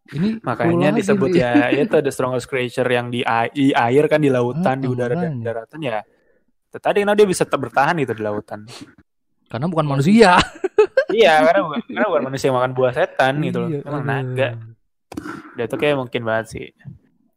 Ini 0.05 0.29
Makanya 0.39 0.89
disebut 0.93 1.33
nih. 1.33 1.41
ya 1.41 1.53
itu 1.75 1.97
the 1.99 2.13
strongest 2.13 2.45
creature 2.45 2.87
yang 2.87 3.09
di, 3.09 3.25
di 3.51 3.73
air 3.73 4.05
kan 4.05 4.21
di 4.21 4.29
lautan, 4.29 4.77
di 4.79 4.87
Ah, 4.87 4.93
udara 4.93 5.17
dan 5.17 5.41
daratan 5.41 5.81
ya. 5.81 6.05
Tadi 6.71 7.03
kenapa 7.03 7.17
dia 7.17 7.25
bisa 7.25 7.43
tetap 7.43 7.59
bertahan 7.59 7.97
gitu 7.99 8.13
di 8.13 8.23
lautan? 8.23 8.69
Karena 9.49 9.67
bukan 9.67 9.87
manusia. 9.89 10.37
iya, 11.15 11.35
karena 11.41 11.61
bukan, 11.63 11.81
karena 11.87 12.07
bukan 12.07 12.23
manusia 12.25 12.47
yang 12.47 12.57
makan 12.57 12.73
buah 12.73 12.93
setan 12.93 13.33
gitu 13.41 13.59
loh. 13.59 13.69
Iya, 13.69 13.81
Emang 13.83 14.03
aduh. 14.03 14.11
naga. 14.11 14.49
Dia 15.55 15.65
tuh 15.65 15.79
kayak 15.79 15.97
mungkin 15.97 16.23
banget 16.23 16.47
sih. 16.51 16.67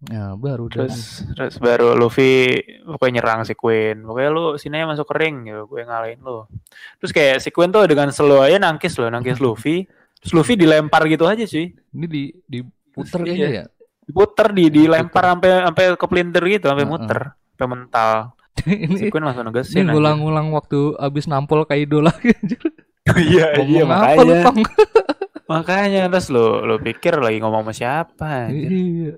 Ya, 0.04 0.34
baru. 0.34 0.66
Terus 0.68 0.98
terus 1.32 1.58
baru 1.58 1.94
Luffy 1.94 2.54
pokoknya 2.84 3.14
nyerang 3.18 3.40
si 3.44 3.54
Queen. 3.54 4.02
Pokoknya 4.02 4.30
lu 4.30 4.46
sini 4.56 4.78
aja 4.78 4.86
masuk 4.88 5.06
ke 5.06 5.16
ring 5.16 5.42
gitu, 5.44 5.66
gue 5.66 5.82
ngalahin 5.84 6.20
lu. 6.20 6.46
Terus 6.98 7.12
kayak 7.12 7.36
si 7.40 7.50
Queen 7.50 7.70
tuh 7.70 7.86
dengan 7.86 8.10
slow 8.10 8.42
aja 8.42 8.58
nangkis 8.58 8.94
loh, 8.96 9.10
nangkis 9.10 9.38
Luffy. 9.38 9.90
Terus 10.18 10.34
Luffy 10.34 10.54
dilempar 10.54 11.06
gitu 11.06 11.26
aja 11.26 11.42
cuy. 11.42 11.74
Ini 11.74 12.06
di 12.06 12.24
diputer 12.44 13.20
Iya. 13.20 13.28
kayaknya 13.28 13.50
ya. 13.52 13.66
diputer 14.04 14.48
di 14.50 14.66
dilempar 14.70 15.24
sampai 15.28 15.50
sampai 15.64 15.84
ke 15.94 16.06
pelintir 16.08 16.44
gitu 16.48 16.66
sampai 16.66 16.82
Heeh. 16.82 16.94
muter 16.96 17.20
sampai 17.52 17.68
mental 17.68 18.12
si 18.64 18.72
ini 18.72 19.12
Queen 19.12 19.20
langsung 19.22 19.44
ini 19.44 19.52
negesin 19.52 19.84
aja. 19.84 19.92
ngulang-ngulang 19.92 20.48
waktu 20.50 20.80
abis 20.96 21.28
nampol 21.28 21.62
Kaido 21.64 22.00
lagi. 22.00 22.32
Iya 23.18 23.48
iya 23.60 23.82
apa 23.82 24.20
lu, 24.20 24.32
makanya 24.32 24.38
Tong? 24.44 24.58
makanya 25.52 26.02
terus 26.08 26.28
lu 26.28 26.46
lu 26.62 26.76
pikir 26.78 27.16
lagi 27.16 27.38
ngomong 27.38 27.64
sama 27.64 27.74
siapa. 27.74 28.48
Iya. 28.48 29.16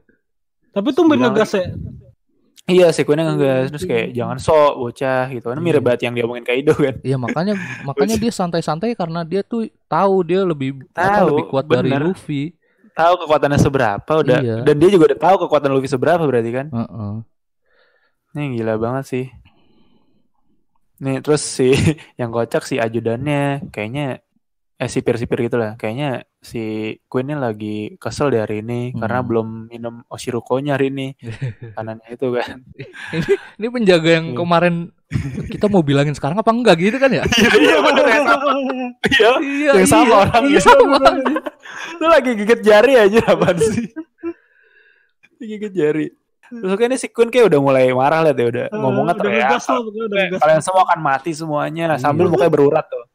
Tapi 0.69 0.87
tuh 0.91 1.03
Bilang- 1.03 1.33
ngegas 1.33 1.51
ya. 1.53 1.65
iya 2.65 2.93
Queen 2.93 3.17
ngegas 3.17 3.73
terus 3.73 3.81
kayak 3.83 4.13
jangan 4.13 4.37
sok 4.37 4.77
bocah 4.77 5.25
gitu 5.27 5.41
kan 5.43 5.57
mirip 5.57 5.81
Iya. 5.81 5.85
banget 5.87 6.01
yang 6.03 6.13
dia 6.13 6.23
omongin 6.23 6.45
Kaido 6.45 6.73
kan 6.73 7.01
Iya 7.01 7.17
makanya 7.17 7.53
makanya 7.89 8.15
dia 8.15 8.29
santai-santai 8.29 8.93
karena 8.93 9.23
dia 9.23 9.41
tuh 9.41 9.65
tahu 9.85 10.21
dia 10.21 10.45
lebih 10.45 10.85
apa, 10.91 11.01
Tahu, 11.17 11.27
lebih 11.27 11.45
kuat 11.47 11.65
dari 11.65 11.89
bener. 11.89 12.05
Luffy. 12.05 12.53
tahu 12.91 13.13
kekuatannya 13.17 13.57
seberapa 13.57 14.11
udah 14.13 14.37
Iya. 14.37 14.55
dan 14.61 14.75
dia 14.75 14.89
juga 14.91 15.09
udah 15.09 15.19
tahu 15.19 15.35
kekuatan 15.41 15.71
Luffy 15.71 15.87
seberapa 15.87 16.21
berarti 16.21 16.51
kan 16.51 16.67
Heeh. 16.69 17.13
ini 18.35 18.53
gila 18.53 18.75
banget 18.75 19.03
sih 19.07 19.25
nih 20.99 21.19
terus 21.19 21.41
si 21.41 21.71
yang 22.19 22.29
kocak 22.29 22.61
si 22.61 22.75
ajudannya 22.75 23.67
kayaknya 23.69 24.19
eh 24.75 24.87
sipir-sipir 24.87 25.43
gitu 25.43 25.59
lah 25.59 25.75
kayaknya 25.75 26.23
si 26.39 26.61
Queen 27.05 27.27
ini 27.27 27.35
lagi 27.35 27.75
kesel 27.95 28.31
di 28.31 28.39
hari 28.39 28.63
ini 28.63 28.95
karena 28.95 29.19
Hmm. 29.19 29.27
belum 29.27 29.47
minum 29.67 29.95
Oshiruko-nya 30.07 30.75
hari 30.75 30.87
ini 30.87 31.07
kanannya 31.75 32.07
itu 32.09 32.31
kan 32.31 32.63
Ini 33.59 33.67
penjaga 33.67 34.09
yang 34.13 34.27
Iya. 34.31 34.37
kemarin 34.39 34.75
kita 35.49 35.67
mau 35.67 35.83
bilangin 35.83 36.15
sekarang 36.15 36.39
apa 36.39 36.47
enggak 36.49 36.79
gitu 36.79 36.95
kan 36.95 37.11
ya? 37.11 37.27
iya 37.27 37.51
iya 37.51 37.75
yang 37.75 38.23
sama 38.23 38.51
iya 39.03 39.31
iya, 39.41 39.71
Yang 39.75 39.87
sama 39.89 40.13
orang 40.23 40.43
Iya 40.47 40.51
gitu. 40.55 40.69
sama. 40.71 40.97
lu 41.99 42.05
lagi 42.07 42.31
gigit 42.35 42.61
jari 42.61 42.93
aja 42.95 43.19
apaan 43.25 43.57
sih 43.59 43.83
gigit 45.39 45.73
jari 45.73 46.07
terus 46.51 46.73
kayaknya 46.73 46.97
si 46.97 47.07
Queen 47.07 47.29
kayak 47.29 47.47
udah 47.47 47.59
mulai 47.59 47.85
marah 47.89 48.21
lah 48.21 48.31
deh 48.31 48.45
udah 48.45 48.65
ngomongnya 48.71 49.13
udah 49.13 49.21
teriak 49.21 49.45
ngegas 49.47 49.65
lah, 49.65 49.77
pokoknya 49.79 50.03
udah 50.03 50.19
ngegas. 50.19 50.39
kalian 50.41 50.61
semua 50.61 50.81
akan 50.83 50.99
mati 50.99 51.31
semuanya. 51.31 51.83
Sambil 51.95 52.25
Iya. 52.25 52.31
mukanya 52.31 52.51
berurat 52.51 52.85
tuh. 52.85 53.05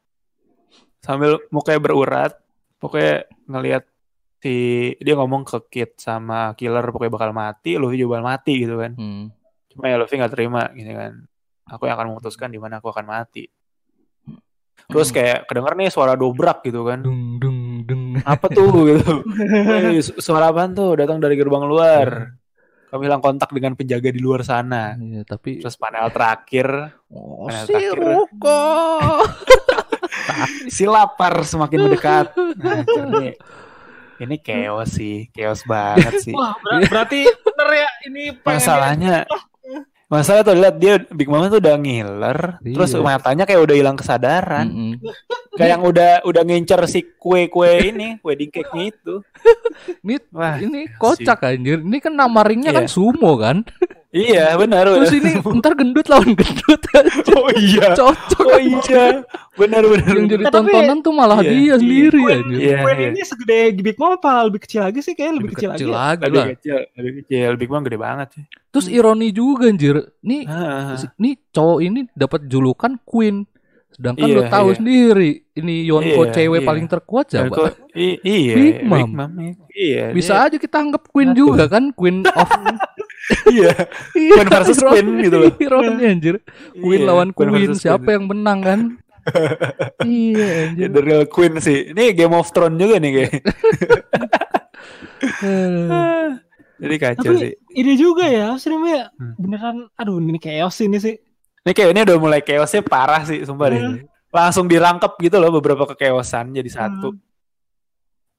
Sambil 0.99 1.31
mukanya 1.49 1.81
berurat 1.81 2.32
pokoknya 2.76 3.14
ngelihat 3.45 3.85
si 4.39 4.55
dia 4.99 5.14
ngomong 5.14 5.43
ke 5.43 5.57
Kid 5.68 5.91
sama 5.97 6.53
Killer 6.55 6.85
pokoknya 6.87 7.12
bakal 7.12 7.30
mati 7.30 7.74
Luffy 7.74 7.97
juga 7.97 8.16
bakal 8.16 8.26
mati 8.26 8.55
gitu 8.59 8.76
kan. 8.76 8.93
Hmm. 8.95 9.24
cuma 9.66 9.89
ya 9.89 9.97
Luffy 9.97 10.14
nggak 10.14 10.30
terima 10.30 10.70
gini 10.70 10.93
kan. 10.93 11.12
Aku 11.66 11.85
yang 11.85 11.97
akan 11.97 12.07
memutuskan 12.12 12.47
di 12.47 12.57
mana 12.57 12.78
aku 12.78 12.89
akan 12.89 13.05
mati. 13.05 13.49
Terus 14.85 15.09
Hmm. 15.09 15.16
kayak 15.16 15.39
kedenger 15.45 15.74
nih 15.74 15.89
suara 15.89 16.12
dobrak 16.12 16.61
gitu 16.62 16.85
kan. 16.85 17.01
Dung 17.01 17.41
dung 17.41 17.59
dung. 17.82 18.03
apa 18.22 18.47
tuh? 18.49 18.70
gitu. 18.87 19.12
Suara 20.24 20.49
apaan 20.49 20.70
tuh? 20.70 20.95
Datang 20.95 21.18
dari 21.18 21.35
gerbang 21.35 21.64
luar 21.64 22.32
hilang 23.03 23.22
kontak 23.22 23.51
dengan 23.51 23.74
penjaga 23.74 24.12
di 24.12 24.20
luar 24.22 24.47
sana 24.47 24.95
Iya, 24.95 25.26
tapi 25.26 25.59
terus 25.59 25.74
panel 25.74 26.12
terakhir 26.14 26.95
oh, 27.11 27.49
panel 27.51 27.64
si 27.66 27.72
terakhir. 27.72 27.99
Ruko. 27.99 28.62
si 30.74 30.84
lapar 30.86 31.42
semakin 31.45 31.78
mendekat. 31.88 32.26
Nah, 32.36 32.82
ini 32.84 33.28
ini 34.22 34.36
chaos 34.38 34.95
sih, 34.95 35.28
chaos 35.34 35.62
banget 35.66 36.22
sih. 36.22 36.34
Wah, 36.34 36.55
ber- 36.62 36.86
berarti 36.86 37.26
bener 37.26 37.68
ya 37.74 37.90
ini 38.07 38.22
pengen 38.34 38.59
Masalahnya 38.62 39.16
Masalah 40.05 40.44
tuh 40.44 40.52
lihat 40.52 40.76
dia 40.76 41.00
Big 41.11 41.26
Mom 41.26 41.40
tuh 41.48 41.59
udah 41.59 41.74
ngiler, 41.74 42.61
terus 42.61 42.92
Iya. 42.92 43.00
matanya 43.00 43.44
kayak 43.44 43.62
udah 43.62 43.74
hilang 43.74 43.96
kesadaran. 43.96 44.66
Mm-mm. 44.68 44.92
Kayak 45.57 45.70
yang 45.70 45.82
udah 45.82 46.11
udah 46.22 46.42
ngincer 46.44 46.80
si 46.86 47.00
kue-kue 47.16 47.88
ini, 47.88 48.09
wedding 48.26 48.52
cake-nya 48.52 48.92
itu. 48.92 49.24
Ini 50.05 50.14
Wah, 50.28 50.61
ini 50.61 50.92
kocak 50.94 51.40
anjir. 51.40 51.80
Ini 51.80 51.98
kan 51.98 52.12
nama 52.12 52.40
ringnya 52.42 52.70
kan 52.70 52.84
Iya. 52.84 52.92
sumo 52.92 53.32
kan. 53.36 53.64
Iya, 54.14 54.54
benar. 54.54 54.86
Terus 54.86 55.10
benar. 55.10 55.26
ini 55.26 55.30
ntar 55.58 55.72
gendut 55.74 56.06
lawan 56.06 56.30
gendut 56.32 56.82
anjir. 56.94 57.34
Oh 57.34 57.50
iya. 57.50 57.86
Cocok. 57.92 58.46
Oh 58.46 58.60
iya. 58.60 59.26
Benar 59.54 59.82
benar. 59.84 60.12
Yang 60.14 60.26
jadi 60.30 60.42
Nah, 60.42 60.52
tapi- 60.52 60.70
tontonan 60.70 60.98
tuh 61.02 61.12
malah 61.12 61.38
Iya. 61.38 61.50
dia 61.50 61.74
sendiri. 61.76 62.20
Iya, 62.54 62.76
Kue 62.78 62.92
iya. 62.94 63.08
ini 63.10 63.20
segede 63.20 63.58
Big 63.76 63.98
Mom 63.98 64.14
apa 64.14 64.46
lebih 64.46 64.62
kecil 64.62 64.80
lagi 64.80 65.02
sih? 65.02 65.12
Kayaknya 65.12 65.34
lebih, 65.36 65.50
kecil, 65.52 65.68
lagi. 65.68 65.82
ya. 65.82 65.90
lagi 65.90 66.22
Lebih 66.22 66.38
lah. 66.38 66.46
kecil, 66.54 66.76
lebih 66.94 67.12
kecil. 67.20 67.50
Big 67.58 67.68
Bang 67.68 67.82
gede 67.82 67.98
banget 67.98 68.28
sih. 68.32 68.44
Terus 68.70 68.86
ironi 68.88 69.28
juga 69.30 69.66
anjir. 69.66 69.96
Nih 70.20 70.42
Ah, 70.44 70.94
si- 70.94 71.10
nih 71.16 71.34
cowok 71.50 71.78
ini 71.80 72.00
dapat 72.14 72.46
julukan 72.46 72.94
Queen. 73.02 73.50
Sedangkan 73.90 74.26
Iya, 74.26 74.34
lo 74.36 74.42
tahu 74.48 74.68
iya. 74.68 74.74
sendiri 74.74 75.30
ini 75.54 75.74
Yonko 75.86 76.22
Iya, 76.24 76.32
cewek 76.32 76.60
iya. 76.60 76.66
paling 76.66 76.86
terkuat 76.88 77.26
siapa? 77.30 77.78
iya, 77.94 78.52
Big 78.52 78.82
Mom. 78.82 79.10
Iya, 79.70 80.10
Bisa 80.10 80.34
aja 80.40 80.54
kita 80.54 80.76
anggap 80.76 81.06
Queen 81.08 81.30
juga 81.30 81.66
kan, 81.66 81.90
Queen 81.90 82.22
of 82.24 82.46
iya. 83.49 83.72
Queen 84.12 84.47
versus 84.47 84.79
Queen 84.79 85.07
gitu 85.20 85.37
loh. 85.39 85.53
Ironi 85.57 86.05
anjir. 86.05 86.35
Queen 86.72 87.01
Iya, 87.01 87.09
lawan 87.09 87.29
Queen, 87.31 87.51
versus 87.51 87.81
siapa 87.81 88.03
Queen. 88.03 88.14
yang 88.14 88.25
menang 88.29 88.59
kan? 88.61 88.81
iya 90.05 90.37
Ya, 90.37 90.49
anjir. 90.68 90.89
The 90.91 91.01
real 91.01 91.25
Queen 91.25 91.57
sih. 91.59 91.91
Ini 91.91 92.12
Game 92.12 92.33
of 92.33 92.51
Thrones 92.51 92.77
juga 92.77 92.97
nih 92.99 93.11
kayak. 93.14 93.33
Jadi 96.75 96.97
kacau 96.99 97.33
Tapi 97.33 97.39
sih. 97.39 97.53
ini 97.72 97.93
juga 97.95 98.27
ya, 98.27 98.59
sih 98.59 98.68
namanya 98.68 99.09
Hmm. 99.14 99.35
beneran, 99.39 99.77
aduh 99.95 100.18
ini 100.18 100.37
chaos 100.37 100.77
ini 100.81 100.99
sih. 100.99 101.14
Ini 101.64 101.70
kayak 101.72 101.91
ini 101.95 102.01
udah 102.03 102.16
mulai 102.18 102.41
chaosnya 102.43 102.83
parah 102.83 103.22
sih, 103.22 103.41
sumpah 103.41 103.68
deh. 103.70 103.81
Hmm. 103.81 103.99
Langsung 104.29 104.66
dirangkep 104.66 105.14
gitu 105.22 105.39
loh 105.39 105.55
beberapa 105.55 105.87
kekeosan 105.87 106.51
jadi 106.53 106.66
satu. 106.68 107.14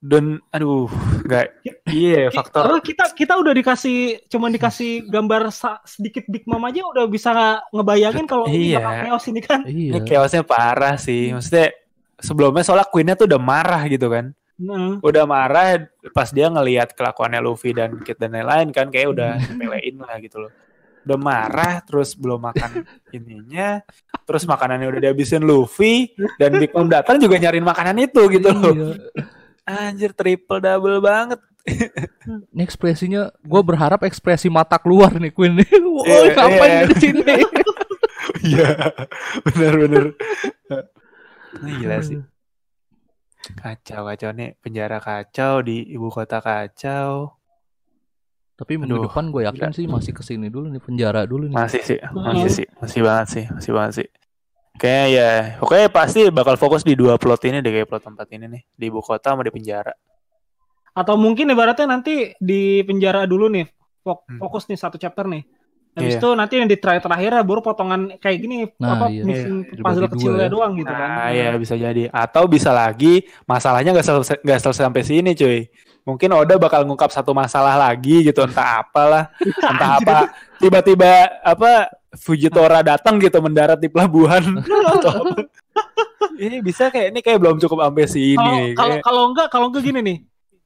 Dan 0.06 0.38
aduh, 0.54 0.86
enggak 1.26 1.58
iya 1.90 2.30
Ki- 2.30 2.38
faktor 2.38 2.78
kita 2.80 3.10
kita 3.12 3.34
udah 3.36 3.54
dikasih 3.54 4.30
cuman 4.30 4.54
dikasih 4.54 5.10
gambar 5.10 5.50
sedikit 5.82 6.30
Big 6.30 6.46
Mom 6.46 6.62
aja 6.62 6.86
udah 6.86 7.10
bisa 7.10 7.34
ngebayangin 7.74 8.30
kalau 8.30 8.46
ini 8.46 8.78
Iya. 8.78 9.10
chaos 9.10 9.26
ini 9.26 9.42
kan. 9.42 9.66
Iya. 9.66 9.98
ini 9.98 10.06
chaosnya 10.06 10.46
parah 10.46 11.02
sih. 11.02 11.34
Maksudnya 11.34 11.74
sebelumnya 12.16 12.62
soalnya 12.62 12.86
Queen-nya 12.86 13.18
tuh 13.18 13.26
udah 13.26 13.42
marah 13.42 13.82
gitu 13.90 14.06
kan. 14.08 14.30
Nah, 14.56 15.02
Udah 15.02 15.26
marah 15.26 15.84
pas 16.14 16.30
dia 16.30 16.48
ngelihat 16.48 16.94
kelakuannya 16.94 17.42
Luffy 17.42 17.74
dan 17.74 17.98
Kid 18.00 18.16
dan 18.16 18.32
lain-lain 18.32 18.72
kan 18.72 18.88
kayak 18.88 19.10
udah 19.10 19.36
nyepelein 19.36 19.96
lah 20.00 20.16
gitu 20.22 20.38
loh. 20.40 20.52
Udah 21.04 21.18
marah 21.18 21.74
terus 21.82 22.16
belum 22.16 22.40
makan 22.40 22.82
ininya, 23.12 23.84
terus 24.24 24.48
makanannya 24.48 24.88
udah 24.88 25.02
dihabisin 25.02 25.44
Luffy 25.44 26.14
dan 26.38 26.56
Big 26.56 26.72
Mom 26.72 26.88
datang 26.88 27.20
juga 27.20 27.36
nyariin 27.36 27.62
makanan 27.62 28.00
itu 28.00 28.22
gitu 28.32 28.48
loh. 28.48 28.96
Iya. 29.66 29.90
Anjir 29.90 30.12
triple 30.14 30.62
double 30.62 31.02
banget. 31.02 31.42
Ini 32.54 32.62
ekspresinya, 32.62 33.34
gue 33.42 33.62
berharap 33.66 34.06
ekspresi 34.06 34.48
mata 34.48 34.78
keluar 34.78 35.18
nih 35.18 35.34
Queen. 35.34 35.58
Woi, 35.98 36.06
Iya, 36.06 36.38
ngapain 36.38 36.72
iya. 36.72 36.86
di 36.86 36.96
sini? 37.02 37.22
Iya, 38.46 38.68
bener-bener. 39.42 40.14
Ini 41.58 41.72
gila 41.82 41.98
sih. 41.98 42.22
Kacau, 43.58 44.06
kacau 44.06 44.30
nih. 44.34 44.54
Penjara 44.62 45.02
kacau, 45.02 45.66
di 45.66 45.82
ibu 45.90 46.14
kota 46.14 46.46
kacau. 46.46 47.34
Tapi 48.54 48.78
minggu 48.78 49.02
Aduh, 49.02 49.06
depan 49.10 49.34
gue 49.34 49.50
yakin 49.50 49.74
gila. 49.74 49.78
sih 49.78 49.86
masih 49.90 50.14
ke 50.14 50.22
sini 50.22 50.54
dulu 50.54 50.70
nih 50.70 50.78
penjara 50.78 51.26
dulu 51.26 51.50
nih. 51.50 51.58
Masih 51.58 51.82
sih, 51.82 51.98
masih 52.14 52.50
sih. 52.54 52.68
Masih 52.78 53.02
banget 53.02 53.28
sih, 53.34 53.46
masih 53.50 53.72
banget 53.74 53.94
sih. 53.98 54.08
Kayaknya 54.76 55.06
ya, 55.08 55.30
pokoknya 55.58 55.88
pasti 55.88 56.20
bakal 56.30 56.56
fokus 56.56 56.84
di 56.84 56.94
dua 56.94 57.16
plot 57.16 57.48
ini 57.48 57.64
deh, 57.64 57.72
kayak 57.72 57.88
plot 57.88 58.04
tempat 58.04 58.28
ini 58.30 58.46
nih. 58.50 58.62
Di 58.76 58.86
ibu 58.88 59.00
kota 59.00 59.32
sama 59.32 59.42
di 59.42 59.52
penjara. 59.52 59.94
atau 60.94 61.20
mungkin 61.20 61.52
ibaratnya 61.52 61.92
nanti 61.92 62.32
di 62.40 62.80
penjara 62.82 63.28
dulu 63.28 63.52
nih, 63.52 63.68
Hmm. 64.02 64.40
fokus 64.40 64.64
nih 64.66 64.80
satu 64.80 64.96
chapter 64.96 65.28
nih. 65.28 65.44
Habis 65.92 66.16
Iya. 66.16 66.20
itu 66.20 66.30
nanti 66.32 66.54
yang 66.56 66.68
di 66.68 66.76
terakhir 66.76 67.04
terakhir 67.04 67.32
baru 67.44 67.60
potongan 67.60 68.16
kayak 68.16 68.38
gini 68.38 68.68
Nah, 68.80 68.96
apa 68.96 69.06
iya. 69.08 69.24
missing 69.24 69.64
Dibagi 69.66 69.84
puzzle 69.84 70.08
kecilnya 70.08 70.48
ya. 70.48 70.52
doang 70.52 70.72
gitu 70.76 70.88
kan. 70.88 71.10
Nah, 71.10 71.30
ya 71.32 71.52
bisa 71.56 71.76
jadi. 71.76 72.08
Atau 72.08 72.48
bisa 72.48 72.72
lagi, 72.72 73.28
masalahnya 73.44 73.92
nggak 73.92 74.04
selesai, 74.06 74.38
nggak 74.40 74.60
selesai 74.62 74.84
sampai 74.88 75.04
sini, 75.04 75.32
cuy. 75.32 75.68
Mungkin 76.04 76.30
Oda 76.32 76.56
bakal 76.56 76.88
ngungkap 76.88 77.12
satu 77.12 77.32
masalah 77.32 77.76
lagi 77.76 78.24
gitu, 78.24 78.44
entah 78.44 78.80
apalah. 78.80 79.36
entah 79.72 80.00
apa 80.00 80.18
tiba-tiba 80.60 81.12
apa 81.42 81.92
Fujitora 82.16 82.80
datang 82.82 83.18
gitu 83.18 83.38
mendarat 83.38 83.78
di 83.78 83.88
pelabuhan 83.88 84.60
atau 84.62 85.12
apa. 85.22 85.46
ini 86.36 86.60
bisa 86.60 86.88
kayak 86.88 87.08
ini 87.10 87.20
kayak 87.20 87.38
belum 87.38 87.58
cukup 87.58 87.80
sampai 87.82 88.06
sini 88.06 88.56
Kalau 88.74 88.96
kalau 89.00 89.24
enggak 89.30 89.48
kalau 89.50 89.66
enggak 89.68 89.84
gini 89.84 90.00
nih. 90.02 90.18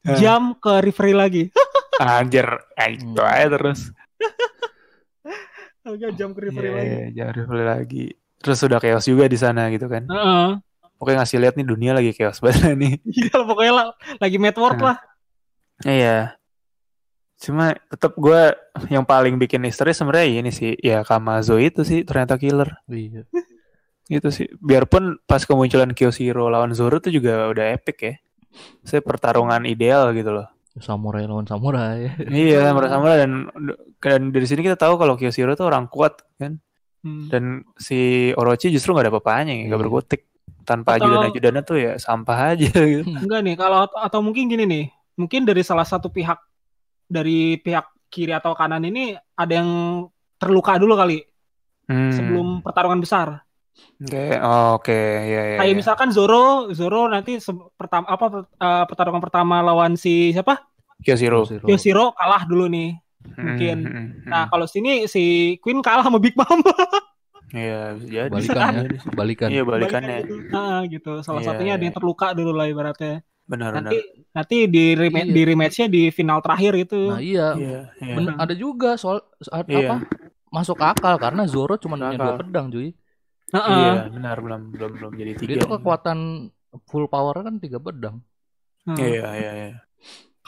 Hah. 0.02 0.16
Jam 0.16 0.42
ke 0.54 0.72
referee 0.80 1.12
lagi. 1.12 1.42
anjir 2.00 2.48
eh, 2.74 2.96
itu 2.96 3.20
aja 3.20 3.46
terus 3.50 3.92
Enggak 5.80 6.12
jam 6.14 6.30
ke 6.30 6.40
referee 6.42 6.70
lagi. 6.70 6.88
Iya, 6.88 7.04
jangan 7.12 7.34
replay 7.36 7.66
lagi 7.66 8.06
terus 8.36 8.56
sudah 8.56 8.80
chaos 8.80 9.04
juga 9.04 9.28
di 9.28 9.36
sana 9.36 9.68
gitu 9.68 9.84
kan 9.84 10.08
Heeh. 10.08 10.48
oke 10.96 11.12
ngasih 11.12 11.36
lihat 11.36 11.60
nih 11.60 11.66
dunia 11.66 11.92
lagi 11.92 12.16
chaos 12.16 12.40
banget 12.40 12.72
nih 12.80 12.96
Iya 13.04 13.36
pokoknya 13.44 13.72
lah, 13.74 13.86
lagi 14.16 14.36
network 14.40 14.80
Nah. 14.80 14.86
lah. 14.86 14.96
iya 15.84 16.39
cuma 17.40 17.72
tetap 17.88 18.12
gue 18.14 18.52
yang 18.88 19.02
paling 19.02 19.34
bikin 19.34 19.58
misteri 19.58 19.90
sebenarnya 19.90 20.44
ini 20.44 20.50
sih 20.50 20.76
ya 20.76 21.00
Kamazo 21.00 21.56
itu 21.56 21.80
sih 21.82 22.04
ternyata 22.04 22.36
killer 22.36 22.68
Iya. 22.86 23.24
gitu 24.06 24.28
sih 24.28 24.46
biarpun 24.54 25.16
pas 25.24 25.40
kemunculan 25.40 25.90
Kyoshiro 25.90 26.46
lawan 26.46 26.70
Zoro 26.70 27.00
tuh 27.00 27.08
juga 27.08 27.48
udah 27.48 27.72
epic 27.72 27.96
ya 27.98 28.14
saya 28.82 29.00
pertarungan 29.00 29.64
ideal 29.64 30.12
gitu 30.12 30.30
loh 30.32 30.48
Samurai 30.76 31.24
lawan 31.24 31.44
samurai. 31.44 32.14
iya 32.30 32.68
sama-sama 32.68 33.16
dan 33.16 33.50
dan 33.98 34.30
dari 34.30 34.46
sini 34.46 34.60
kita 34.60 34.76
tahu 34.76 34.94
kalau 34.96 35.16
Kyoshiro 35.16 35.52
tuh 35.52 35.66
orang 35.66 35.88
kuat 35.88 36.20
kan 36.36 36.60
Hmm. 37.00 37.32
dan 37.32 37.44
si 37.80 37.96
Orochi 38.36 38.68
justru 38.68 38.92
nggak 38.92 39.08
ada 39.08 39.10
apa-apanya 39.10 39.56
nggak 39.56 39.72
Iya. 39.72 39.80
berkutik 39.80 40.28
tanpa 40.68 41.00
Atau- 41.00 41.08
ajudan-ajudannya 41.08 41.62
tuh 41.64 41.76
ya 41.80 41.92
sampah 41.96 42.52
aja 42.52 42.68
gitu. 42.68 43.08
Enggak 43.08 43.40
nih, 43.40 43.56
kalau 43.56 43.88
atau 43.88 44.20
mungkin 44.20 44.52
gini 44.52 44.68
nih. 44.68 44.84
Mungkin 45.16 45.48
dari 45.48 45.64
salah 45.64 45.88
satu 45.88 46.12
pihak 46.12 46.36
dari 47.10 47.58
pihak 47.58 48.06
kiri 48.06 48.30
atau 48.30 48.54
kanan 48.54 48.82
ini 48.82 49.12
ada 49.34 49.52
yang 49.52 49.70
terluka 50.36 50.78
dulu 50.78 50.94
kali 50.94 51.20
Hmm. 51.84 52.14
sebelum 52.14 52.46
pertarungan 52.62 53.02
besar. 53.02 53.42
Oke, 53.98 54.38
oh, 54.38 54.78
oke, 54.78 54.94
ya, 55.26 55.42
ya. 55.42 55.58
Kayak 55.58 55.72
ya. 55.72 55.78
misalkan 55.78 56.08
Zoro, 56.14 56.70
Zoro 56.70 57.10
nanti 57.10 57.42
pertama 57.74 58.06
apa 58.06 58.26
eh, 58.46 58.84
pertarungan 58.86 59.18
pertama 59.18 59.58
lawan 59.58 59.98
si 59.98 60.30
siapa? 60.30 60.62
Kyoshiro. 61.02 61.48
Yoshiro 61.66 62.14
kalah 62.14 62.46
dulu 62.46 62.70
nih. 62.70 62.94
Hmm, 63.20 63.42
mungkin. 63.42 63.76
hmm, 63.82 63.94
hmm, 63.96 64.08
Nah, 64.28 64.46
kalau 64.46 64.64
sini 64.64 65.04
si 65.04 65.22
Queen 65.58 65.82
kalah 65.82 66.06
sama 66.06 66.16
Big 66.16 66.38
Mom. 66.38 66.60
Iya, 67.50 67.98
jadi. 67.98 68.30
Balikan 68.30 68.54
ya, 68.62 68.82
Bisa 68.86 68.86
jadi. 68.86 68.96
balikan. 69.10 69.48
Iya, 69.50 69.62
balikannya. 69.66 70.16
gitu. 70.22 70.34
Nah, 70.54 70.78
gitu. 70.86 71.12
Salah 71.20 71.42
Iya, 71.42 71.48
satunya 71.50 71.72
ada 71.74 71.82
iya. 71.82 71.86
yang 71.90 71.96
terluka 71.98 72.26
dulu 72.30 72.54
lah 72.54 72.70
ibaratnya. 72.70 73.26
Benar, 73.50 73.70
benar. 73.74 73.82
Nanti 73.82 73.98
nanti 74.30 74.56
di 74.70 74.84
rema- 74.94 75.26
Iya. 75.26 75.34
di 75.34 75.42
rematchnya 75.42 75.86
di 75.90 76.02
final 76.08 76.38
terakhir 76.38 76.72
itu. 76.78 77.02
Nah 77.10 77.18
iya, 77.18 77.48
Iya, 77.58 77.80
iya. 77.98 78.14
bener, 78.14 78.32
ada 78.38 78.54
juga 78.54 78.94
soal 78.94 79.18
saat 79.36 79.66
Iya. 79.66 79.90
apa 79.90 79.96
masuk 80.48 80.78
akal 80.78 81.18
karena 81.18 81.42
Zoro 81.44 81.74
cuma 81.74 81.98
punya 81.98 82.14
dua 82.14 82.38
pedang 82.38 82.70
cuy. 82.70 82.94
Heeh. 83.50 83.74
Iya, 83.74 83.92
benar 84.08 84.36
belum 84.38 84.60
belum 84.70 84.90
belum 84.94 85.12
jadi 85.18 85.32
tiga. 85.34 85.48
Dia 85.50 85.56
tuh 85.58 85.70
kekuatan 85.74 86.18
full 86.86 87.10
power 87.10 87.42
kan 87.42 87.58
tiga 87.58 87.82
pedang. 87.82 88.22
Hmm. 88.86 88.94
Iya, 88.94 89.28
iya, 89.34 89.50
iya. 89.52 89.70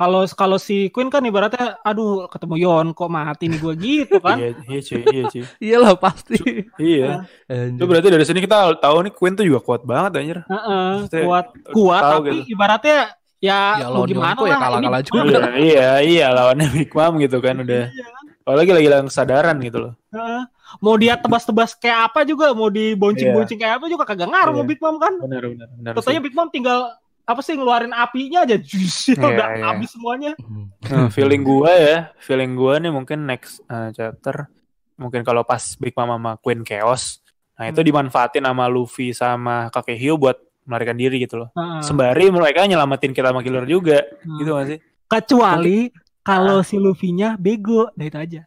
Kalau 0.03 0.21
kalau 0.35 0.59
si 0.59 0.91
Queen 0.91 1.07
kan 1.07 1.23
ibaratnya 1.23 1.79
aduh 1.81 2.27
ketemu 2.27 2.55
Yon 2.59 2.87
kok 2.91 3.07
mati 3.07 3.47
nih 3.47 3.59
gue 3.63 3.75
gitu 3.79 4.19
kan. 4.19 4.35
Iya, 4.35 4.49
iya, 4.67 4.81
cuy, 4.83 5.01
iya, 5.15 5.23
cuy. 5.31 5.43
Iyalah 5.71 5.95
pasti. 5.95 6.39
Iya. 6.75 7.23
Anjir. 7.47 7.79
Itu 7.79 7.85
berarti 7.87 8.09
dari 8.11 8.25
sini 8.27 8.43
kita 8.43 8.83
tahu 8.83 8.97
nih 9.07 9.13
Queen 9.15 9.39
tuh 9.39 9.47
juga 9.47 9.63
kuat 9.63 9.87
banget 9.87 10.19
anjir. 10.19 10.39
Heeh, 10.43 10.91
Maksudnya, 11.07 11.23
kuat 11.23 11.47
kuat 11.71 12.03
tahu 12.03 12.19
tapi 12.19 12.31
gitu. 12.35 12.59
ibaratnya 12.59 12.99
ya, 13.39 13.61
Ya, 13.79 13.87
mau 13.87 14.03
lawan 14.03 14.09
gimana 14.11 14.39
ya 14.43 14.51
lah 14.51 14.59
kalah-kalah 14.59 15.01
ini 15.03 15.07
juga. 15.07 15.23
Iya, 15.23 15.39
iya, 15.63 15.91
iya 16.03 16.27
lawannya 16.35 16.67
Big 16.75 16.91
Mom 16.91 17.13
gitu 17.23 17.39
kan 17.39 17.55
udah. 17.63 17.83
Iya? 17.87 18.07
Apalagi 18.43 18.71
lagi 18.75 18.87
hilang 18.91 19.07
kesadaran 19.07 19.57
gitu 19.63 19.79
loh. 19.79 19.93
Heeh. 20.11 20.43
mau 20.81 20.97
dia 20.97 21.21
tebas-tebas 21.21 21.77
kayak 21.77 22.09
apa 22.09 22.25
juga, 22.25 22.57
mau 22.57 22.73
diboncing-boncing 22.73 23.61
kayak 23.61 23.77
apa 23.77 23.87
juga 23.93 24.09
kagak 24.09 24.25
ngaruh 24.33 24.51
Iya. 24.51 24.59
mau 24.59 24.65
Big 24.65 24.81
Mom 24.81 24.97
kan. 24.97 25.15
Benar, 25.21 25.43
benar, 25.53 25.69
benar. 25.69 25.93
Tentunya 26.01 26.21
Big 26.25 26.33
Mom 26.33 26.49
tinggal 26.49 26.97
apa 27.23 27.41
sih 27.41 27.55
ngeluarin 27.55 27.93
apinya 27.93 28.43
aja 28.43 28.59
jus 28.69 29.09
Iya, 29.09 29.23
udah 29.23 29.49
iya. 29.55 29.65
habis 29.65 29.91
semuanya. 29.91 30.33
Hmm. 30.37 30.69
Nah, 30.83 31.09
feeling 31.09 31.43
gua 31.43 31.71
ya, 31.71 31.99
feeling 32.19 32.53
gua 32.53 32.77
nih 32.77 32.91
mungkin 32.91 33.25
next 33.25 33.63
uh, 33.67 33.89
chapter 33.91 34.51
mungkin 34.95 35.23
kalau 35.23 35.43
pas 35.43 35.63
Big 35.77 35.95
Mom 35.95 36.07
sama 36.09 36.37
Queen 36.37 36.63
Chaos, 36.63 37.19
nah 37.55 37.67
itu 37.67 37.79
Hmm. 37.79 37.89
dimanfaatin 37.89 38.43
sama 38.43 38.67
Luffy 38.67 39.11
sama 39.11 39.67
Kakehio 39.69 40.15
buat 40.15 40.37
melarikan 40.63 40.95
diri 40.95 41.19
gitu 41.19 41.43
loh. 41.43 41.49
Heeh. 41.53 41.83
Sembari 41.83 42.31
mereka 42.31 42.63
nyelamatin 42.63 43.11
kita 43.11 43.31
sama 43.31 43.43
Killer 43.43 43.67
juga, 43.67 43.99
Hmm. 44.23 44.39
gitu 44.39 44.51
gak 44.53 44.67
sih? 44.69 44.79
Kecuali 45.07 45.91
kalau 46.23 46.63
si 46.63 46.79
Luffy-nya 46.79 47.35
bego, 47.35 47.91
nah 47.99 48.07
itu 48.07 48.15
aja. 48.15 48.41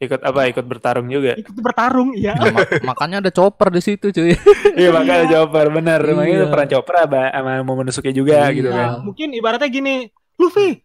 Ikut 0.00 0.20
apa? 0.24 0.48
Ikut 0.48 0.64
bertarung 0.64 1.06
juga. 1.06 1.36
Ikut 1.36 1.52
bertarung, 1.60 2.16
ya. 2.16 2.32
Nah, 2.34 2.52
ma- 2.56 2.68
makanya 2.94 3.16
ada 3.20 3.30
chopper 3.30 3.68
di 3.68 3.84
situ 3.84 4.08
cuy. 4.08 4.32
Iya 4.80 4.88
makanya 4.90 5.24
chopper 5.28 5.68
bener. 5.68 6.00
Iya. 6.00 6.14
Makanya 6.16 6.46
peran 6.48 6.68
chopper 6.68 6.94
sama, 7.04 7.60
Momonosuke 7.60 8.10
juga 8.10 8.48
Iya. 8.48 8.56
gitu 8.56 8.70
kan. 8.72 8.88
Mungkin 9.04 9.28
ibaratnya 9.36 9.68
gini, 9.68 10.08
Luffy, 10.40 10.80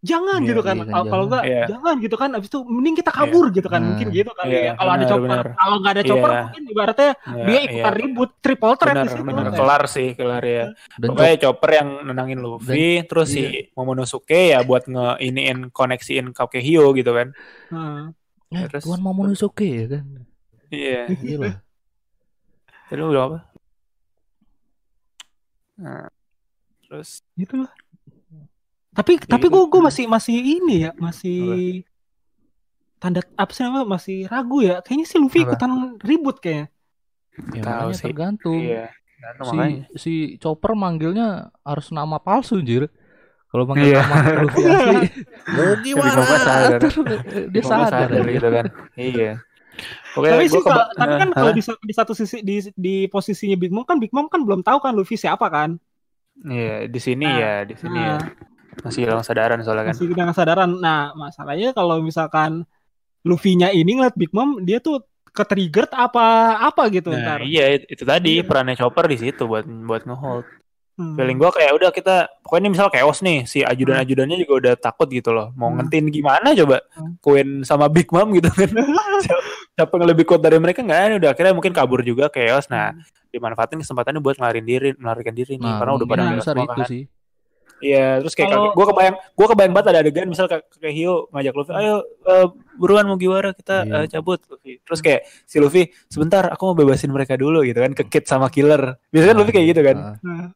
jangan 0.00 0.40
Iya, 0.40 0.48
gitu 0.48 0.60
kan. 0.64 0.76
iya 0.80 0.84
kan, 0.88 1.04
Kalau 1.06 1.24
enggak, 1.28 1.42
Iya. 1.44 1.62
jangan 1.68 1.94
gitu 2.00 2.16
kan. 2.16 2.28
Abis 2.32 2.48
itu 2.48 2.60
mending 2.64 2.96
kita 2.96 3.12
kabur 3.12 3.44
gitu 3.52 3.68
kan. 3.68 3.80
Mungkin 3.84 4.08
gitu 4.08 4.30
kali 4.32 4.48
Iya, 4.50 4.60
ya. 4.60 4.72
Kalau 4.74 4.92
ada 4.92 5.04
chopper, 5.04 5.38
kalau 5.52 5.76
nggak 5.78 5.92
ada 5.92 6.02
chopper, 6.02 6.30
Iya. 6.30 6.40
mungkin 6.42 6.62
ibaratnya 6.66 7.10
Iya, 7.20 7.44
dia 7.44 7.60
ikutan 7.60 7.92
iya. 7.92 8.00
ribut 8.00 8.30
triple 8.40 8.74
threat 8.74 8.94
Bener, 8.96 9.04
di 9.04 9.10
situ. 9.12 9.22
bener. 9.22 9.44
Ya. 9.44 9.52
Kelar 9.54 9.82
sih, 9.84 10.08
kelar 10.14 10.42
ya. 10.42 10.64
Dan 10.96 11.08
Pokoknya 11.10 11.36
chopper 11.38 11.70
yang 11.74 11.88
nenangin 12.02 12.38
Luffy, 12.40 12.88
terus 13.04 13.28
iya. 13.32 13.48
si 13.66 13.72
Momonosuke 13.72 14.40
ya 14.50 14.58
buat 14.60 14.84
nge-iniin 14.84 15.68
koneksiin 15.68 16.32
Kakehio 16.32 16.90
gitu 16.92 17.12
kan. 17.12 17.36
Nah. 17.68 18.10
Eh, 18.50 18.66
Terus- 18.66 18.82
Tuan 18.82 18.98
Momonosuke 18.98 19.62
ya 19.62 19.86
kan. 19.86 20.04
Iya. 20.68 21.06
Gila. 21.12 21.50
Tadi 22.88 22.98
bilang 22.98 23.26
apa? 23.30 23.38
Nah, 25.76 26.08
terus 26.82 27.24
gitu 27.34 27.64
lah. 27.64 27.72
Tapi 28.90 29.22
tapi 29.22 29.46
gitu. 29.46 29.54
gue 29.54 29.64
gue 29.68 29.80
masih 29.80 30.04
masih 30.06 30.34
ini 30.34 30.84
ya 30.84 30.92
masih 30.96 31.40
tanda 32.98 33.22
apa 33.34 33.50
sih 33.50 33.62
namanya 33.62 33.86
masih 33.86 34.18
ragu 34.26 34.60
ya. 34.60 34.82
Kayaknya 34.82 35.06
si 35.06 35.16
Luffy 35.16 35.40
Apa? 35.40 35.46
ikutan 35.48 35.70
ribut 36.00 36.36
kayaknya. 36.38 36.66
Ya 37.54 37.62
Tahu 37.62 37.88
sih. 37.92 38.04
tergantung. 38.04 38.58
iya. 38.58 38.90
Nah, 39.20 39.32
Si 39.36 39.52
makanya. 39.52 39.82
si 39.94 40.12
chopper 40.36 40.72
manggilnya 40.72 41.28
harus 41.60 41.88
nama 41.90 42.16
palsu 42.16 42.56
anjir. 42.56 42.88
Kalau 43.46 43.64
manggil 43.64 43.90
Iya. 43.90 44.02
nama 44.02 44.16
Luffy 44.40 44.62
asli, 44.70 44.98
mau 45.48 45.70
gimana? 45.78 46.10
Momo 46.12 46.36
sadar. 46.36 46.80
Dia 47.46 47.62
Momo 47.62 47.70
sadar. 47.70 48.08
ya. 48.10 48.20
gitu 48.28 48.48
kan. 48.48 48.66
Iya. 48.94 49.30
Pokoknya 50.10 50.32
tapi 50.34 50.44
sih 50.44 50.56
keba- 50.56 50.66
kalau- 50.66 50.88
tapi 50.92 51.12
kan 51.16 51.28
kalau 51.30 51.52
di, 51.52 51.62
di 51.62 51.94
satu 51.94 52.12
sisi 52.12 52.36
di 52.40 52.56
di 52.74 52.94
posisinya 53.06 53.54
Big 53.54 53.70
Mom 53.70 53.82
kan 53.82 53.96
Big 53.96 54.10
Mom 54.10 54.26
kan 54.26 54.42
belum 54.42 54.60
tahu 54.60 54.78
kan 54.78 54.92
Luffy 54.92 55.14
siapa 55.14 55.46
kan. 55.46 55.78
Iya, 56.40 56.84
di 56.86 56.98
sini 56.98 57.24
Nah, 57.24 57.36
ya, 57.36 57.54
di 57.62 57.74
sini 57.74 57.96
ya. 57.98 58.16
Masih 58.82 59.00
hilang 59.02 59.20
kesadaran 59.20 59.58
soalnya 59.60 59.84
kan. 59.84 59.94
masih 59.94 60.06
dengan 60.06 60.26
kesadaran. 60.28 60.70
Nah, 60.74 61.00
masalahnya 61.14 61.70
kalau 61.70 62.00
misalkan 62.00 62.64
Luffy-nya 63.20 63.68
ini 63.70 63.94
ngeliat 63.94 64.14
Big 64.14 64.30
Mom, 64.30 64.60
dia 64.60 64.78
tuh 64.78 65.04
ke-triggered 65.30 65.92
apa 65.92 66.24
apa 66.58 66.88
gitu 66.88 67.08
Nah, 67.08 67.20
ntar. 67.36 67.38
iya 67.42 67.70
itu, 67.72 67.84
itu 67.88 68.02
tadi 68.02 68.32
Iya. 68.36 68.44
perannya 68.44 68.74
Chopper 68.74 69.06
di 69.06 69.16
situ 69.16 69.44
buat 69.44 69.62
buat 69.62 70.02
ngehold. 70.02 70.42
Hmm. 70.96 71.14
Feeling 71.14 71.38
gua 71.38 71.48
kayak 71.48 71.72
udah 71.72 71.90
kita 71.90 72.16
pokoknya 72.42 72.60
ini 72.60 72.70
misal 72.70 72.88
chaos 72.88 73.20
nih, 73.20 73.44
si 73.44 73.62
ajudan-ajudannya 73.62 74.36
juga 74.36 74.52
udah 74.58 74.74
takut 74.76 75.06
gitu 75.06 75.30
loh. 75.30 75.48
Mau 75.54 75.68
Hmm. 75.68 75.80
ngentin 75.80 76.08
gimana 76.08 76.52
coba? 76.54 76.82
Hmm. 76.92 77.14
Queen 77.18 77.48
sama 77.62 77.86
Big 77.86 78.10
Mom 78.10 78.28
gitu 78.32 78.50
kan. 78.50 78.68
siapa, 79.76 79.94
yang 79.94 80.08
lebih 80.08 80.24
kuat 80.24 80.40
dari 80.40 80.56
mereka 80.56 80.80
nggak 80.80 81.00
ada 81.00 81.14
udah 81.16 81.30
akhirnya 81.30 81.54
mungkin 81.54 81.72
kabur 81.72 82.00
juga 82.00 82.28
chaos. 82.28 82.66
Nah, 82.66 82.92
dimanfaatin 83.30 83.78
kesempatannya 83.78 84.18
buat 84.18 84.34
ngelarin 84.34 84.66
diri, 84.66 84.88
melarikan 84.94 85.32
diri 85.32 85.54
nih 85.54 85.62
Nah, 85.62 85.78
karena 85.78 85.92
udah 85.94 86.06
pada 86.06 86.22
besar 86.34 86.54
itu 86.58 86.68
kan. 86.74 86.86
sih. 86.86 87.02
Iya, 87.80 88.20
terus 88.20 88.36
kayak 88.36 88.50
kaget. 88.52 88.70
Gua 88.76 88.86
kebayang, 88.92 89.16
gua 89.32 89.46
kebayang 89.48 89.72
banget 89.72 89.86
ada 89.88 89.98
adegan 90.04 90.28
misal 90.28 90.44
kayak 90.46 90.68
kayak 90.76 90.94
Hio 90.94 91.32
ngajak 91.32 91.54
Luffy, 91.56 91.72
"Ayo 91.72 91.94
eh, 92.04 92.46
buruan 92.76 93.08
Mugiwara 93.08 93.50
kita 93.56 93.88
Iya. 93.88 94.04
eh, 94.04 94.06
cabut." 94.12 94.40
Luffy. 94.46 94.84
Terus 94.84 95.00
kayak 95.00 95.20
si 95.48 95.56
Luffy, 95.56 95.82
"Sebentar, 96.12 96.44
aku 96.52 96.62
mau 96.68 96.76
bebasin 96.76 97.08
mereka 97.08 97.40
dulu." 97.40 97.64
gitu 97.64 97.80
kan, 97.80 97.96
ke 97.96 98.04
Kid 98.04 98.28
sama 98.28 98.52
Killer. 98.52 99.00
Biasanya 99.08 99.32
kan 99.32 99.38
Luffy 99.40 99.52
kayak 99.56 99.68
gitu 99.72 99.82
kan. 99.82 99.96
Nah, 99.96 100.16
Nah, 100.20 100.46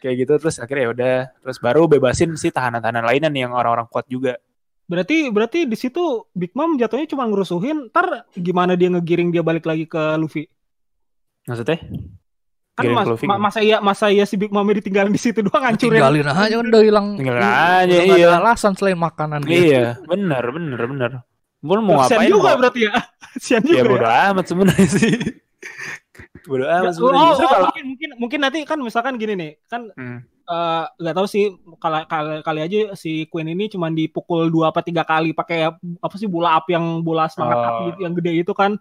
Kayak 0.00 0.16
gitu 0.24 0.32
terus 0.40 0.56
akhirnya 0.56 0.84
ya 0.88 0.90
udah, 0.96 1.16
terus 1.44 1.58
baru 1.60 1.84
bebasin 1.84 2.32
si 2.40 2.48
tahanan-tahanan 2.48 3.04
lainnya 3.04 3.28
nih 3.28 3.44
yang 3.44 3.52
orang-orang 3.52 3.84
kuat 3.88 4.08
juga. 4.08 4.36
berarti 4.90 5.30
berarti 5.30 5.70
di 5.70 5.76
situ 5.78 6.26
Big 6.34 6.50
Mom 6.58 6.74
jatuhnya 6.74 7.06
cuma 7.06 7.22
ngerusuhin, 7.28 7.94
ntar 7.94 8.26
gimana 8.34 8.74
dia 8.74 8.90
ngegiring 8.90 9.30
dia 9.30 9.38
balik 9.44 9.62
lagi 9.62 9.86
ke 9.86 10.18
Luffy? 10.18 10.50
Maksudnya? 11.46 11.78
Kan 12.82 12.90
mas, 12.90 13.06
ma- 13.22 13.40
masa 13.40 13.58
iya 13.60 13.76
masa 13.78 14.06
iya 14.08 14.24
si 14.24 14.34
Big 14.34 14.48
Mom 14.48 14.64
ditinggalin 14.64 15.08
di 15.08 15.18
situ 15.18 15.40
doang 15.40 15.60
ngancurin. 15.62 15.96
tinggalin 15.96 16.26
aja 16.26 16.56
udah 16.56 16.80
hilang. 16.80 17.06
Tinggalin 17.14 17.38
udah 17.38 17.54
aja, 17.78 17.96
nggak 18.00 18.18
iya. 18.18 18.28
ada 18.28 18.38
alasan 18.40 18.72
selain 18.72 18.96
makanan 18.96 19.40
gitu. 19.42 19.70
Iya, 19.70 20.00
bener, 20.02 20.44
bener, 20.48 20.80
bener. 20.86 21.10
Mau 21.60 21.76
mau 21.78 22.00
Sian 22.02 22.16
ngapain? 22.18 22.30
juga 22.30 22.48
mau- 22.48 22.58
berarti 22.58 22.80
ya. 22.82 22.92
Sian 23.44 23.62
juga. 23.62 23.76
Ya 23.76 23.84
bodo 23.84 24.06
amat 24.08 24.44
sebenarnya 24.46 24.88
sih. 24.88 25.12
bodo 26.48 26.64
ya. 26.64 26.72
amat 26.78 26.88
Oh, 26.88 26.94
sebenarnya. 26.94 27.20
oh, 27.20 27.28
Justru 27.30 27.46
kalau 27.46 27.66
mungkin 27.66 27.84
mungkin 27.86 28.10
mungkin 28.16 28.38
nanti 28.40 28.58
kan 28.64 28.78
misalkan 28.78 29.14
gini 29.16 29.34
nih, 29.34 29.50
kan 29.66 29.92
Hmm. 29.92 30.18
eh, 30.46 30.84
nggak 30.96 31.14
tahu 31.14 31.26
sih 31.26 31.44
kali, 31.76 31.98
kali 32.06 32.34
kali 32.40 32.60
aja 32.60 32.78
si 32.94 33.24
Queen 33.26 33.48
ini 33.48 33.68
cuma 33.68 33.86
dipukul 33.88 34.48
dua 34.48 34.70
apa 34.70 34.80
tiga 34.80 35.02
kali 35.02 35.30
pakai 35.30 35.68
apa 35.70 36.14
sih 36.16 36.26
bola 36.26 36.56
api 36.56 36.72
yang 36.72 36.86
bola 37.00 37.26
semangat 37.26 37.56
Oh. 37.56 37.66
api 37.68 37.82
gitu, 37.88 37.98
yang 38.02 38.14
gede 38.14 38.32
itu 38.40 38.52
kan 38.52 38.74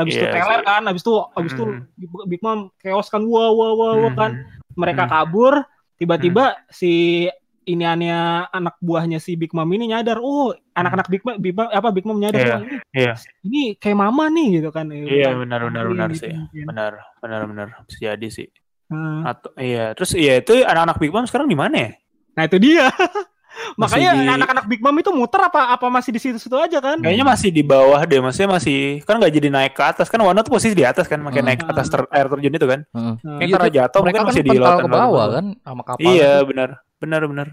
habis 0.00 0.14
itu 0.14 0.24
Iya 0.24 0.32
teler 0.32 0.56
sih. 0.56 0.66
kan 0.66 0.82
habis 0.82 1.02
itu 1.02 1.12
habis 1.30 1.52
itu 1.52 1.64
Mm. 1.66 1.80
Big- 2.24 2.40
Mom 2.40 2.58
chaos 2.74 3.06
kan 3.06 3.20
wah 3.22 3.50
wah 3.50 3.70
wah 3.70 3.92
wah 3.98 4.12
kan 4.14 4.32
Hmm. 4.32 4.72
mereka 4.72 5.04
Hmm. 5.04 5.12
kabur 5.12 5.54
tiba-tiba 5.94 6.44
si 6.66 7.26
iniannya 7.62 8.18
anak 8.48 8.80
buahnya 8.80 9.16
si 9.16 9.36
Big 9.36 9.52
Mom 9.52 9.68
ini 9.68 9.86
nyadar 9.86 10.18
oh 10.18 10.50
anak-anak 10.72 11.06
Big 11.06 11.22
Mom, 11.22 11.36
Big 11.36 11.52
Mom- 11.52 11.68
apa 11.68 11.88
Big 11.90 12.02
Mom 12.02 12.16
nyadar 12.16 12.40
Iya, 12.40 12.50
"Wah, 12.50 12.60
ini, 12.60 12.76
iya. 12.96 13.12
ini 13.42 13.60
kayak 13.76 13.94
mama 13.94 14.24
nih 14.26 14.58
gitu 14.58 14.70
kan 14.70 14.88
Iya 14.88 15.36
benar 15.36 15.60
benar 15.62 15.84
benar 15.86 16.08
Gitu 16.08 16.24
sih. 16.24 16.32
mungkin. 16.32 16.64
Benar 16.66 16.92
benar 17.20 17.40
benar 17.44 17.66
bisa 17.84 17.98
jadi 18.08 18.26
sih. 18.26 18.48
Hmm. 18.88 19.22
Atau 19.22 19.54
iya, 19.54 19.92
terus 19.92 20.10
iya 20.14 20.40
itu 20.40 20.56
anak-anak 20.56 20.98
Big 20.98 21.12
Mom 21.12 21.22
sekarang 21.22 21.46
di 21.46 21.54
mana 21.54 21.76
ya? 21.78 21.90
nah 22.30 22.46
itu 22.46 22.56
dia 22.56 22.88
makanya 23.74 24.10
di- 24.12 24.30
anak-anak 24.30 24.64
Big 24.64 24.78
Mom 24.78 24.94
itu 24.94 25.10
muter 25.10 25.40
apa 25.40 25.70
apa 25.70 25.86
masih 25.86 26.10
di 26.10 26.18
situ-situ 26.18 26.54
aja 26.54 26.78
kan 26.78 26.98
Kayaknya 26.98 27.24
masih 27.24 27.48
di 27.48 27.62
bawah 27.62 28.00
deh, 28.00 28.18
maksudnya 28.18 28.50
masih 28.52 28.78
kan 29.02 29.16
nggak 29.16 29.32
jadi 29.32 29.48
naik 29.48 29.72
ke 29.72 29.82
atas 29.82 30.06
kan 30.06 30.18
Wano 30.18 30.40
tuh 30.40 30.52
posisi 30.52 30.72
di 30.72 30.82
atas 30.82 31.04
kan, 31.04 31.18
makanya 31.18 31.40
Hmm. 31.40 31.48
naik 31.48 31.60
ke 31.60 31.68
atas 31.68 31.86
ter- 31.86 32.10
air 32.10 32.26
terjun 32.26 32.52
itu 32.52 32.64
kan. 32.64 32.80
Heeh. 32.86 33.14
Nah, 33.16 33.36
Kayak 33.36 33.42
Iya, 33.42 33.54
karena 33.56 33.70
jatuh 33.72 34.00
mereka 34.00 34.12
mungkin 34.12 34.20
kan 34.20 34.28
masih 34.30 34.44
di 34.44 34.50
lautan 34.56 34.78
ke 34.80 34.88
bawah 34.88 35.02
bawah. 35.02 35.26
kan 35.30 35.44
sama 35.60 35.82
kapal. 35.84 36.02
Iya 36.06 36.32
itu. 36.32 36.46
benar 36.46 36.68
benar 36.96 37.22
benar. 37.24 37.48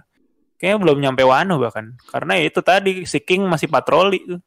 Kayaknya 0.55 0.77
belum 0.79 0.97
nyampe 0.99 1.23
Wano 1.23 1.55
bahkan, 1.57 1.85
karena 2.07 2.33
ya 2.33 2.43
itu 2.45 2.59
tadi 2.61 2.91
si 3.03 3.19
King 3.19 3.45
masih 3.45 3.67
patroli 3.67 4.19
tuh. 4.23 4.39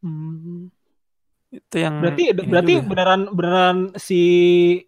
hmm. 0.00 0.72
Itu 1.50 1.76
yang 1.76 1.98
berarti 1.98 2.30
berarti 2.32 2.72
juga. 2.78 2.86
beneran 2.86 3.20
beneran 3.34 3.76
si 3.98 4.20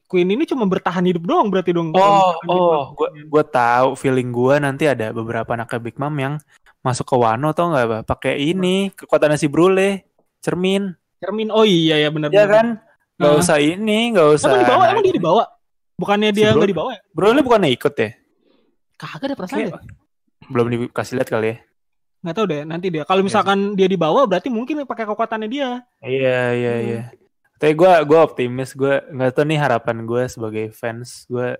Queen 0.07 0.31
ini 0.31 0.47
cuma 0.47 0.63
bertahan 0.63 1.03
hidup 1.03 1.27
doang 1.27 1.51
berarti 1.51 1.75
dong 1.75 1.91
Oh, 1.91 2.39
Big 2.39 2.49
oh, 2.49 2.95
gua 2.95 3.09
gua 3.27 3.43
tahu 3.43 3.99
feeling 3.99 4.31
gua 4.31 4.63
nanti 4.63 4.87
ada 4.87 5.11
beberapa 5.11 5.51
anak 5.51 5.75
Big 5.83 5.99
Mom 5.99 6.15
yang 6.15 6.39
masuk 6.81 7.03
ke 7.05 7.17
Wano 7.17 7.51
tau 7.51 7.67
nggak, 7.69 7.85
Bah? 7.85 8.03
Pakai 8.05 8.39
ini 8.39 8.91
kekuatan 8.91 9.35
si 9.35 9.47
Brule, 9.47 10.07
cermin. 10.39 10.95
cermin 11.19 11.51
oh 11.51 11.63
iya 11.63 11.99
ya 11.99 12.11
benar 12.11 12.31
Ya 12.31 12.47
kan? 12.47 12.79
Gak 13.15 13.27
Nah. 13.29 13.39
usah 13.39 13.59
ini, 13.59 14.11
gak 14.11 14.29
usah. 14.35 14.51
emang 14.51 14.63
dibawa 14.63 14.85
emang 14.89 15.03
dia 15.03 15.15
dibawa 15.15 15.43
bukannya 15.95 16.31
Si 16.31 16.37
dia 16.37 16.51
nggak 16.51 16.71
dibawa 16.71 16.91
ya 16.93 17.01
Brule 17.11 17.41
bukannya 17.41 17.71
ikut 17.71 17.95
ya? 17.97 18.11
kagak 18.97 19.25
ada 19.25 19.35
perasaan 19.35 19.59
Kayak- 19.61 19.75
deh 19.75 19.83
Belum 20.47 20.67
dikasih 20.69 21.15
lihat 21.19 21.29
kali 21.29 21.47
ya. 21.49 21.57
Nggak 22.23 22.35
tahu 22.35 22.47
deh 22.47 22.63
nanti 22.63 22.87
dia 22.89 23.03
kalau 23.03 23.21
misalkan 23.21 23.75
dia 23.75 23.85
dibawa 23.85 24.25
berarti 24.25 24.47
mungkin 24.47 24.83
pakai 24.83 25.05
kekuatannya 25.05 25.47
dia 25.47 25.83
Iya, 25.99 26.39
iya, 26.53 26.73
Hmm. 26.73 26.87
iya. 26.89 27.03
Tapi 27.55 27.73
gua 27.75 28.03
gua 28.03 28.25
optimis, 28.25 28.73
gua 28.73 29.03
nggak 29.05 29.31
tahu 29.33 29.45
nih 29.45 29.59
harapan 29.59 30.03
gua 30.03 30.27
sebagai 30.27 30.71
fans, 30.71 31.27
gua 31.27 31.55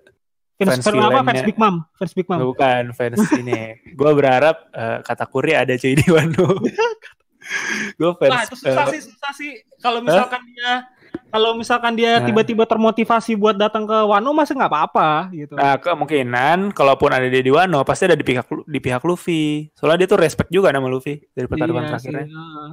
fans, 0.57 0.79
Fans 0.79 0.85
fans 0.85 0.99
apa 0.99 1.23
fans 1.25 1.43
Big 1.43 1.55
Mom 1.57 1.77
fans 1.93 2.13
Big 2.13 2.27
Mom 2.27 2.39
Nggak, 2.39 2.49
bukan 2.49 2.83
fans 2.93 3.19
ini. 3.39 3.61
Gua 3.93 4.11
berharap 4.11 4.67
eh, 4.69 4.99
kata 5.01 5.25
Kuri 5.27 5.55
ada 5.55 5.71
cuy 5.73 5.95
di 5.95 6.07
Wano. 6.07 6.59
gua 7.99 8.11
fans. 8.15 8.31
Wah 8.31 8.43
itu 8.45 8.57
susah 8.57 8.85
eh, 8.85 8.91
sih 8.93 9.01
susah 9.03 9.33
sih 9.35 9.51
kalau 9.79 9.99
misalkan 10.01 10.43
dia 10.49 10.87
kalau 11.33 11.57
misalkan 11.57 11.97
dia 11.97 12.21
Nah. 12.21 12.29
tiba-tiba 12.29 12.63
termotivasi 12.63 13.33
buat 13.35 13.57
datang 13.57 13.89
ke 13.89 13.97
Wano 14.05 14.31
masih 14.31 14.53
nggak 14.53 14.69
apa-apa 14.69 15.33
gitu 15.33 15.57
Nah, 15.57 15.81
kemungkinan 15.81 16.71
kalaupun 16.71 17.09
ada 17.09 17.25
dia 17.25 17.41
di 17.41 17.49
Wano 17.49 17.81
pasti 17.83 18.05
ada 18.05 18.15
di 18.15 18.23
pihak 18.23 18.45
di 18.69 18.79
pihak 18.79 19.01
Luffy. 19.03 19.73
Soalnya 19.73 20.05
dia 20.05 20.09
tuh 20.13 20.21
respect 20.21 20.53
juga 20.53 20.69
sama 20.69 20.87
Luffy 20.87 21.25
dari 21.33 21.49
pertarungan 21.49 21.83
Iya 21.83 21.91
terakhirnya. 21.97 22.27
heeh. 22.29 22.71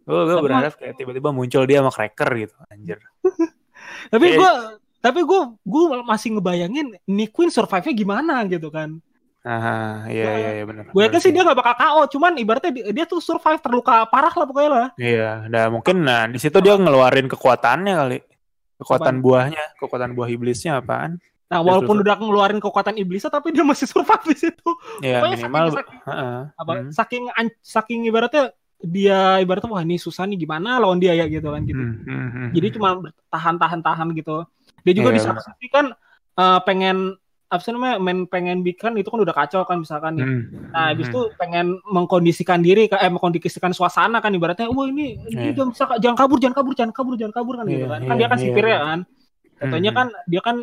Gue 0.00 0.22
gue 0.26 0.38
berharap 0.40 0.72
kayak 0.74 0.94
tiba-tiba 0.96 1.28
muncul 1.30 1.62
dia 1.68 1.78
sama 1.78 1.92
Cracker 1.92 2.30
gitu, 2.34 2.56
anjir. 2.66 2.98
tapi 4.12 4.26
gue 4.34 4.50
tapi 5.00 5.20
gue 5.24 5.40
gue 5.60 5.84
masih 6.04 6.36
ngebayangin 6.36 6.86
Nick 7.06 7.32
Queen 7.32 7.48
survive-nya 7.48 7.94
gimana 7.94 8.44
gitu 8.44 8.68
kan 8.68 9.00
Ah, 9.40 10.04
iya 10.04 10.24
iya 10.36 10.50
iya 10.52 10.64
benar. 10.64 10.84
gue 10.86 11.00
yakin 11.00 11.16
sih 11.18 11.30
dia 11.30 11.40
nggak 11.40 11.56
bakal 11.56 11.72
KO 11.74 12.02
cuman 12.10 12.36
ibaratnya 12.36 12.70
dia, 12.70 12.84
dia 12.90 13.04
tuh 13.04 13.18
survive 13.18 13.56
terluka 13.56 14.04
parah 14.04 14.28
lah 14.30 14.44
pokoknya 14.44 14.70
lah 14.70 14.88
Iya, 14.94 15.48
nah 15.48 15.64
mungkin 15.68 15.96
nah 16.00 16.24
di 16.24 16.36
situ 16.36 16.58
dia 16.58 16.76
ngeluarin 16.76 17.24
kekuatannya 17.26 17.94
kali. 17.96 18.18
Kekuatan 18.76 19.20
buahnya, 19.20 19.64
kekuatan 19.76 20.12
buah 20.12 20.28
iblisnya 20.28 20.76
apaan? 20.76 21.16
nah 21.46 21.58
walaupun 21.58 21.98
udah 21.98 22.14
ngeluarin 22.14 22.56
kekuatan 22.58 22.94
iblisnya 22.96 23.26
tapi 23.28 23.50
dia 23.50 23.66
masih 23.66 23.82
survive 23.84 24.22
di 24.24 24.36
situ 24.38 24.70
Ya 25.00 25.18
Pokoknya 25.18 25.36
minimal 25.40 25.64
saking- 25.64 25.74
saking- 25.74 26.02
heeh. 26.06 26.40
apa 26.54 26.72
Hmm. 26.72 26.90
saking 26.90 27.24
saking 27.60 28.00
ibaratnya 28.06 28.44
dia 28.78 29.18
ibaratnya 29.36 29.66
wah 29.68 29.82
ini 29.82 29.98
susah 29.98 30.24
nih 30.24 30.38
gimana 30.38 30.78
lawan 30.78 30.96
dia 30.96 31.10
ya 31.12 31.26
gitu 31.26 31.50
kan 31.50 31.64
gitu 31.64 31.74
Hmm, 31.76 31.96
hmm, 32.00 32.28
hmm, 32.30 32.48
jadi 32.54 32.66
hmm. 32.66 32.76
cuma 32.76 32.88
bertahan 33.02 33.54
tahan 33.56 33.80
tahan 33.82 34.08
gitu 34.14 34.46
dia 34.80 34.92
juga 34.94 35.10
Iya, 35.10 35.16
di 35.16 35.20
satu 35.22 35.40
sisi 35.42 35.66
kan 35.66 35.86
eh, 36.36 36.60
pengen 36.62 37.18
apa 37.50 37.60
sih 37.60 37.74
namanya 37.74 37.98
main 37.98 38.30
pengen 38.30 38.62
bikin 38.62 38.94
itu 38.94 39.10
kan 39.10 39.18
udah 39.18 39.34
kacau 39.34 39.66
kan 39.66 39.82
misalkan 39.82 40.14
nih. 40.14 40.22
Hmm. 40.22 40.42
Nah, 40.70 40.94
habis 40.94 41.10
Hmm. 41.10 41.12
itu 41.12 41.20
pengen 41.34 41.66
mengkondisikan 41.82 42.62
diri, 42.62 42.86
eh 42.86 43.10
mengkondisikan 43.10 43.74
suasana 43.74 44.22
kan 44.22 44.30
ibaratnya, 44.30 44.70
wah 44.70 44.86
ini, 44.86 45.18
ini 45.26 45.50
Iya. 45.50 45.58
jangan, 45.58 45.68
bisa- 45.74 45.98
jangan 45.98 46.16
kabur, 46.16 46.38
jangan 46.38 46.54
kabur, 46.54 46.72
jangan 46.78 46.92
kabur, 46.94 47.14
jangan 47.18 47.34
kabur 47.34 47.54
kan 47.58 47.66
gitu 47.66 47.82
Iya, 47.82 47.90
kan. 47.90 48.00
Kan 48.00 48.14
iya, 48.14 48.20
dia 48.22 48.28
kan 48.30 48.38
iya, 48.38 48.44
sipir 48.46 48.64
ya 48.64 48.70
iya. 48.70 48.78
kan. 48.86 48.98
Contohnya 49.60 49.90
Hmm. 49.90 49.98
kan 49.98 50.06
dia 50.24 50.42
kan 50.46 50.56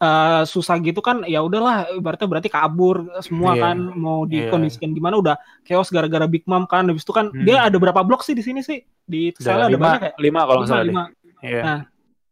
eh, 0.00 0.42
susah 0.48 0.80
gitu 0.80 1.04
kan, 1.04 1.28
ya 1.28 1.44
udahlah 1.44 1.92
ibaratnya 1.92 2.24
berarti 2.24 2.48
kabur 2.48 3.04
semua 3.20 3.52
Iya. 3.52 3.60
kan 3.68 3.76
mau 3.92 4.24
dikondisikan 4.24 4.96
gimana 4.96 5.20
udah 5.20 5.36
chaos 5.60 5.92
gara-gara 5.92 6.24
Big 6.24 6.48
Mom 6.48 6.64
kan. 6.64 6.88
Habis 6.88 7.04
itu 7.04 7.12
kan 7.12 7.28
Hmm. 7.28 7.44
dia 7.44 7.60
ada 7.60 7.76
berapa 7.76 8.00
blok 8.00 8.24
sih 8.24 8.32
di 8.32 8.40
sini 8.40 8.64
sih? 8.64 8.80
Di 9.04 9.28
Texel 9.36 9.60
ada 9.60 9.68
lima, 9.68 10.00
banyak 10.00 10.00
ya? 10.00 10.12
lima 10.16 10.40
kalau 10.48 10.64
nggak 10.64 10.64
Lima, 10.64 10.72
salah 10.72 10.86
lima. 10.88 11.04
Iya. 11.44 11.60
Nah, 11.60 11.78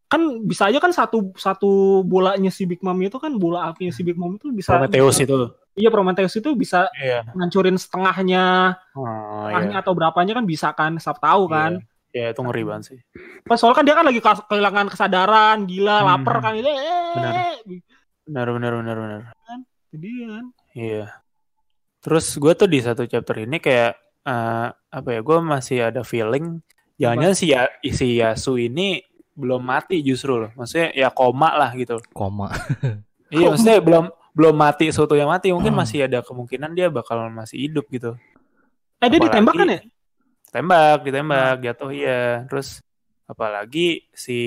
kan 0.08 0.20
bisa 0.40 0.72
aja 0.72 0.80
kan 0.80 0.88
satu 0.88 1.36
satu 1.36 2.00
bolanya 2.00 2.48
si 2.48 2.64
Big 2.64 2.80
Mom 2.80 2.96
itu 2.98 3.16
kan 3.16 3.36
bola 3.36 3.68
apinya 3.68 3.92
si 3.92 4.00
Big 4.00 4.16
Mom 4.16 4.34
itu 4.34 4.48
bisa 4.50 4.72
Prometheus 4.74 5.14
bisa- 5.14 5.24
itu. 5.24 5.38
Iya 5.78 5.88
Prometheus 5.88 6.34
itu 6.34 6.50
bisa 6.52 6.90
Iya. 6.96 7.22
ngancurin 7.30 7.76
setengahnya, 7.76 8.74
Oh, 8.96 9.06
setengahnya 9.46 9.76
iya. 9.76 9.82
atau 9.84 9.92
berapanya 9.94 10.32
kan 10.34 10.42
bisa 10.42 10.74
kan, 10.74 10.98
siapa 10.98 11.22
tahu 11.22 11.46
kan. 11.46 11.78
Iya, 12.10 12.32
itu 12.32 12.40
ngeri 12.40 12.62
banget 12.64 12.84
sih. 12.88 12.98
Pas 13.44 13.54
soalnya 13.54 13.76
kan 13.76 13.84
dia 13.86 13.94
kan 13.94 14.06
lagi 14.08 14.18
kehilangan 14.18 14.86
kesadaran, 14.88 15.56
gila, 15.68 15.96
Hmm. 16.02 16.06
lapar 16.08 16.36
kan 16.40 16.52
gitu. 16.56 16.66
Eh, 16.66 16.82
Benar. 17.14 17.32
Benar, 18.26 18.46
benar, 18.50 18.72
benar, 18.74 18.96
benar. 18.98 19.20
Jadi 19.88 20.10
kan. 20.26 20.44
Iya. 20.74 21.04
Terus 22.00 22.26
gue 22.34 22.52
tuh 22.54 22.66
di 22.66 22.78
satu 22.78 23.04
chapter 23.04 23.36
ini 23.38 23.58
kayak 23.58 23.92
eh, 24.24 24.68
apa 24.68 25.08
ya? 25.08 25.20
Gue 25.22 25.38
masih 25.40 25.88
ada 25.88 26.02
feeling 26.02 26.60
jangan-jangan 26.96 27.32
si, 27.32 27.46
ya, 27.48 27.64
si 27.86 28.18
Yasu 28.18 28.58
ini 28.58 28.98
belum 29.38 29.62
mati 29.62 30.02
justru 30.02 30.34
loh. 30.34 30.50
Maksudnya 30.58 30.90
ya 30.90 31.08
koma 31.14 31.54
lah 31.54 31.70
gitu. 31.78 32.02
Koma. 32.10 32.50
Iya, 33.28 33.52
maksudnya 33.52 33.76
belum 33.84 34.08
belum 34.32 34.56
mati 34.56 34.88
yang 34.88 35.28
mati. 35.28 35.52
Mungkin 35.52 35.76
Hmm. 35.76 35.84
masih 35.84 36.08
ada 36.08 36.24
kemungkinan 36.24 36.72
dia 36.72 36.88
bakal 36.88 37.28
masih 37.28 37.60
hidup 37.60 37.84
gitu. 37.92 38.16
Eh 38.98 39.06
dia 39.06 39.20
Apalagi- 39.20 39.24
ditembak 39.28 39.54
kan 39.54 39.68
ya? 39.68 39.80
Tembak, 40.48 40.98
ditembak, 41.04 41.56
jatuh 41.60 41.90
iya. 41.92 42.48
Terus 42.48 42.80
apalagi 43.28 44.08
si 44.16 44.38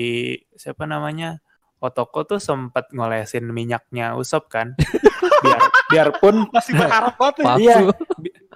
siapa 0.58 0.82
namanya? 0.82 1.38
Otoko 1.78 2.26
tuh 2.26 2.42
sempat 2.42 2.90
ngolesin 2.90 3.46
minyaknya 3.46 4.18
Usop 4.18 4.50
kan. 4.50 4.74
Biar 5.46 5.60
biarpun 5.86 6.50
Masih 6.50 6.74
berharap 6.74 7.14
banget 7.14 7.38
ya. 7.38 7.54
Iya. 7.54 7.76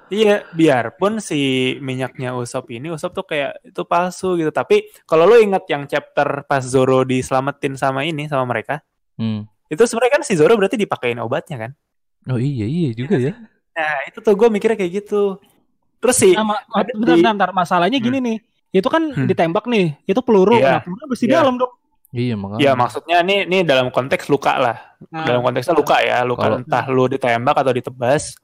Iya, 0.07 0.47
biarpun 0.51 1.19
si 1.19 1.39
minyaknya 1.79 2.31
Usop 2.33 2.71
ini 2.71 2.89
Usop 2.89 3.11
tuh 3.11 3.27
kayak 3.27 3.59
itu 3.65 3.83
palsu 3.83 4.39
gitu. 4.39 4.51
Tapi 4.51 4.87
kalau 5.03 5.27
lo 5.27 5.35
ingat 5.37 5.67
yang 5.67 5.85
chapter 5.85 6.47
pas 6.47 6.63
Zoro 6.63 7.03
diselamatin 7.03 7.75
sama 7.75 8.03
ini 8.03 8.27
sama 8.27 8.47
mereka, 8.47 8.81
Hmm. 9.19 9.49
itu 9.67 9.83
sebenarnya 9.83 10.21
kan 10.21 10.23
si 10.23 10.39
Zoro 10.39 10.55
berarti 10.55 10.77
dipakein 10.77 11.19
obatnya 11.19 11.59
kan. 11.59 11.71
Oh 12.27 12.39
iya 12.39 12.67
iya 12.67 12.91
juga 12.93 13.19
ya. 13.19 13.35
Nah, 13.75 13.97
itu 14.07 14.19
tuh 14.19 14.33
gue 14.33 14.49
mikirnya 14.49 14.75
kayak 14.75 14.93
gitu. 15.03 15.37
Terus 15.99 16.17
sih, 16.17 16.33
Nah, 16.33 16.45
bentar, 16.45 16.85
di- 16.87 16.95
bentar, 16.97 17.17
bentar. 17.35 17.51
Masalahnya 17.53 17.99
gini 17.99 18.19
nih. 18.21 18.39
Itu 18.73 18.87
kan 18.87 19.11
Hmm. 19.11 19.27
ditembak 19.27 19.67
nih. 19.67 19.99
Itu 20.05 20.23
peluru. 20.23 20.55
Iya. 20.57 20.79
Nah, 20.79 20.81
peluru 20.83 21.13
di 21.13 21.27
Iya. 21.27 21.35
dalam 21.43 21.57
dong. 21.59 21.73
Iya 22.17 22.33
makanya. 22.39 22.63
ya 22.63 22.73
maksudnya 22.73 23.19
nih 23.21 23.45
nih 23.45 23.61
dalam 23.67 23.91
konteks 23.91 24.31
luka 24.31 24.57
lah. 24.57 24.79
Nah, 25.11 25.27
Dalam 25.27 25.43
konteksnya 25.43 25.75
luka 25.77 26.01
ya, 26.01 26.23
luka 26.25 26.49
Kalau- 26.49 26.59
entah 26.63 26.85
lu 26.89 27.05
ditembak 27.11 27.57
atau 27.59 27.73
ditebas. 27.75 28.39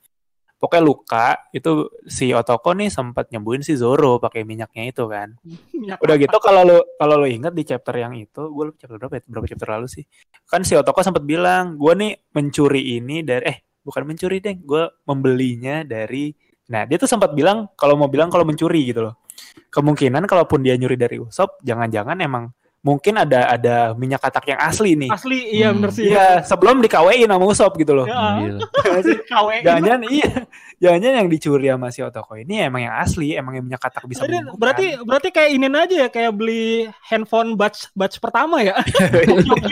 Pokoknya 0.63 0.85
luka 0.87 1.27
itu 1.51 1.91
si 2.07 2.31
Otoko 2.31 2.71
nih 2.71 2.87
sempat 2.87 3.35
nyembuhin 3.35 3.67
si 3.67 3.75
Zoro 3.75 4.23
pakai 4.23 4.47
minyaknya 4.47 4.95
itu 4.95 5.11
kan. 5.11 5.35
minyak 5.75 5.99
Udah 5.99 6.15
apa? 6.15 6.23
gitu 6.23 6.37
kalau 6.39 6.63
lu 6.63 6.79
kalau 6.95 7.19
lu 7.19 7.27
inget 7.27 7.51
di 7.51 7.67
chapter 7.67 7.99
yang 7.99 8.15
itu, 8.15 8.47
gue 8.47 8.65
lupa 8.71 8.79
chapter 8.79 8.95
berapa 9.03 9.15
ya? 9.19 9.23
Berapa 9.27 9.47
chapter 9.51 9.69
lalu 9.75 9.87
sih? 9.91 10.07
Kan 10.47 10.63
si 10.63 10.79
Otoko 10.79 11.03
sempat 11.03 11.27
bilang, 11.27 11.75
gue 11.75 11.93
nih 11.99 12.13
mencuri 12.31 13.03
ini 13.03 13.27
dari 13.27 13.43
eh 13.51 13.59
bukan 13.83 14.07
mencuri 14.07 14.39
deh, 14.39 14.55
gue 14.63 15.03
membelinya 15.11 15.83
dari 15.83 16.31
Nah, 16.71 16.89
dia 16.89 16.97
tuh 16.97 17.11
sempat 17.11 17.37
bilang 17.37 17.69
kalau 17.77 18.01
mau 18.01 18.09
bilang 18.09 18.33
kalau 18.33 18.49
mencuri 18.49 18.87
gitu 18.89 19.05
loh. 19.05 19.21
Kemungkinan 19.69 20.25
kalaupun 20.25 20.65
dia 20.65 20.79
nyuri 20.79 20.97
dari 20.97 21.21
Usop, 21.21 21.61
jangan-jangan 21.61 22.17
emang 22.25 22.49
mungkin 22.83 23.15
ada 23.15 23.47
ada 23.47 23.77
minyak 23.95 24.19
katak 24.19 24.53
yang 24.53 24.61
asli 24.61 24.99
nih. 24.99 25.11
Asli, 25.11 25.39
iya 25.55 25.71
Hmm. 25.71 25.79
bener 25.79 25.91
sih. 25.95 26.11
Iya, 26.11 26.43
sebelum 26.43 26.83
dikawin 26.83 27.31
sama 27.31 27.45
Usop 27.47 27.79
gitu 27.79 27.95
loh. 27.95 28.07
Ya. 28.11 28.59
Jangan-jangan 29.65 30.03
iya, 30.11 30.31
jangan-jangan 30.77 31.17
yang 31.25 31.31
dicuri 31.31 31.67
sama 31.71 31.89
si 31.95 32.03
Otoko 32.03 32.35
ini 32.35 32.67
emang 32.67 32.83
yang 32.83 32.95
asli, 32.99 33.39
emang 33.39 33.55
yang 33.55 33.65
minyak 33.65 33.81
katak 33.81 34.03
bisa 34.05 34.23
Berarti, 34.23 34.35
menyembuhkan. 34.35 34.59
berarti 34.59 34.87
berarti 35.07 35.29
kayak 35.31 35.51
ini 35.55 35.67
aja 35.71 35.97
ya 35.97 36.09
kayak 36.11 36.33
beli 36.35 36.67
handphone 37.07 37.55
batch 37.55 37.87
batch 37.95 38.19
pertama 38.19 38.61
ya. 38.61 38.75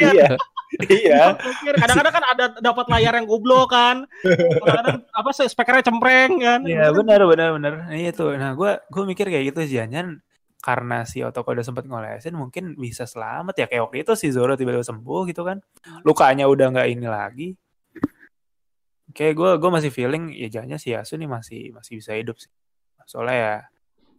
Iya. 0.00 0.38
Iya. 0.86 1.34
Nokia. 1.34 1.74
Kadang-kadang 1.82 2.14
kan 2.14 2.24
ada 2.30 2.44
dapat 2.62 2.86
layar 2.86 3.18
yang 3.18 3.26
goblok 3.26 3.74
kan. 3.74 4.06
Kadang-kadang 4.22 5.02
apa 5.10 5.30
sih 5.34 5.50
spekernya 5.50 5.82
cempreng 5.82 6.38
kan. 6.38 6.62
Iya 6.62 6.94
benar 6.94 7.26
benar 7.26 7.58
benar. 7.58 7.72
Nah, 7.90 7.98
itu. 7.98 8.22
Nah 8.38 8.54
gue 8.54 8.78
gue 8.78 9.02
mikir 9.02 9.26
kayak 9.26 9.50
gitu 9.50 9.66
sih 9.66 9.82
jangan 9.82 10.22
karena 10.60 11.08
si 11.08 11.24
Otoko 11.24 11.56
udah 11.56 11.64
sempat 11.64 11.88
ngolesin 11.88 12.36
mungkin 12.36 12.76
bisa 12.76 13.08
selamat 13.08 13.56
ya 13.56 13.66
kayak 13.66 13.82
waktu 13.88 13.96
itu 14.04 14.12
si 14.12 14.28
Zoro 14.28 14.54
tiba-tiba 14.54 14.84
sembuh 14.84 15.24
gitu 15.28 15.42
kan. 15.42 15.58
Lukanya 16.04 16.44
udah 16.46 16.66
nggak 16.76 16.88
ini 16.92 17.08
lagi. 17.08 17.48
Kayak 19.10 19.34
gue 19.34 19.50
gue 19.58 19.70
masih 19.72 19.90
feeling 19.90 20.30
ya 20.36 20.48
jangan 20.52 20.78
si 20.78 20.94
Yasu 20.94 21.18
nih 21.18 21.26
masih 21.26 21.60
masih 21.74 21.98
bisa 21.98 22.12
hidup 22.14 22.36
sih. 22.38 22.52
Soalnya 23.08 23.36
ya 23.36 23.54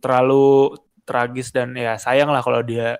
terlalu 0.01 0.75
tragis 1.05 1.53
dan 1.53 1.77
ya 1.77 1.95
sayang 1.95 2.33
lah 2.33 2.41
kalau 2.41 2.65
dia 2.65 2.97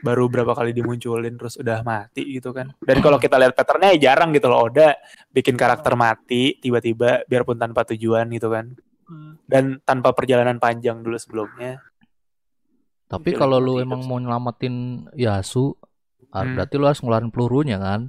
baru 0.00 0.32
berapa 0.32 0.56
kali 0.56 0.72
dimunculin 0.72 1.36
terus 1.38 1.56
udah 1.56 1.80
mati 1.86 2.26
gitu 2.26 2.50
kan. 2.52 2.74
Dan 2.82 3.00
kalau 3.00 3.16
kita 3.16 3.38
lihat 3.38 3.54
patternnya 3.54 3.96
ya 3.96 4.12
jarang 4.12 4.34
gitu 4.34 4.50
loh 4.50 4.68
Oda 4.68 4.98
bikin 5.30 5.54
karakter 5.56 5.94
mati 5.96 6.58
tiba-tiba 6.58 7.24
biarpun 7.24 7.56
tanpa 7.56 7.86
tujuan 7.88 8.28
gitu 8.34 8.50
kan 8.50 8.74
Hmm. 9.10 9.34
dan 9.50 9.82
tanpa 9.82 10.14
perjalanan 10.14 10.62
panjang 10.62 11.02
dulu 11.02 11.18
sebelumnya. 11.18 11.82
Tapi 13.10 13.30
kalau 13.32 13.58
lu 13.58 13.74
hidup 13.74 13.84
emang 13.84 14.00
sih. 14.00 14.06
mau 14.06 14.16
nyelamatin 14.16 14.74
Yasu, 15.12 15.74
ah, 16.30 16.40
Hmm. 16.40 16.54
berarti 16.54 16.74
lu 16.74 16.86
harus 16.86 17.00
ngeluarin 17.00 17.28
pelurunya 17.28 17.76
kan? 17.76 18.06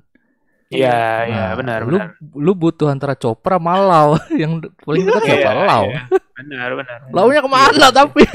Iya, 0.69 0.95
iya 1.27 1.43
Nah, 1.43 1.53
benar 1.57 1.79
lu, 1.83 1.97
benar. 1.97 2.09
Lu 2.31 2.51
butuh 2.53 2.87
antara 2.87 3.11
chopper 3.13 3.57
sama 3.57 3.75
lau. 3.75 4.15
Yang 4.41 4.71
paling 4.79 5.03
dekat 5.03 5.21
siapa? 5.25 5.41
Iya, 5.43 5.65
Lau. 5.67 5.83
iya. 5.85 6.01
Benar 6.31 6.69
benar. 6.73 6.97
Launya 7.11 7.41
ke 7.41 7.49
mana 7.49 7.87
tapi? 7.91 8.23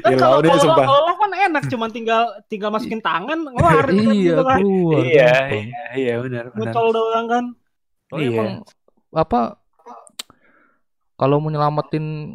Kan 0.00 0.08
Iya, 0.08 0.16
kalau 0.16 0.38
kalau 0.40 0.56
sumpah. 0.56 0.86
kalau 0.86 1.14
kan 1.18 1.30
enak 1.36 1.62
cuman 1.68 1.90
tinggal 1.90 2.22
tinggal 2.46 2.70
masukin 2.70 2.96
tangan 2.98 3.44
ngeluar 3.44 3.84
gitu 3.84 4.08
iya, 4.14 4.36
kan. 4.40 4.58
keluar. 4.58 4.96
Iya, 4.96 5.28
gampang. 5.28 5.52
iya, 5.52 5.84
iya 5.92 6.14
benar 6.16 6.44
benar. 6.48 6.56
Muncul 6.64 6.86
doang 6.94 7.26
kan. 7.28 7.44
Oh, 8.08 8.16
Iya. 8.16 8.30
emang 8.32 8.50
apa 9.12 9.40
kalau 11.14 11.36
mau 11.38 11.50
nyelamatin 11.50 12.32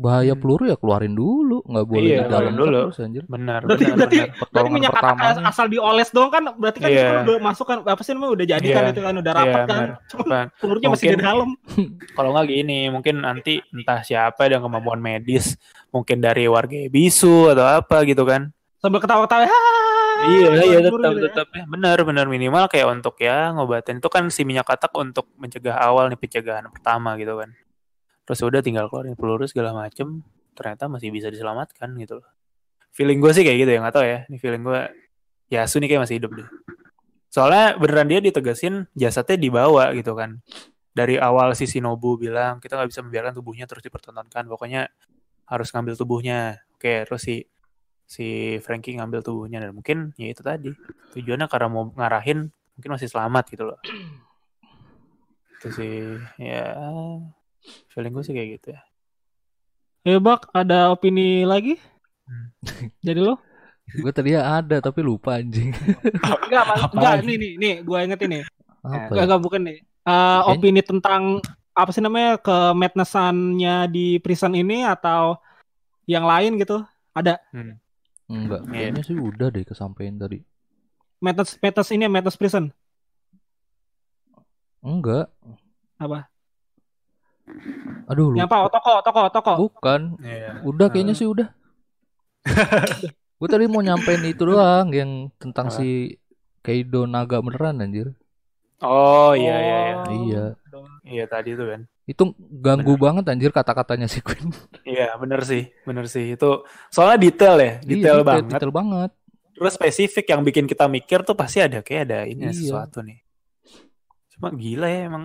bahaya 0.00 0.32
Hmm. 0.32 0.40
peluru 0.40 0.64
ya 0.64 0.74
keluarin 0.74 1.12
dulu, 1.12 1.60
nggak 1.62 1.84
boleh 1.84 2.08
Iya, 2.08 2.18
di 2.18 2.32
dalam 2.32 2.52
dulu. 2.56 2.78
terus 2.88 2.98
anjir. 2.98 3.24
Benar 3.28 3.60
Berarti 3.62 3.84
benar 3.84 3.96
berarti 4.00 4.16
benar. 4.16 4.48
berarti 4.48 4.70
minyak 4.72 4.90
katak 4.90 5.04
pertamanya. 5.12 5.42
asal 5.46 5.66
dioles 5.68 6.08
doang 6.08 6.30
kan 6.30 6.42
berarti 6.54 6.78
kan 6.78 6.88
Iya. 6.88 6.96
itu 6.96 7.04
kan 7.06 7.20
udah 7.22 7.36
masuk 7.42 7.66
kan 7.66 7.78
apa 7.84 8.00
sih 8.00 8.12
namanya 8.12 8.32
udah 8.32 8.46
jadi 8.48 8.64
Iya. 8.64 8.74
kan 8.74 8.84
itu 8.88 9.00
kan 9.00 9.14
udah 9.14 9.32
rapat 9.32 9.60
Iya, 9.60 9.68
kan. 9.68 9.88
Cuma 10.08 10.22
Bukan. 10.24 10.44
pelurnya 10.56 10.88
masih 10.88 11.04
di 11.04 11.08
Mungkin- 11.12 11.28
dalam. 11.28 11.48
Kalau 12.16 12.30
nggak 12.32 12.46
gini, 12.48 12.80
mungkin 12.88 13.14
nanti 13.20 13.52
entah 13.68 14.00
siapa 14.00 14.42
yang 14.46 14.62
kemampuan 14.62 14.98
medis, 14.98 15.60
mungkin 15.88 16.16
dari 16.18 16.44
warga 16.46 16.80
bisu 16.88 17.36
atau 17.48 17.66
apa 17.66 18.02
gitu 18.02 18.24
kan. 18.24 18.48
Sambil 18.76 18.98
ketawa-ketawa. 18.98 19.44
"Ah, 19.44 19.52
Iya, 20.22 20.48
iya 20.62 20.78
tetap 20.80 20.96
gitu 21.00 21.16
ya. 21.18 21.24
tetap 21.28 21.48
ya. 21.50 21.64
Benar 21.66 21.96
benar 22.02 22.24
minimal 22.24 22.64
kayak 22.66 22.88
untuk 22.90 23.16
ya 23.18 23.52
ngobatin 23.52 23.98
itu 23.98 24.08
kan 24.08 24.28
si 24.28 24.44
minyak 24.44 24.64
katak 24.64 24.92
untuk 24.94 25.28
mencegah 25.34 25.76
awal 25.76 26.08
nih 26.08 26.16
pencegahan 26.16 26.64
pertama 26.66 27.16
gitu 27.16 27.36
kan. 27.36 27.52
Terus 28.28 28.40
udah 28.46 28.60
tinggal 28.62 28.86
keluarin 28.86 29.16
peluru 29.18 29.44
segala 29.48 29.74
macem, 29.74 30.22
ternyata 30.54 30.86
masih 30.86 31.10
bisa 31.10 31.28
diselamatkan 31.32 31.94
gitu 31.98 32.20
loh. 32.20 32.28
Feeling 32.90 33.22
gue 33.22 33.32
sih 33.32 33.42
kayak 33.46 33.58
gitu 33.66 33.70
ya 33.70 33.78
nggak 33.80 33.94
tahu 33.94 34.06
ya. 34.06 34.18
Ini 34.26 34.36
feeling 34.38 34.62
gue 34.66 34.80
Yasu 35.50 35.82
nih 35.82 35.88
kayak 35.90 36.02
masih 36.06 36.16
hidup 36.22 36.30
deh. 36.38 36.48
Soalnya 37.30 37.78
beneran 37.78 38.06
dia 38.10 38.20
ditegasin 38.22 38.86
jasadnya 38.94 39.38
dibawa 39.38 39.94
gitu 39.94 40.14
kan. 40.14 40.42
Dari 40.90 41.18
awal 41.18 41.54
si 41.54 41.66
Shinobu 41.66 42.18
bilang 42.18 42.58
kita 42.58 42.78
nggak 42.78 42.90
bisa 42.90 43.00
membiarkan 43.02 43.32
tubuhnya 43.34 43.66
terus 43.66 43.82
dipertontonkan. 43.82 44.46
Pokoknya 44.46 44.90
harus 45.46 45.68
ngambil 45.74 45.94
tubuhnya. 45.98 46.62
Oke, 46.74 47.06
terus 47.06 47.22
si 47.22 47.46
si 48.10 48.58
Frankie 48.58 48.98
ngambil 48.98 49.22
tubuhnya 49.22 49.62
dan 49.62 49.70
mungkin 49.70 50.10
ya 50.18 50.34
itu 50.34 50.42
tadi 50.42 50.74
tujuannya 51.14 51.46
karena 51.46 51.68
mau 51.70 51.94
ngarahin 51.94 52.50
mungkin 52.74 52.90
masih 52.98 53.06
selamat 53.06 53.44
gitu 53.54 53.70
loh. 53.70 53.78
Itu 55.58 55.70
sih 55.70 56.18
ya 56.42 56.74
feeling 57.88 58.12
gue 58.12 58.24
sih 58.24 58.32
kayak 58.32 58.48
gitu 58.56 58.66
ya. 58.72 58.80
Eh 60.02 60.16
Bak, 60.16 60.48
ada 60.50 60.88
opini 60.88 61.44
lagi? 61.44 61.76
Hmm. 62.24 62.48
Jadi 63.00 63.20
lo? 63.20 63.36
Gue 63.90 64.12
tadi 64.14 64.32
ada 64.32 64.78
tapi 64.78 65.02
lupa 65.02 65.36
anjing. 65.36 65.74
Enggak, 66.46 66.64
enggak 66.94 67.14
nih 67.26 67.36
nih 67.36 67.52
nih 67.58 67.74
gue 67.82 67.98
inget 68.00 68.20
ini. 68.22 68.38
Apa 68.80 69.10
Enggak, 69.10 69.16
ya? 69.18 69.22
enggak 69.26 69.40
bukan 69.42 69.60
nih. 69.66 69.78
Eh, 70.00 70.40
opini 70.46 70.80
tentang 70.80 71.22
apa 71.70 71.90
sih 71.90 72.00
namanya 72.00 72.38
ke 72.38 72.56
madnessannya 72.72 73.90
di 73.90 74.16
prison 74.18 74.54
ini 74.54 74.82
atau 74.82 75.36
yang 76.06 76.24
lain 76.24 76.56
gitu? 76.56 76.80
Ada 77.12 77.42
Enggak, 78.30 78.62
Iya. 78.62 78.70
kayaknya 78.70 79.02
sih 79.02 79.16
udah 79.18 79.48
deh 79.50 79.66
kesampaian 79.66 80.14
tadi. 80.14 80.38
madness 81.18 81.58
madness 81.58 81.90
ini 81.90 82.06
madness 82.06 82.38
prison. 82.38 82.70
Enggak. 84.80 85.28
Apa? 86.00 86.30
Aduh, 88.06 88.34
Yang 88.34 88.46
lupa. 88.46 88.56
apa? 88.56 88.66
Otoko, 88.66 88.90
Otoko, 88.98 89.20
Otoko. 89.26 89.52
Bukan. 89.60 90.00
Iya. 90.18 90.60
Udah 90.62 90.86
kayaknya 90.88 91.14
sih 91.14 91.24
udah. 91.24 91.48
Gue 93.38 93.48
tadi 93.48 93.64
mau 93.64 93.80
nyampein 93.80 94.20
itu 94.22 94.42
doang 94.42 94.90
yang 94.90 95.32
tentang 95.36 95.70
si 95.70 96.16
Kaido 96.60 97.04
naga 97.04 97.40
beneran 97.40 97.80
anjir. 97.80 98.12
Oh 98.80 99.32
iya 99.32 99.56
iya 99.56 99.78
iya. 99.78 99.94
Oh. 99.96 100.08
Iya. 100.10 100.44
Iya 101.02 101.24
tadi 101.26 101.52
itu 101.52 101.64
kan. 101.64 101.80
Itu 102.04 102.22
ganggu 102.36 102.96
banget 102.96 103.24
anjir 103.26 103.48
kata-katanya 103.50 104.06
si 104.06 104.20
Queen. 104.20 104.50
Iya 104.82 105.14
bener 105.16 105.40
sih, 105.40 105.70
bener 105.84 106.04
sih 106.04 106.34
itu. 106.34 106.66
Soalnya 106.88 107.16
detail 107.20 107.56
ya, 107.56 107.72
detail 107.80 108.18
Iya, 108.20 108.26
banget. 108.26 108.44
Detail 108.50 108.72
banget. 108.72 109.10
Terus 109.54 109.72
spesifik 109.72 110.26
yang 110.26 110.40
bikin 110.42 110.64
kita 110.64 110.84
mikir 110.84 111.22
tuh 111.22 111.36
pasti 111.36 111.60
ada 111.60 111.80
kayak 111.80 112.02
ada 112.08 112.20
ini 112.24 112.48
Iya. 112.48 112.52
sesuatu 112.52 113.00
nih. 113.00 113.20
Cuma 114.34 114.50
gila 114.50 114.88
ya 114.88 115.00
emang 115.06 115.24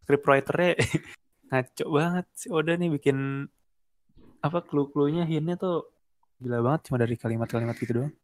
scriptwriternya 0.00 0.70
ngaco 1.50 1.84
banget 1.90 2.26
si 2.32 2.46
Oda 2.48 2.72
nih 2.72 2.90
bikin 2.90 3.46
apa 4.40 4.58
clue-cluenya 4.60 5.24
hintnya 5.24 5.54
tuh 5.54 5.90
gila 6.38 6.62
banget 6.62 6.88
cuma 6.88 6.96
dari 6.96 7.14
kalimat-kalimat 7.14 7.76
gitu 7.76 7.92
doang. 7.94 8.14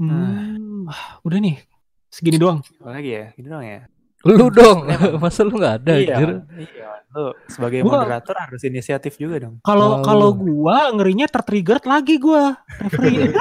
Hmm. 0.00 0.88
Wah, 0.88 1.20
udah 1.22 1.38
nih. 1.38 1.60
Segini 2.08 2.40
doang. 2.40 2.64
Apa 2.80 2.96
lagi 2.96 3.10
ya? 3.12 3.26
Gitu 3.34 3.46
doang 3.46 3.62
ya. 3.62 3.80
Lu 4.20 4.48
dong, 4.48 4.84
Sebenarnya 4.84 5.16
masa 5.24 5.40
lu 5.42 5.54
nggak 5.56 5.74
ada 5.80 5.92
iya, 5.96 6.12
anjir? 6.12 6.28
iya. 6.58 6.88
Lu 7.10 7.24
sebagai 7.46 7.80
Gua- 7.80 8.04
moderator 8.04 8.36
harus 8.38 8.60
inisiatif 8.62 9.16
juga 9.16 9.36
dong. 9.40 9.54
Kalau 9.60 10.00
Oh. 10.00 10.04
kalau 10.04 10.28
gua 10.32 10.88
ngerinya 10.90 11.24
tertrigger 11.26 11.80
lagi 11.82 12.16
gua. 12.16 12.56
Referee. 12.78 13.32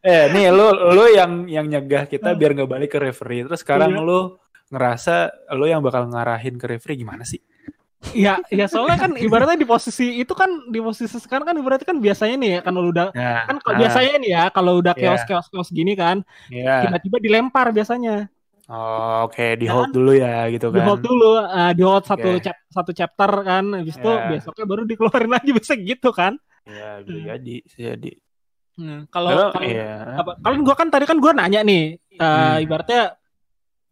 Eh, 0.00 0.32
nih 0.32 0.48
lu 0.48 0.64
lu 0.96 1.12
yang 1.12 1.44
yang 1.44 1.68
nyegah 1.68 2.08
kita 2.08 2.32
biar 2.32 2.56
nggak 2.56 2.72
balik 2.72 2.88
ke 2.88 2.98
referee. 2.98 3.44
Terus 3.44 3.60
sekarang 3.60 3.92
Iya. 3.92 4.00
lu 4.00 4.39
ngerasa 4.70 5.14
lu 5.58 5.66
yang 5.66 5.82
bakal 5.82 6.06
ngarahin 6.06 6.54
ke 6.56 6.66
referee 6.70 6.98
gimana 7.02 7.26
sih? 7.26 7.42
Iya, 8.10 8.40
ya 8.48 8.64
soalnya 8.64 8.96
kan 8.96 9.12
ibaratnya 9.12 9.60
di 9.60 9.68
posisi 9.68 10.24
itu 10.24 10.32
kan 10.32 10.48
di 10.72 10.80
posisi 10.80 11.20
sekarang 11.20 11.52
kan 11.52 11.56
ibaratnya 11.60 11.84
kan 11.84 12.00
biasanya 12.00 12.36
nih 12.40 12.50
ya 12.56 12.60
kan 12.64 12.72
lu 12.72 12.88
udah 12.90 13.12
Nah, 13.12 13.44
kan 13.44 13.56
kalau 13.60 13.76
biasanya 13.76 14.14
nih 14.18 14.30
ya 14.32 14.42
kalau 14.50 14.72
udah 14.80 14.94
chaos 14.96 15.22
chaos 15.28 15.46
chaos 15.52 15.68
gini 15.68 15.92
kan 15.94 16.24
Iya. 16.48 16.88
tiba-tiba 16.88 17.16
dilempar 17.20 17.66
biasanya 17.76 18.26
Oh, 18.70 19.26
oke 19.26 19.58
di 19.58 19.66
Ya 19.66 19.74
hold 19.74 19.90
dulu 19.90 20.14
ya 20.14 20.46
gitu 20.48 20.70
di 20.70 20.78
kan. 20.78 20.86
hold 20.86 21.02
dulu 21.02 21.30
eh, 21.42 21.70
di 21.76 21.82
hold 21.82 22.04
satu 22.06 22.28
Oke. 22.38 22.42
chap- 22.46 22.64
satu 22.70 22.90
chapter 22.94 23.30
kan 23.42 23.64
habis 23.78 23.94
itu 23.98 24.10
Iya. 24.10 24.26
besoknya 24.32 24.64
baru 24.64 24.82
dikeluarin 24.88 25.30
lagi 25.36 25.50
bisa 25.52 25.74
gitu 25.76 26.08
kan 26.10 26.38
Iya, 26.64 27.02
bisa 27.04 27.18
Hmm. 27.20 27.26
jadi, 27.36 27.54
bisa 27.66 27.78
jadi. 27.94 28.10
Hmm, 28.80 28.98
kalau 29.12 29.52
Kalau 29.52 29.70
apa 30.16 30.30
kalian 30.40 30.62
gua 30.64 30.76
kan 30.78 30.88
tadi 30.88 31.04
kan 31.04 31.18
gua 31.20 31.32
nanya 31.36 31.60
nih 31.66 31.98
eh, 32.16 32.24
Hmm. 32.24 32.64
ibaratnya 32.64 33.19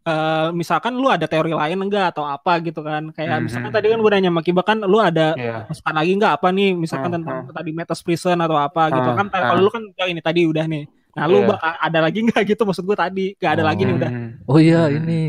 eh, 0.08 0.48
misalkan 0.52 0.92
lu 0.94 1.06
ada 1.06 1.24
teori 1.24 1.52
lain 1.52 1.78
enggak 1.78 2.12
atau 2.12 2.24
apa 2.24 2.58
gitu 2.60 2.80
kan 2.80 3.12
kayak 3.12 3.28
Hmm, 3.30 3.44
misalkan 3.44 3.68
hmm, 3.68 3.76
tadi 3.76 3.86
kan 3.88 3.98
gua 3.98 4.10
nanya 4.12 4.30
sama 4.30 4.40
Kiba 4.40 4.62
kan 4.62 4.78
lu 4.82 4.98
ada 4.98 5.28
Iya. 5.34 5.68
masukan 5.68 5.94
lagi 5.94 6.12
nggak 6.16 6.32
apa 6.34 6.48
nih 6.50 6.70
misalkan 6.74 7.10
Hmm, 7.10 7.16
tentang 7.20 7.36
hmm. 7.44 7.52
tadi 7.52 7.70
Metas 7.72 8.00
Prison 8.00 8.38
atau 8.38 8.56
apa 8.56 8.82
gitu 8.90 9.04
Hmm, 9.06 9.18
kan 9.20 9.26
kalau 9.28 9.54
hmm. 9.54 9.64
lu 9.64 9.70
kan 9.70 9.82
ini 10.06 10.20
tadi 10.20 10.40
udah 10.42 10.64
nih 10.64 10.84
nah 11.12 11.26
lu 11.26 11.42
bakal 11.42 11.72
ada 11.76 11.98
lagi 11.98 12.18
nggak 12.22 12.42
gitu 12.46 12.62
maksud 12.62 12.84
gue 12.84 12.94
tadi 12.94 13.24
nggak 13.34 13.52
ada 13.52 13.64
lagi 13.64 13.82
nih 13.82 13.94
udah 13.96 14.10
Hmm. 14.10 14.30
Oh 14.46 14.58
iya 14.58 14.86
Hmm. 14.86 14.98
ini 14.98 15.20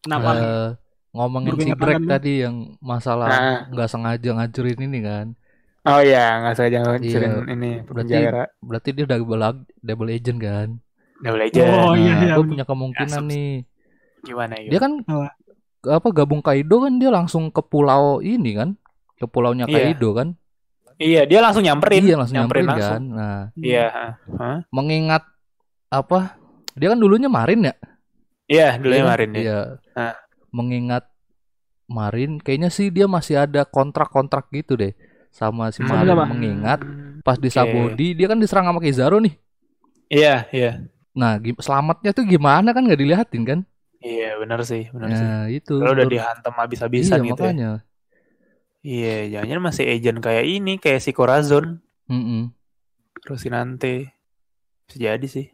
kenapa 0.00 0.30
eh, 0.34 0.68
ngomongin 1.12 1.52
si 1.54 1.70
Greg 1.70 1.96
tangan. 1.96 2.10
tadi 2.10 2.32
yang 2.40 2.56
masalah 2.80 3.28
Nah. 3.28 3.58
nggak 3.70 3.88
sengaja 3.88 4.30
ngajurin 4.34 4.80
ini 4.82 4.98
kan. 5.00 5.26
Oh 5.84 6.00
iya, 6.00 6.40
nggak 6.40 6.54
sengaja 6.56 6.78
ngancurin 6.82 7.28
Iya, 7.28 7.52
ini 7.52 7.70
berarti- 7.84 8.08
penjara. 8.16 8.44
Berarti 8.58 8.88
dia 8.90 9.04
double 9.06 9.40
double 9.78 10.08
agent 10.10 10.38
kan. 10.40 10.68
Double 11.20 11.42
agent. 11.44 11.68
Oh, 11.68 11.92
iya, 11.92 12.10
Nah, 12.10 12.22
iya, 12.24 12.32
gue 12.34 12.44
punya 12.48 12.64
kemungkinan 12.64 13.20
Asup. 13.20 13.28
nih. 13.28 13.52
Gimana 14.24 14.54
ya? 14.58 14.68
Dia 14.72 14.80
kan 14.80 14.92
Apa? 15.04 15.28
apa 15.84 16.08
gabung 16.10 16.40
Kaido 16.40 16.80
kan 16.80 16.96
dia 16.96 17.12
langsung 17.12 17.48
ke 17.48 17.60
pulau 17.60 18.18
ini 18.18 18.56
kan. 18.56 18.72
Ke 19.14 19.28
pulaunya 19.28 19.68
Iya. 19.68 19.92
Kaido 19.92 20.10
kan. 20.12 20.28
Iya, 20.94 21.26
dia 21.26 21.42
langsung 21.42 21.62
nyamperin. 21.62 22.02
Iya 22.02 22.14
langsung 22.16 22.36
nyamperin, 22.38 22.64
langsung. 22.64 22.86
kan. 22.88 23.02
Nah, 23.10 23.40
Iya, 23.58 23.86
hah? 24.38 24.58
mengingat 24.70 25.22
apa? 25.90 26.38
Dia 26.72 26.94
kan 26.94 26.98
dulunya 26.98 27.26
Marin 27.26 27.66
ya? 27.66 27.74
Iya, 28.46 28.78
dulu 28.78 28.90
Iya 28.90 28.98
kan? 28.98 29.06
kemarin 29.06 29.28
dia. 29.30 29.42
Iya. 29.42 29.58
Ah. 29.92 30.14
Mengingat 30.50 31.04
Marin 31.84 32.38
kayaknya 32.38 32.70
sih 32.70 32.88
dia 32.88 33.04
masih 33.04 33.42
ada 33.42 33.66
kontrak-kontrak 33.66 34.48
gitu 34.50 34.74
deh 34.74 34.94
sama 35.28 35.68
si 35.68 35.82
Hmm. 35.82 35.90
Marin 35.92 36.14
Apa? 36.14 36.24
mengingat 36.24 36.80
pas 37.20 37.36
di. 37.36 37.50
Sabodi 37.50 38.14
dia 38.14 38.24
kan 38.24 38.38
diserang 38.38 38.64
sama 38.64 38.78
Kizaru 38.78 39.18
nih. 39.18 39.34
Iya, 40.08 40.46
iya. 40.48 40.70
Nah, 41.10 41.36
selamatnya 41.58 42.10
tuh 42.10 42.22
gimana 42.22 42.70
kan 42.70 42.86
nggak 42.86 42.98
dilihatin 42.98 43.42
kan? 43.42 43.58
Iya, 44.04 44.36
benar 44.36 44.60
sih, 44.68 44.84
benar 44.92 45.10
sih. 45.16 45.24
Nah, 45.24 45.44
itu. 45.48 45.74
Kalau 45.80 45.96
udah 45.96 46.04
dihantam 46.04 46.52
habis-habisan 46.52 47.24
iya, 47.24 47.28
gitu 47.32 47.40
ya. 47.40 47.48
makanya. 47.48 47.70
Iya, 48.84 49.16
jangan-jangan 49.32 49.64
masih 49.64 49.84
agent 49.88 50.18
kayak 50.20 50.44
ini, 50.44 50.72
kayak 50.76 51.00
si 51.00 51.16
Corazon, 51.16 51.80
Mm-mm. 52.04 52.52
Rosinante. 53.24 54.12
Bisa 54.84 54.96
jadi 55.00 55.24
sih. 55.24 55.48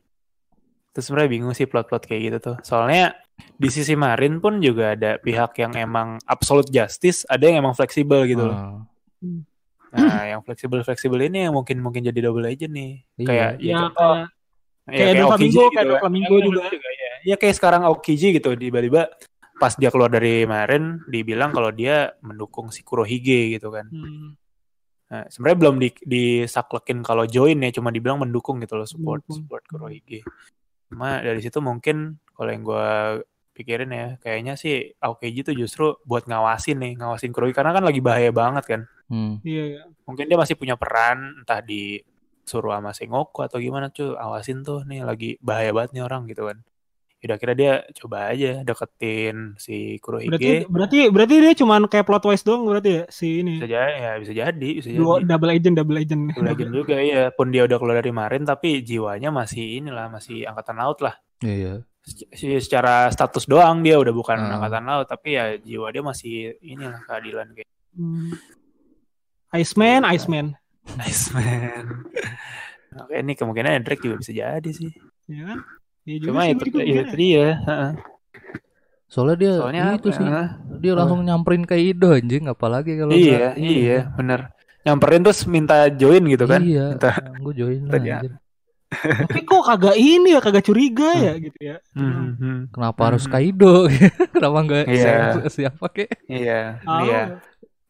Terus 0.91 1.05
sebenarnya 1.07 1.31
bingung 1.31 1.55
sih 1.55 1.71
plot-plot 1.71 2.11
kayak 2.11 2.23
gitu 2.27 2.39
tuh. 2.43 2.57
Soalnya 2.67 3.15
di 3.55 3.71
sisi 3.71 3.95
Marin 3.95 4.43
pun 4.43 4.59
juga 4.59 4.99
ada 4.99 5.23
pihak 5.23 5.55
yang 5.63 5.79
emang 5.79 6.19
absolute 6.27 6.75
justice, 6.75 7.23
ada 7.31 7.47
yang 7.47 7.63
emang 7.63 7.79
fleksibel 7.79 8.27
gitu 8.27 8.51
loh. 8.51 8.59
Ah, 8.59 8.83
Nah, 9.91 10.23
yang 10.35 10.41
fleksibel-fleksibel 10.43 11.19
ini 11.31 11.47
yang 11.47 11.55
mungkin 11.55 11.79
mungkin 11.79 12.03
jadi 12.03 12.19
double 12.27 12.47
agent 12.51 12.75
nih. 12.75 12.93
Iya. 13.19 13.27
Kayak 13.27 13.51
ya 13.63 13.75
contoh, 13.79 14.15
kayak 14.87 14.91
ya, 14.91 14.99
kayak 14.99 15.15
Dua 15.15 15.27
Aokiji 15.31 15.51
Flamingo, 15.55 15.65
kayak 15.71 15.87
Dua 15.87 15.95
kan. 15.95 16.01
Flamingo 16.03 16.35
Ya, 16.35 16.45
juga. 16.47 16.61
Ya. 17.25 17.35
Ya 17.35 17.37
kayak 17.37 17.57
sekarang 17.57 17.83
Aokiji 17.87 18.37
gitu 18.37 18.53
tiba-tiba 18.57 19.11
pas 19.61 19.77
dia 19.77 19.93
keluar 19.93 20.09
dari 20.09 20.49
Marin 20.49 21.05
dibilang 21.05 21.53
kalau 21.53 21.69
dia 21.69 22.17
mendukung 22.25 22.73
si 22.73 22.81
Kurohige 22.81 23.61
gitu 23.61 23.69
kan. 23.69 23.87
Hmm. 23.93 24.41
Nah, 25.11 25.27
sebenarnya 25.27 25.59
belum 25.59 25.77
di 25.83 25.91
disaklekin 26.07 27.03
kalau 27.03 27.27
join 27.27 27.61
ya, 27.61 27.75
cuma 27.75 27.91
dibilang 27.93 28.23
mendukung 28.23 28.63
gitu 28.63 28.79
loh 28.79 28.89
support 28.89 29.21
Mendukung. 29.27 29.37
support 29.37 29.63
Kurohige. 29.69 30.25
Cuma 30.89 31.21
dari 31.21 31.43
situ 31.43 31.59
mungkin 31.61 32.17
kalau 32.33 32.51
yang 32.55 32.63
gue 32.65 32.89
pikirin 33.53 33.91
ya, 33.91 34.07
kayaknya 34.23 34.55
sih 34.57 34.97
Aokiji 34.97 35.45
tuh 35.45 35.55
justru 35.59 35.99
buat 36.07 36.25
ngawasin 36.25 36.79
nih, 36.81 36.93
ngawasin 36.97 37.35
Kurohige 37.35 37.59
karena 37.59 37.77
kan 37.77 37.85
lagi 37.85 38.01
bahaya 38.01 38.31
banget 38.33 38.65
kan. 38.65 38.81
hmm. 39.11 39.43
iya 39.43 39.65
iya 39.77 39.83
Mungkin 40.07 40.31
dia 40.31 40.39
masih 40.39 40.55
punya 40.55 40.79
peran 40.79 41.43
entah 41.43 41.61
di 41.61 42.01
suruh 42.47 42.73
sama 42.75 42.95
Sengoku 42.95 43.45
atau 43.45 43.59
gimana 43.61 43.91
cuy, 43.93 44.15
awasin 44.15 44.63
tuh 44.65 44.87
nih 44.87 45.05
lagi 45.05 45.37
bahaya 45.43 45.75
banget 45.75 45.91
nih 45.99 46.03
orang 46.07 46.25
gitu 46.31 46.49
kan. 46.49 46.63
Udah 47.21 47.37
kira 47.37 47.53
dia 47.53 47.73
coba 47.93 48.33
aja 48.33 48.61
deketin 48.61 49.53
si 49.55 49.97
berarti 49.97 50.25
Kurohige. 50.25 50.55
berarti 50.67 50.99
berarti 51.09 51.35
dia 51.37 51.53
cuman 51.53 51.85
kayak 51.85 52.03
plot 52.03 52.23
twist 52.23 52.43
doang 52.43 52.65
berarti 52.65 52.91
ya 52.91 53.05
si 53.07 53.41
ini 53.41 53.57
Bisa 53.57 53.69
jadi, 53.69 53.93
ya 53.95 54.13
bisa 54.17 54.33
jadi, 54.33 54.69
bisa 54.73 54.89
jadi. 54.89 54.97
Dua, 54.97 55.21
double 55.21 55.51
agent 55.51 55.75
double 55.75 55.99
agent 55.99 56.23
Legend 56.33 56.71
juga 56.73 56.97
ya, 56.97 57.29
pun 57.29 57.49
dia 57.49 57.63
udah 57.63 57.77
keluar 57.77 57.97
dari 57.97 58.09
Marin 58.11 58.43
tapi 58.43 58.81
jiwanya 58.81 59.29
masih 59.29 59.79
inilah, 59.79 60.09
masih 60.09 60.45
angkatan 60.45 60.77
laut 60.77 60.99
lah. 60.99 61.15
Iya, 61.41 61.53
iya. 61.55 61.75
Se- 62.01 62.29
Secara 62.59 63.09
status 63.09 63.45
doang 63.45 63.81
dia 63.81 63.95
udah 63.95 64.11
bukan 64.11 64.41
Ah. 64.41 64.57
angkatan 64.57 64.85
laut, 64.85 65.05
tapi 65.05 65.37
ya 65.37 65.55
jiwa 65.55 65.89
dia 65.89 66.01
masih 66.01 66.33
inilah 66.59 67.05
keadilan 67.05 67.53
kayak 67.53 67.69
Hmm. 67.93 68.33
Iceman 69.51 70.07
Iceman 70.07 70.55
nice 70.97 71.29
man. 71.31 72.07
Oke, 72.97 73.15
ini 73.17 73.35
kemungkinan 73.35 73.83
Drake 73.83 74.01
juga 74.01 74.19
bisa 74.19 74.33
jadi 74.33 74.71
sih. 74.71 74.91
ya 75.27 75.47
kan 75.47 75.59
Iya 76.11 76.27
Cuma 76.27 76.41
sih, 76.43 76.51
itu 76.53 76.65
gua 76.67 76.83
juga 76.83 77.03
itu 77.05 77.15
dia. 77.15 77.47
heeh. 77.61 77.91
Soalnya 79.07 79.37
dia 79.37 79.53
Soalnya 79.57 79.83
itu 79.93 80.09
apa? 80.09 80.17
sih. 80.17 80.27
Hah? 80.27 80.49
Dia 80.77 80.93
langsung 80.95 81.21
nyamperin 81.21 81.65
Kaido 81.65 82.09
anjing 82.11 82.45
apalagi 82.47 82.95
kalau 82.95 83.11
Iya, 83.13 83.55
nggak- 83.55 83.57
iya, 83.59 83.99
bener. 84.13 84.41
Nyamperin 84.81 85.21
terus 85.21 85.41
minta 85.45 85.77
join 85.93 86.23
gitu 86.25 86.45
kan? 86.45 86.61
Iya, 86.61 86.95
Minta. 86.95 87.11
gue 87.43 87.55
join 87.55 87.81
lah. 87.85 87.95
Ya. 87.97 88.19
anjir. 88.19 88.33
tapi 88.91 89.47
kok 89.47 89.63
kagak 89.63 89.95
ini 89.95 90.35
ya 90.35 90.41
kagak 90.41 90.67
curiga 90.67 91.15
ya 91.15 91.39
gitu 91.39 91.59
ya 91.63 91.79
Hmm, 91.95 92.35
hmm. 92.35 92.59
Kenapa 92.75 93.01
harus 93.07 93.23
Hmm. 93.23 93.33
Kaido? 93.33 93.87
Kenapa 94.35 94.59
enggak 94.61 94.85
Iya. 94.85 95.15
siapa 95.47 95.87
kek? 95.89 96.11
Iya, 96.27 96.83
Oh, 96.83 96.99
iya. 97.01 97.39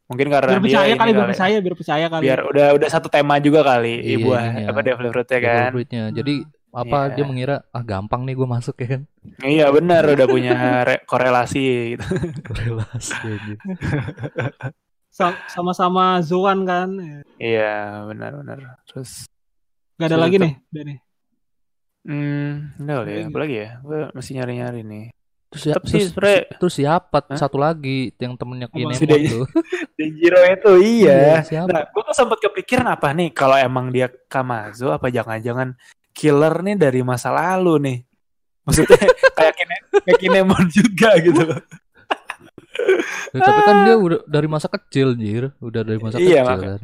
Mungkin 0.04 0.28
karena 0.28 0.50
biar 0.50 0.60
percaya 0.60 0.92
kali 0.92 1.10
biar 1.10 1.24
percaya 1.26 1.56
biar 1.56 1.74
percaya 1.74 2.06
kali 2.06 2.22
biar 2.22 2.40
udah 2.44 2.66
udah 2.74 2.88
satu 2.90 3.08
tema 3.08 3.38
juga 3.38 3.62
kali 3.62 3.96
Iya, 3.96 4.12
ibu 4.14 4.28
ini 4.28 4.60
ya. 4.60 4.68
apa 4.68 4.80
Devil 4.82 5.08
Fruitnya 5.08 5.38
kan 5.38 5.48
Double 5.48 5.72
fruitnya. 5.72 6.02
Jadi 6.12 6.34
apa 6.72 6.98
Iya. 7.04 7.12
dia 7.12 7.24
mengira 7.24 7.56
ah 7.68 7.82
gampang 7.82 8.22
nih 8.22 8.32
gue 8.32 8.46
masuk 8.46 8.78
ya 8.78 8.88
kan? 8.88 9.02
iya 9.42 9.66
benar 9.68 10.06
udah 10.06 10.24
punya 10.24 10.54
re- 10.84 11.02
korelasi 11.02 11.62
gitu 11.92 12.06
Relasi 12.48 13.14
anjir. 13.20 13.58
Sa- 15.10 15.42
sama-sama 15.46 16.18
Zoan 16.20 16.62
kan 16.62 16.94
Ya. 16.94 17.18
iya 17.36 17.74
benar 18.04 18.30
benar 18.36 18.58
terus 18.84 19.26
Gak 19.96 20.08
ada 20.08 20.18
lagi 20.20 20.38
nih 20.38 20.54
udah 20.64 20.84
nih 20.86 20.98
hmm 22.00 22.52
udah 22.80 22.94
kali 22.96 23.10
ya 23.10 23.16
Lagi. 23.16 23.26
apa 23.26 23.38
lagi 23.38 23.56
ya 23.56 23.68
gue 23.80 23.98
masih 24.12 24.32
nyari 24.34 24.52
nyari 24.56 24.82
nih 24.82 25.06
Terus, 25.50 25.64
Tetep 25.66 25.82
sih 25.84 25.90
terus, 25.90 26.08
sebenernya- 26.14 26.46
terus 26.56 26.74
siapa 26.76 27.18
Hah? 27.20 27.34
satu 27.36 27.58
lagi 27.58 28.14
yang 28.16 28.38
temennya? 28.38 28.70
Kinemon 28.70 28.94
Si 28.94 29.02
tuh? 29.02 29.50
Denjiro 29.98 30.40
itu 30.46 30.72
Iya, 30.78 31.10
iya 31.10 31.36
siapa? 31.42 31.66
nah 31.66 31.82
gue 31.82 32.02
tuh 32.06 32.14
sempat 32.14 32.38
kepikiran 32.38 32.86
apa 32.86 33.10
nih 33.10 33.34
kalau 33.34 33.58
emang 33.58 33.90
dia 33.90 34.06
Kamazo 34.30 34.94
apa 34.94 35.10
jangan-jangan 35.10 35.74
killer 36.10 36.54
nih 36.62 36.76
dari 36.76 37.00
masa 37.02 37.30
lalu 37.32 37.74
nih 37.80 37.98
Maksudnya 38.70 38.98
kayak 39.38 39.54
kine, 39.56 39.76
kayak 40.06 40.18
Kinemon 40.20 40.64
juga 40.70 41.10
gitu 41.18 41.42
loh. 41.42 41.60
Ya, 43.30 43.40
tapi 43.44 43.60
kan 43.62 43.76
dia 43.86 43.96
udah 43.98 44.20
dari 44.26 44.48
masa 44.50 44.66
kecil 44.70 45.14
jir, 45.18 45.52
udah 45.58 45.82
dari 45.82 46.00
masa 46.00 46.16
Iya, 46.18 46.42
kecil 46.46 46.60
kan. 46.62 46.80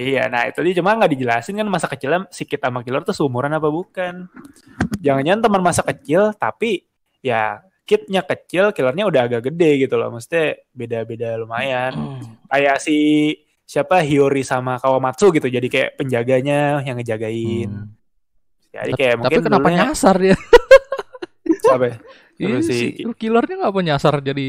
Iya, 0.00 0.22
nah 0.32 0.48
itu 0.48 0.60
dia 0.64 0.74
cuma 0.80 0.96
nggak 0.96 1.12
dijelasin 1.12 1.60
kan 1.60 1.68
masa 1.68 1.84
kecilnya 1.84 2.24
si 2.32 2.48
Kit 2.48 2.60
sama 2.64 2.80
Killer 2.80 3.04
tuh 3.04 3.12
seumuran 3.12 3.52
apa 3.52 3.68
bukan. 3.68 4.28
Jangan-jangan 5.00 5.40
teman 5.44 5.60
masa 5.60 5.82
kecil 5.84 6.32
tapi 6.36 6.88
ya 7.20 7.60
Kitnya 7.84 8.22
kecil, 8.22 8.70
Killernya 8.70 9.02
udah 9.10 9.26
agak 9.26 9.50
gede 9.50 9.82
gitu 9.82 9.98
loh. 9.98 10.14
Maksudnya 10.14 10.62
beda-beda 10.70 11.34
lumayan. 11.36 11.92
Kayak 12.50 12.78
si 12.80 12.96
siapa 13.66 14.06
Hiyori 14.06 14.46
sama 14.46 14.78
Kawamatsu 14.78 15.30
gitu 15.30 15.46
jadi 15.46 15.62
kayak 15.70 15.90
penjaganya 15.94 16.82
yang 16.82 16.98
ngejagain. 16.98 17.70
Hmm. 17.70 17.99
Jadi 18.70 18.90
kayak 18.92 19.14
Tapi 19.14 19.22
mungkin 19.26 19.40
kenapa 19.42 19.66
dulunya- 19.66 19.82
nyasar 19.84 20.14
dia? 20.16 20.36
siapa 21.64 21.84
ya? 21.86 21.96
Terus 22.34 22.64
si 22.64 22.76
killernya 23.12 23.56
ngapa 23.60 23.80
nyasar 23.80 24.14
jadi 24.20 24.46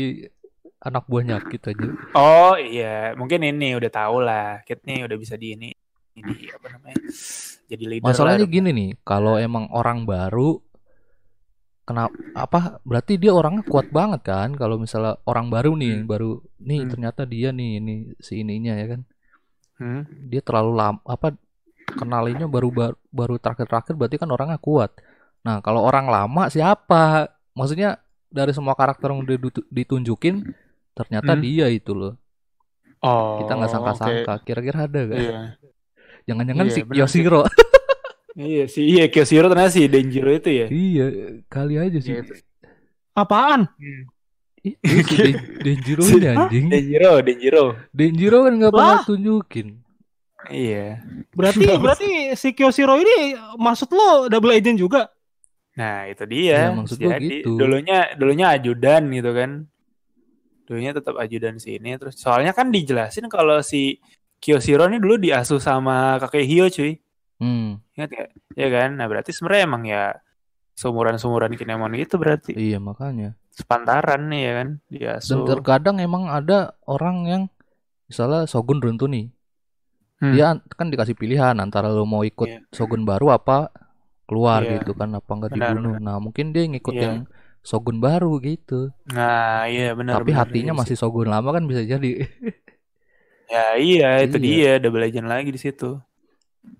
anak 0.80 1.04
buahnya 1.06 1.42
kita 1.44 1.72
aja. 1.72 1.88
Oh 2.14 2.56
iya, 2.56 3.14
mungkin 3.14 3.42
ini 3.42 3.74
udah 3.74 3.92
tahu 3.92 4.18
lah. 4.20 4.62
Kit 4.64 4.82
nih 4.82 5.04
udah 5.04 5.18
bisa 5.18 5.36
di 5.36 5.54
ini 5.54 5.70
ini 6.14 6.34
apa 6.50 6.68
namanya? 6.72 6.98
Jadi 7.66 7.84
leader 7.86 8.06
Masalahnya 8.06 8.44
lah. 8.44 8.52
gini 8.52 8.70
nih, 8.72 8.90
kalau 9.02 9.36
emang 9.36 9.68
orang 9.70 10.04
baru 10.04 10.60
kenapa 11.82 12.14
apa 12.34 12.60
berarti 12.82 13.18
dia 13.18 13.34
orangnya 13.34 13.66
kuat 13.66 13.90
banget 13.90 14.22
kan 14.24 14.54
kalau 14.54 14.78
misalnya 14.78 15.18
orang 15.26 15.50
baru 15.50 15.74
nih 15.74 15.96
Hmm. 15.98 16.08
baru 16.08 16.32
nih 16.60 16.80
Hmm. 16.80 16.90
ternyata 16.90 17.22
dia 17.26 17.50
nih 17.50 17.70
ini 17.78 17.96
si 18.18 18.40
ininya 18.40 18.74
ya 18.74 18.86
kan 18.88 19.02
Hmm. 19.76 20.06
dia 20.24 20.40
terlalu 20.40 20.72
lama 20.72 21.02
apa 21.04 21.34
kenalinya 21.94 22.46
baru 22.46 22.70
baru, 22.70 22.96
baru 23.08 23.36
terakhir-terakhir 23.36 23.94
berarti 23.94 24.16
kan 24.16 24.30
orangnya 24.30 24.58
kuat 24.58 24.92
nah 25.42 25.60
kalau 25.60 25.82
orang 25.82 26.06
lama 26.06 26.48
siapa 26.48 27.26
maksudnya 27.52 27.98
dari 28.28 28.52
semua 28.52 28.74
karakter 28.74 29.10
yang 29.10 29.26
ditunjukin 29.68 30.56
ternyata 30.92 31.34
Hmm. 31.34 31.42
dia 31.42 31.68
itu 31.68 31.92
loh 31.92 32.16
Oh, 33.00 33.42
kita 33.42 33.58
nggak 33.58 33.72
sangka-sangka 33.72 34.34
kira-kira 34.42 34.86
ada 34.86 35.00
gak 35.04 35.18
Iya. 35.18 35.40
jangan-jangan 36.24 36.66
Iya, 36.66 36.72
si. 36.72 36.80
Yoshiro 36.94 37.42
Iya 38.32 38.64
sih, 38.66 38.86
iya 38.88 39.06
Kyoshiro 39.06 39.46
ternyata 39.46 39.72
si 39.72 39.84
Denjiro 39.86 40.30
itu 40.30 40.50
ya. 40.50 40.68
iya 40.68 41.06
kali 41.46 41.76
aja 41.76 41.98
sih 41.98 42.14
Iya. 42.14 42.24
Apaan? 43.12 43.68
Ih, 44.62 44.78
si 44.78 45.16
Den- 45.18 45.42
Denjiro 45.66 46.02
Si- 46.02 46.16
ini 46.16 46.28
anjing 46.30 46.66
Denjiro, 46.70 47.12
Denjiro. 47.20 47.66
Denjiro 47.90 48.38
kan 48.46 48.54
nggak 48.56 48.72
pernah 48.72 49.02
tunjukin 49.04 49.68
Iya. 50.50 51.04
Berarti 51.36 51.64
berarti 51.78 52.10
si 52.34 52.50
Kyoshiro 52.56 52.98
ini 52.98 53.36
maksud 53.60 53.92
lo 53.94 54.26
double 54.26 54.58
agent 54.58 54.80
juga? 54.80 55.12
Nah, 55.78 56.10
itu 56.10 56.24
dia. 56.28 56.68
Ya, 56.68 56.76
maksud 56.76 56.98
Jadi 56.98 57.46
gitu. 57.46 57.56
dulunya 57.56 58.12
dulunya 58.18 58.52
ajudan 58.58 59.08
gitu 59.14 59.32
kan. 59.32 59.52
Dulunya 60.66 60.92
tetap 60.96 61.20
ajudan 61.20 61.60
sini 61.60 62.00
terus 62.00 62.16
soalnya 62.18 62.56
kan 62.56 62.72
dijelasin 62.72 63.28
kalau 63.28 63.60
si 63.62 64.00
Kyoshiro 64.42 64.90
ini 64.90 64.98
dulu 64.98 65.22
diasuh 65.22 65.62
sama 65.62 66.18
kakek 66.18 66.46
Hio 66.48 66.66
cuy. 66.72 66.98
hmm 67.38 67.78
Ingat 67.98 68.10
gak? 68.10 68.30
Ya 68.58 68.68
kan? 68.72 68.90
Nah, 68.98 69.06
berarti 69.06 69.30
sebenarnya 69.36 69.64
emang 69.70 69.84
ya 69.86 70.04
seumuran-seumuran 70.74 71.54
Kinemon 71.60 71.94
gitu 72.00 72.18
berarti. 72.18 72.56
iya 72.58 72.82
makanya 72.82 73.38
Sepantaran 73.52 74.32
nih 74.32 74.42
ya 74.48 74.54
kan 74.64 74.68
dan 74.80 74.90
diasuh. 74.90 75.44
terkadang 75.46 76.00
emang 76.00 76.32
ada 76.32 76.74
orang 76.88 77.28
yang 77.28 77.44
misalnya 78.08 78.48
Shogun 78.48 78.80
runtuh 78.80 79.12
nih 79.12 79.28
Hmm. 80.22 80.32
dia 80.32 80.54
an- 80.54 80.62
kan 80.70 80.88
dikasih 80.88 81.18
pilihan 81.18 81.58
antara 81.58 81.90
lo 81.90 82.06
mau 82.06 82.22
ikut 82.22 82.46
Iya. 82.46 82.60
Shogun 82.70 83.02
baru 83.02 83.34
apa 83.34 83.74
keluar 84.24 84.62
Iya. 84.62 84.78
gitu 84.78 84.94
kan 84.94 85.10
apa 85.12 85.28
enggak 85.28 85.52
Benar, 85.52 85.74
dibunuh 85.74 85.96
nah 85.98 86.16
mungkin 86.18 86.54
dia 86.54 86.64
ngikut 86.64 86.94
Iya. 86.94 87.02
yang 87.02 87.18
Shogun 87.60 87.98
baru 87.98 88.38
gitu 88.38 88.94
Nah, 89.10 89.66
iya 89.66 89.92
benar. 89.92 90.18
tapi 90.18 90.30
benar, 90.30 90.46
hatinya 90.46 90.74
iya 90.74 90.80
masih 90.80 90.94
Shogun 90.94 91.26
lama 91.26 91.50
kan 91.52 91.66
bisa 91.66 91.82
jadi 91.82 92.22
Ya 93.48 93.76
iya 93.76 94.10
itu 94.22 94.38
Iya. 94.38 94.78
dia 94.78 94.88
double 94.88 95.02
legend 95.02 95.28
lagi 95.28 95.50
di 95.50 95.60
situ. 95.60 96.00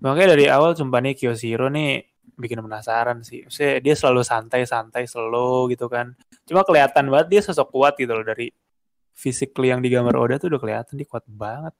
Makanya 0.00 0.32
dari 0.32 0.48
awal 0.48 0.72
sumpah 0.72 1.02
nih 1.02 1.12
Kyoshiro 1.12 1.68
nih 1.68 2.00
bikin 2.32 2.58
penasaran 2.58 3.20
sih. 3.20 3.44
Maksudnya 3.44 3.76
dia 3.78 3.92
selalu 3.92 4.22
santai-santai 4.22 5.04
slow 5.04 5.68
gitu 5.68 5.84
kan. 5.86 6.16
Cuma 6.46 6.64
kelihatan 6.64 7.12
banget 7.12 7.28
dia 7.28 7.40
sosok 7.42 7.68
kuat 7.68 7.94
gitu 7.98 8.14
loh 8.14 8.24
dari 8.24 8.48
physically 9.12 9.68
yang 9.68 9.84
digambar 9.84 10.16
Oda 10.16 10.40
tuh 10.40 10.48
udah 10.48 10.60
kelihatan 10.62 10.96
dia 10.96 11.04
kuat 11.04 11.26
banget. 11.26 11.74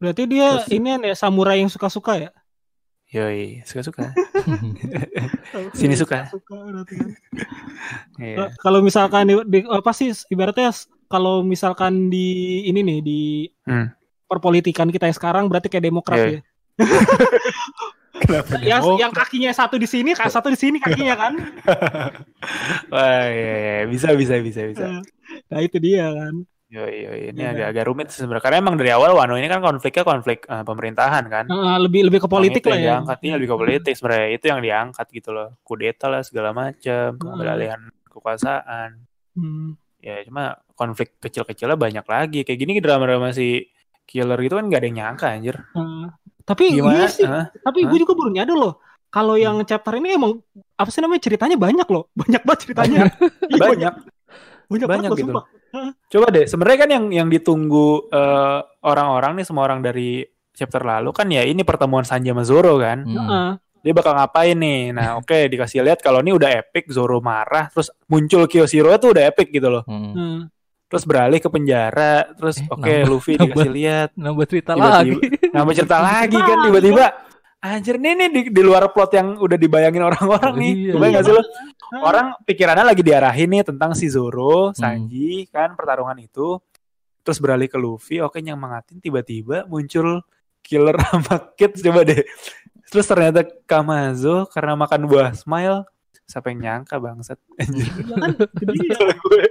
Berarti 0.00 0.22
dia 0.24 0.64
Terus- 0.64 0.72
ini 0.72 0.88
ya 1.04 1.14
samurai 1.14 1.60
yang 1.60 1.68
suka-suka 1.68 2.16
ya? 2.18 2.30
Yoi, 3.10 3.60
suka-suka. 3.66 4.14
Sini 5.78 5.92
suka. 5.94 6.30
Suka 6.30 6.56
berarti 6.56 6.94
kan. 6.94 7.10
Iya. 8.16 8.54
Kalau 8.56 8.80
misalkan 8.80 9.26
di, 9.26 9.34
di- 9.50 9.66
apa 9.66 9.90
sih 9.90 10.14
ibaratnya 10.30 10.70
kalau 11.10 11.42
misalkan 11.42 12.06
di 12.06 12.26
ini 12.64 12.80
nih 12.80 12.98
di 13.02 13.20
Hmm. 13.66 13.90
perpolitikan 14.24 14.88
kita 14.88 15.04
yang 15.04 15.18
sekarang 15.18 15.44
berarti 15.50 15.66
kayak 15.66 15.84
demokrat 15.84 16.18
Iya. 16.18 16.28
ya. 16.30 16.40
Kenapa 18.20 18.52
Yang, 18.60 18.82
Demo? 18.84 18.94
yang 19.00 19.12
kakinya 19.12 19.50
satu 19.50 19.74
di 19.74 19.88
sini, 19.88 20.12
satu 20.14 20.48
di 20.48 20.58
sini 20.58 20.76
kakinya 20.76 21.14
kan. 21.16 21.32
Wah, 22.92 23.26
iya, 23.26 23.54
iya. 23.58 23.76
bisa 23.88 24.12
bisa 24.12 24.38
bisa 24.38 24.60
bisa. 24.66 24.86
Nah 25.48 25.58
itu 25.58 25.80
dia 25.80 26.10
kan. 26.10 26.34
Yoi, 26.70 26.96
yoi. 27.02 27.20
Ini 27.34 27.40
Iya. 27.40 27.50
agak-agak 27.50 27.84
rumit 27.84 28.08
sebenarnya 28.08 28.42
karena 28.42 28.56
emang 28.62 28.78
dari 28.78 28.90
awal 28.90 29.10
Wano 29.12 29.34
ini 29.34 29.50
kan 29.50 29.58
konfliknya 29.58 30.06
konflik 30.06 30.46
eh, 30.46 30.62
pemerintahan 30.62 31.24
kan. 31.26 31.44
Nah, 31.44 31.74
lebih 31.76 32.06
lebih 32.06 32.22
ke 32.22 32.28
politik 32.30 32.62
itu 32.62 32.70
lah 32.70 32.78
yang 32.78 32.82
ya. 32.82 32.90
diangkat 32.94 33.18
iya 33.20 33.34
lebih 33.34 33.50
ke 33.50 33.56
politik 33.58 33.92
sebenarnya 33.92 34.28
itu 34.30 34.44
yang 34.46 34.60
diangkat 34.60 35.06
gitu 35.10 35.30
loh 35.30 35.48
kudeta 35.60 36.06
lah 36.06 36.22
segala 36.22 36.50
macam 36.50 37.18
pengambilalihan 37.18 37.80
kekuasaan 38.06 38.90
Hmm. 39.30 39.78
ya 39.98 40.22
cuma 40.22 40.58
konflik 40.74 41.14
kecil-kecilnya 41.18 41.74
banyak 41.74 42.02
lagi 42.02 42.42
kayak 42.42 42.58
gini 42.58 42.78
drama-drama 42.78 43.30
si 43.30 43.62
killer 44.04 44.34
gitu 44.38 44.54
kan 44.54 44.66
gak 44.66 44.78
ada 44.78 44.86
yang 44.86 44.98
nyangka 45.00 45.26
anjir 45.28 45.54
Nah, 45.70 46.10
tapi 46.42 46.70
gimana 46.72 46.94
iya 46.96 47.06
sih. 47.06 47.22
Hah? 47.22 47.46
Tapi 47.52 47.78
Hah? 47.82 47.88
gue 47.88 47.98
juga 48.00 48.14
baru 48.14 48.30
nyadar 48.32 48.54
loh. 48.54 48.74
Kalau 49.06 49.34
yang 49.34 49.58
chapter 49.64 49.94
ini 49.96 50.14
emang 50.14 50.38
apa 50.74 50.86
sih 50.86 50.98
namanya 50.98 51.18
ceritanya 51.20 51.54
banyak 51.54 51.86
loh, 51.86 52.10
banyak 52.20 52.42
banget 52.42 52.60
ceritanya. 52.62 53.00
Iya, 53.06 53.58
banyak 53.58 53.58
banyak, 53.58 53.94
banyak 54.66 54.88
banget 54.88 55.10
loh, 55.10 55.18
gitu. 55.18 55.30
sumpah. 55.30 55.44
Coba 56.06 56.26
deh 56.28 56.44
sebenarnya 56.44 56.78
kan 56.78 56.90
yang 56.90 57.04
yang 57.10 57.28
ditunggu 57.28 57.88
eh, 58.08 58.58
orang-orang 58.80 59.32
nih 59.34 59.44
semua 59.44 59.64
orang 59.64 59.80
dari 59.80 60.22
chapter 60.52 60.80
lalu 60.80 61.10
kan 61.10 61.26
ya 61.26 61.42
ini 61.42 61.62
pertemuan 61.62 62.02
Sanji 62.02 62.28
sama 62.28 62.42
Zoro 62.42 62.76
kan 62.76 63.00
Hmm. 63.00 63.16
Heeh. 63.16 63.50
dia 63.80 63.92
bakal 63.92 64.12
ngapain 64.12 64.54
nih 64.54 64.90
nah 64.90 65.14
oke 65.20 65.46
dikasih 65.46 65.80
lihat 65.80 65.98
kalau 65.98 66.18
ini 66.18 66.30
udah 66.30 66.50
epic 66.54 66.88
Zoro 66.88 67.18
marah 67.18 67.68
terus 67.68 67.88
muncul 68.06 68.44
Kyoshiro 68.44 68.92
tuh 68.96 69.12
udah 69.12 69.24
epic 69.26 69.48
gitu 69.50 69.68
loh 69.68 69.82
Hmm. 69.84 70.12
Hmm. 70.12 70.38
terus 70.84 71.04
beralih 71.04 71.38
ke 71.38 71.46
penjara 71.46 72.26
terus 72.34 72.58
Eh, 72.58 72.66
oke 72.66 72.82
nambah- 72.82 73.06
Luffy 73.06 73.32
nambah. 73.32 73.46
dikasih 73.48 73.70
lihat 73.72 74.08
nambah 74.12 74.44
cerita 74.44 74.72
Tiba-tiba- 74.72 74.90
lagi 74.92 75.10
nambah 75.48 75.74
cerita 75.74 75.98
lagi 75.98 76.38
kan 76.40 76.56
tiba-tiba 76.66 77.04
anjir 77.60 78.00
nih 78.00 78.12
nih 78.16 78.28
di, 78.32 78.40
di 78.48 78.62
luar 78.64 78.88
plot 78.88 79.12
yang 79.12 79.36
udah 79.36 79.58
dibayangin 79.60 80.00
orang-orang 80.00 80.54
nih. 80.56 80.72
Iya. 80.72 80.92
kebayang 80.96 81.14
gak 81.14 81.24
sih 81.28 81.34
lo 81.36 81.42
orang 82.00 82.26
pikirannya 82.48 82.84
lagi 82.88 83.02
diarahin 83.04 83.48
nih 83.52 83.62
tentang 83.68 83.92
si 83.92 84.08
Zoro 84.08 84.72
Sanji 84.72 85.44
kan 85.52 85.76
pertarungan 85.76 86.16
itu. 86.18 86.56
Terus 87.20 87.36
beralih 87.36 87.68
ke 87.68 87.76
Luffy 87.76 88.16
oke 88.24 88.40
yang 88.40 88.56
mengatin 88.56 88.96
tiba-tiba 88.96 89.68
muncul 89.68 90.24
killer 90.64 90.96
sama 91.04 91.52
Kid 91.52 91.76
coba 91.84 92.00
deh. 92.08 92.24
Terus 92.90 93.06
ternyata 93.06 93.44
Kamazo 93.68 94.48
karena 94.50 94.74
makan 94.74 95.06
buah 95.06 95.30
smile 95.36 95.84
siapa 96.24 96.50
yang 96.50 96.58
nyangka 96.64 96.96
bangsat. 96.96 97.38
Anjir 97.60 97.86
Iya 97.86 98.02
kan? 98.08 98.34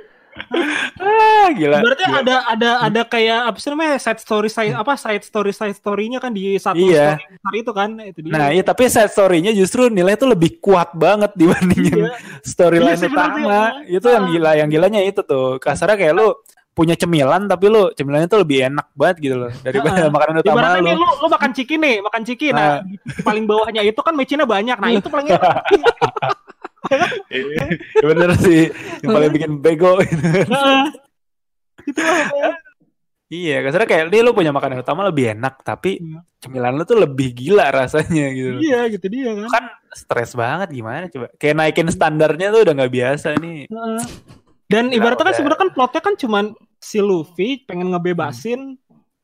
Itu 0.39 0.57
ah 0.99 1.47
gila 1.51 1.77
Berarti 1.79 2.03
Gila. 2.03 2.19
ada 2.19 2.35
ada 2.45 2.69
ada 2.81 3.01
kayak 3.03 3.39
apa 3.45 3.57
sih 3.57 3.69
namanya 3.69 3.95
side 3.95 4.17
story 4.17 4.47
side 4.47 4.71
apa 4.71 4.93
side 4.93 5.21
story 5.21 5.51
side 5.51 5.73
story-nya 5.73 6.17
kan 6.17 6.31
di 6.31 6.55
satu 6.55 6.79
Iya. 6.79 7.19
story 7.19 7.57
itu 7.59 7.71
kan 7.71 7.89
itu 7.99 8.19
dia. 8.19 8.31
Nah, 8.31 8.47
iya 8.49 8.61
tapi 8.61 8.85
side 8.85 9.09
story-nya 9.09 9.51
justru 9.51 9.87
nilai 9.87 10.13
tuh 10.13 10.29
lebih 10.29 10.59
kuat 10.59 10.91
banget 10.93 11.31
dibanding 11.33 11.83
yang 11.85 11.99
Iya. 12.05 12.11
storyline 12.41 12.95
Iya 12.95 13.07
utama. 13.07 13.59
Itu 13.85 14.07
yang 14.07 14.25
gila, 14.29 14.51
yang 14.55 14.67
gilanya 14.67 15.01
itu 15.01 15.21
tuh. 15.21 15.57
Kasarnya 15.57 15.95
kayak 15.95 16.13
lu 16.13 16.27
punya 16.69 16.95
cemilan 16.95 17.43
tapi 17.43 17.67
lu 17.67 17.91
cemilannya 17.91 18.27
tuh 18.27 18.39
lebih 18.39 18.63
enak 18.65 18.87
banget 18.93 19.15
gitu 19.21 19.35
loh 19.37 19.51
daripada 19.59 19.99
Ah. 19.99 20.07
makanan 20.07 20.35
utama 20.39 20.55
Ibaratnya 20.55 20.79
nih 20.81 20.95
lu. 20.95 21.03
lu 21.03 21.15
lu 21.17 21.27
makan 21.27 21.51
ciki 21.51 21.75
nih, 21.75 21.95
makan 21.99 22.21
ciki. 22.23 22.47
Nah, 22.49 22.79
Ah. 22.79 22.79
di 22.85 22.95
paling 23.19 23.43
bawahnya 23.43 23.81
itu 23.83 23.99
kan 23.99 24.13
mecinnya 24.13 24.47
banyak. 24.47 24.77
Nah, 24.77 24.89
itu 24.89 25.07
paling 25.07 25.27
enak. 25.27 25.55
Iya, 27.29 27.63
bener 28.01 28.29
sih. 28.37 28.71
Yang 29.01 29.09
paling 29.09 29.31
bikin 29.31 29.51
bego 29.59 29.99
gitu. 29.99 30.23
Itu. 31.83 32.01
Iya, 33.29 33.61
kasarnya 33.61 33.85
kayak 33.85 34.05
nih 34.09 34.25
lu 34.25 34.33
punya 34.33 34.49
makanan 34.49 34.81
utama 34.81 35.05
lebih 35.05 35.37
enak 35.37 35.61
tapi 35.61 36.01
Iya. 36.01 36.25
cemilan 36.39 36.73
lu 36.73 36.83
tuh 36.83 36.97
lebih 36.97 37.29
gila 37.31 37.69
rasanya 37.69 38.25
gitu. 38.31 38.57
Iya, 38.57 38.89
gitu 38.89 39.05
dia 39.05 39.29
kan. 39.37 39.49
Kan 39.49 39.65
stres 39.91 40.33
banget 40.33 40.73
gimana 40.73 41.05
coba. 41.07 41.29
Kayak 41.37 41.55
naikin 41.55 41.89
standarnya 41.89 42.49
tuh 42.49 42.65
udah 42.65 42.73
nggak 42.73 42.89
biasa 42.91 43.37
nih. 43.37 43.69
Dan 44.65 44.89
Gila, 44.89 44.97
ibaratnya 44.97 45.25
kan 45.25 45.35
sebenarnya 45.37 45.61
kan 45.61 45.71
plotnya 45.71 46.01
kan 46.01 46.15
cuman 46.15 46.45
si 46.75 46.97
Luffy 46.99 47.61
pengen 47.63 47.93
ngebebasin 47.93 48.77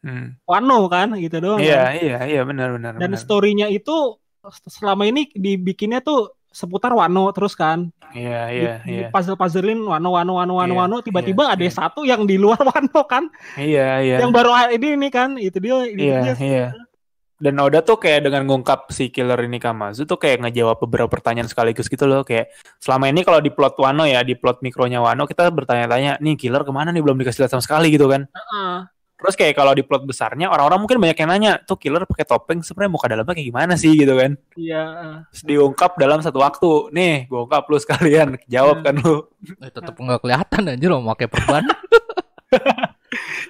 Hmm. 0.06 0.38
Wano 0.45 0.86
kan 0.86 1.18
gitu 1.18 1.41
doang. 1.41 1.58
Iya, 1.58 1.82
kan. 1.82 1.93
iya, 1.97 2.18
iya 2.30 2.41
benar 2.45 2.78
benar 2.78 2.93
Dan 2.93 3.10
benar. 3.10 3.18
story-nya 3.18 3.74
itu 3.74 4.22
selama 4.70 5.10
ini 5.10 5.34
dibikinnya 5.34 5.97
tuh 5.97 6.30
seputar 6.56 6.95
Wano 6.95 7.28
terus 7.36 7.51
kan. 7.51 7.91
Iya, 8.16 8.41
iya, 8.47 8.74
iya. 8.88 9.08
Puzzle 9.12 9.36
puzzlein 9.36 9.84
Wano 9.84 10.16
Wano 10.16 10.39
Wano 10.39 10.53
Wano 10.56 10.72
Iya, 10.72 10.80
Wano 10.88 10.95
tiba-tiba 11.03 11.51
iya, 11.51 11.60
ada 11.60 11.66
iya. 11.68 11.74
satu 11.76 12.08
yang 12.08 12.24
di 12.24 12.39
luar 12.39 12.64
Wano 12.72 13.03
kan. 13.03 13.28
Iya, 13.60 13.99
iya. 13.99 14.18
Yang 14.24 14.32
baru 14.32 14.56
ini 14.72 14.88
ini 14.95 15.08
kan 15.12 15.36
itu 15.36 15.60
dia 15.60 15.84
Iya, 15.84 16.20
dia. 16.24 16.34
iya. 16.39 16.68
Dan 17.36 17.60
Oda 17.60 17.84
tuh 17.84 17.99
kayak 17.99 18.32
dengan 18.32 18.47
ngungkap 18.47 18.88
si 18.95 19.12
killer 19.12 19.36
ini 19.43 19.60
Kamazu 19.60 20.08
tuh 20.08 20.16
kayak 20.16 20.47
ngejawab 20.47 20.80
beberapa 20.80 21.12
pertanyaan 21.12 21.51
sekaligus 21.51 21.91
gitu 21.91 22.08
loh. 22.08 22.24
Kayak 22.24 22.56
selama 22.80 23.12
ini 23.12 23.28
kalau 23.28 23.43
di 23.43 23.51
plot 23.51 23.76
Wano 23.76 24.08
ya, 24.08 24.24
di 24.24 24.39
plot 24.39 24.64
mikronya 24.64 25.03
Wano 25.03 25.28
kita 25.28 25.51
bertanya-tanya, 25.51 26.24
nih 26.24 26.39
killer 26.39 26.64
ke 26.64 26.72
mana 26.72 26.95
nih 26.95 27.03
belum 27.03 27.20
dikasih 27.20 27.43
lihat 27.43 27.51
sama 27.51 27.60
sekali 27.60 27.91
gitu 27.91 28.08
kan. 28.08 28.24
Heeh. 28.32 28.95
Terus 29.16 29.36
kayak 29.39 29.55
kalau 29.55 29.72
di 29.72 29.80
plot 29.82 30.03
besarnya 30.03 30.51
orang-orang 30.51 30.80
mungkin 30.84 30.99
banyak 30.99 31.18
yang 31.18 31.30
nanya, 31.32 31.51
tuh 31.63 31.80
killer 31.80 32.03
pakai 32.03 32.28
topeng 32.28 32.59
sebenarnya 32.59 32.91
muka 32.91 33.07
dalamnya 33.07 33.32
kayak 33.32 33.47
gimana 33.47 33.74
sih 33.80 33.95
gitu 33.95 34.11
kan. 34.11 34.36
Iya. 34.59 34.84
Terus 35.32 35.43
diungkap 35.47 35.95
dalam 35.95 36.20
satu 36.20 36.43
waktu. 36.43 36.91
Nih, 36.91 37.32
gue 37.32 37.39
ungkap 37.39 37.63
lu 37.72 37.80
sekalian, 37.80 38.36
jawab 38.53 38.84
kan 38.84 38.99
lu. 38.99 39.24
Eh, 39.63 39.72
tetep 39.72 39.95
nggak 39.95 40.20
kelihatan 40.20 40.61
anjir 40.68 40.91
mau 40.91 41.16
pakai 41.16 41.28
perban. 41.32 41.63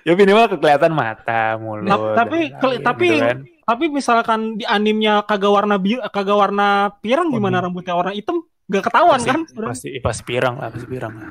Ya 0.05 0.13
minimal 0.13 0.61
kelihatan 0.61 0.93
mata, 0.93 1.57
mulut. 1.57 1.89
Nah, 1.89 2.13
tapi 2.13 2.53
lain 2.53 2.85
tapi 2.85 3.07
gitu 3.09 3.25
kan. 3.25 3.37
tapi 3.65 3.85
misalkan 3.89 4.61
di 4.61 4.65
animnya 4.69 5.25
kagak 5.25 5.49
warna 5.49 5.81
biru 5.81 5.97
kagak 6.13 6.37
warna 6.37 6.93
pirang 7.01 7.33
gimana 7.33 7.65
rambutnya 7.65 7.97
warna 7.97 8.13
hitam 8.13 8.45
gak 8.69 8.85
ketahuan 8.85 9.17
pasti, 9.17 9.29
kan 9.29 9.41
pasti 9.65 9.89
pasti 10.01 10.21
pirang 10.25 10.55
lah 10.61 10.69
pasti 10.69 10.87
pirang 10.89 11.13
lah 11.17 11.29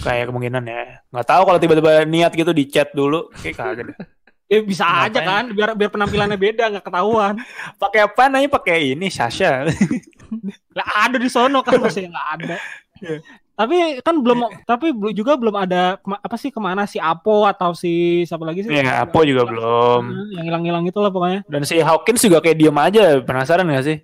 kayak 0.00 0.28
kemungkinan 0.30 0.62
ya. 0.66 1.00
Nggak 1.10 1.26
tahu 1.26 1.42
kalau 1.48 1.58
tiba-tiba 1.58 1.90
niat 2.04 2.32
gitu 2.32 2.52
di 2.52 2.64
chat 2.68 2.92
dulu 2.92 3.28
kayak 3.40 3.56
kagak 3.56 3.84
deh. 3.92 3.98
Ya 4.46 4.62
bisa 4.62 4.86
aja 4.86 5.10
Ngapain? 5.10 5.26
kan 5.26 5.44
biar 5.58 5.70
biar 5.74 5.90
penampilannya 5.90 6.38
beda 6.38 6.70
nggak 6.70 6.86
ketahuan. 6.86 7.34
Pakai 7.82 8.06
apa? 8.06 8.30
Nanya 8.30 8.46
pakai 8.46 8.94
ini 8.94 9.10
Sasha. 9.10 9.66
Lah 10.78 10.88
ada 11.02 11.18
di 11.18 11.26
sono 11.26 11.66
kan 11.66 11.82
masih 11.82 12.06
nggak 12.06 12.28
ada. 12.38 12.56
Iya. 13.02 13.18
tapi 13.56 14.00
kan 14.04 14.20
belum 14.20 14.62
tapi 14.68 14.92
juga 15.16 15.32
belum 15.34 15.52
ada 15.56 15.96
apa 15.98 16.36
sih 16.36 16.52
ke 16.52 16.60
mana 16.60 16.84
si 16.84 17.00
Apo 17.00 17.48
atau 17.48 17.72
si 17.74 18.22
siapa 18.22 18.46
lagi 18.46 18.62
sih? 18.62 18.70
Ya 18.70 19.02
Apo 19.02 19.26
juga 19.26 19.48
belum. 19.48 20.02
Nah, 20.14 20.26
yang 20.38 20.44
hilang-hilang 20.46 20.84
itu 20.86 20.98
lah 21.02 21.10
pokoknya. 21.10 21.40
Dan 21.50 21.66
si 21.66 21.80
Hawkins 21.82 22.22
juga 22.22 22.38
kayak 22.38 22.54
diem 22.54 22.78
aja 22.78 23.18
penasaran 23.24 23.66
gak 23.66 23.82
sih 23.82 23.98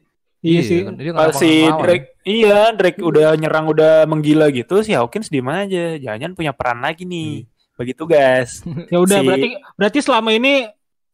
iya 0.45 0.61
sih. 0.61 0.80
kan, 0.82 0.95
dia 0.95 1.11
Pas 1.11 1.30
nggak 1.30 1.38
si. 1.38 1.53
Drake 1.64 2.07
iya 2.22 2.61
Drake 2.70 2.99
udah 2.99 3.32
nyerang 3.32 3.66
udah 3.66 4.05
menggila 4.05 4.51
gitu 4.51 4.82
si 4.82 4.93
Hawkins 4.93 5.26
diem 5.26 5.47
aja? 5.47 5.97
Jangan 5.97 6.34
punya 6.34 6.51
peran 6.51 6.78
lagi 6.78 7.03
nih. 7.03 7.47
Bagi 7.72 7.95
tugas 7.95 8.61
ya 8.93 8.99
udah 8.99 9.18
Si- 9.18 9.26
berarti 9.26 9.49
berarti 9.74 9.99
selama 9.99 10.30
ini 10.30 10.66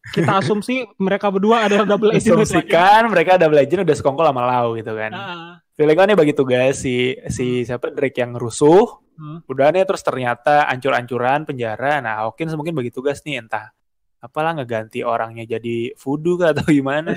kita 0.08 0.40
asumsi 0.40 0.88
mereka 0.96 1.28
berdua 1.28 1.68
adalah 1.68 1.84
double 1.90 2.10
agent 2.10 2.34
asumsikan 2.34 3.06
mereka 3.06 3.36
ada 3.36 3.46
legend 3.46 3.84
udah 3.84 3.94
sekongkol 3.94 4.24
sama 4.24 4.42
Lau 4.42 4.72
gitu 4.74 4.92
kan. 4.92 5.12
Ah, 5.12 5.52
Feeling 5.72 5.94
gue 5.94 6.06
nih 6.06 6.18
bagi 6.18 6.34
tugas 6.34 6.80
si 6.80 6.96
si 7.28 7.62
siapa 7.62 7.92
Drake 7.92 8.16
yang 8.16 8.34
rusuh, 8.34 8.98
Hmm. 9.14 9.42
udah 9.44 9.70
nih 9.70 9.82
terus 9.82 9.98
ternyata 10.00 10.62
ancur-ancuran 10.66 11.42
penjara. 11.42 11.98
Nah 11.98 12.22
Hawkins 12.22 12.54
mungkin 12.54 12.70
bagi 12.72 12.88
tugas 12.88 13.18
nih. 13.22 13.42
Entah 13.42 13.74
apalah 14.18 14.50
ngeganti 14.52 15.00
orangnya 15.00 15.46
jadi 15.48 15.94
voodoo 15.94 16.34
kah 16.36 16.50
atau 16.50 16.66
gimana? 16.68 17.14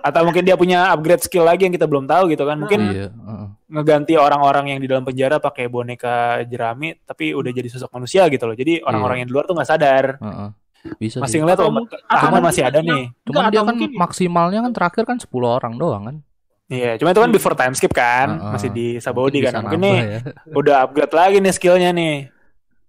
atau 0.00 0.20
mungkin 0.22 0.40
dia 0.40 0.56
punya 0.56 0.88
upgrade 0.88 1.20
skill 1.20 1.44
lagi 1.44 1.64
yang 1.64 1.72
kita 1.72 1.84
belum 1.84 2.04
tahu 2.04 2.28
gitu 2.28 2.42
kan? 2.42 2.56
Mungkin 2.56 2.80
Iya, 2.86 3.08
heeh. 3.08 3.46
ngeganti 3.70 4.14
orang-orang 4.14 4.72
yang 4.72 4.80
di 4.80 4.88
dalam 4.88 5.02
penjara 5.02 5.36
pakai 5.36 5.66
boneka 5.66 6.40
jerami 6.44 6.96
tapi 6.98 7.30
udah 7.30 7.50
jadi 7.50 7.68
sosok 7.68 7.92
manusia 7.92 8.24
gitu 8.26 8.44
loh. 8.44 8.52
Jadi 8.52 8.80
orang-orang 8.80 9.20
yang 9.20 9.28
di 9.28 9.34
luar 9.34 9.44
tuh 9.44 9.52
nggak 9.52 9.68
sadar. 9.68 10.16
heeh. 10.16 10.48
Bisa 10.96 11.16
Masih 11.16 11.28
sih. 11.30 11.40
ngeliat 11.40 11.56
Atau 11.56 11.68
oh, 11.68 11.74
mungkin- 11.74 11.96
tahanan 12.04 12.28
atau 12.34 12.44
masih 12.44 12.62
ada 12.62 12.78
nih. 12.78 13.04
Cuman 13.22 13.32
Enggak, 13.40 13.48
dia 13.50 13.60
kan 13.60 13.66
mungkin- 13.72 13.92
maksimalnya 13.96 14.60
kan 14.60 14.72
terakhir 14.72 15.04
kan 15.04 15.16
10 15.16 15.28
orang 15.50 15.74
doang 15.74 16.02
kan. 16.04 16.16
Iya, 16.64 16.96
cuma 16.96 17.08
itu 17.10 17.20
kan 17.20 17.30
before 17.30 17.52
time 17.54 17.72
skip 17.72 17.92
kan, 17.92 18.28
Heeh. 18.30 18.52
masih 18.52 18.68
di 18.68 18.86
Sabodi 18.96 19.40
kan. 19.40 19.60
Mungkin 19.60 19.80
nih 19.80 19.96
ya. 19.96 20.18
udah 20.50 20.74
upgrade 20.82 21.12
lagi 21.12 21.36
nih 21.38 21.52
skillnya 21.52 21.88
nih. 21.90 22.32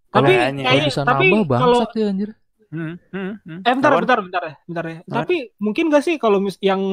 Tapi 0.08 0.32
Makanya. 0.32 0.44
Kalau 0.62 0.72
kayak- 0.72 0.88
bisa 0.88 1.00
tapi 1.04 1.26
nambah 1.30 1.58
kalau 1.58 1.80
bangsat 1.82 1.92
ya 1.94 2.06
anjir. 2.08 2.30
Hmm, 2.76 3.00
hmm, 3.08 3.32
hmm. 3.40 3.60
Eh 3.62 3.72
bentar, 3.74 3.92
bentar, 3.96 4.20
bentar 4.20 4.44
ya, 4.44 4.54
bentar 4.62 4.84
ya. 4.86 4.98
Apa? 5.00 5.24
Tapi 5.24 5.36
mungkin 5.56 5.88
gak 5.88 6.04
sih 6.04 6.16
kalau 6.18 6.38
mis- 6.38 6.60
yang 6.60 6.84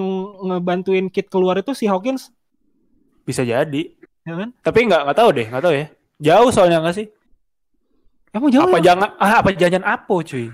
ngebantuin 0.40 1.10
Kit 1.10 1.26
keluar 1.26 1.58
itu 1.58 1.74
si 1.74 1.84
Hawkins, 1.84 2.30
Bisa 3.20 3.42
jadi. 3.42 3.82
ya 4.22 4.34
kan? 4.36 4.54
Tapi 4.56 4.78
nggak 4.84 5.02
nggak 5.02 5.18
tahu 5.18 5.28
deh, 5.32 5.46
nggak 5.48 5.60
tahu 5.60 5.74
ya. 5.74 5.86
Jauh 6.22 6.48
soalnya 6.48 6.78
nggak 6.78 6.94
sih? 6.94 7.06
Emang 8.30 8.48
jauh 8.48 8.64
apa 8.64 8.78
ya? 8.78 8.84
jangan 8.88 9.08
ah 9.18 9.32
apa 9.42 9.48
jangan 9.52 9.82
apa 9.84 10.14
cuy? 10.22 10.46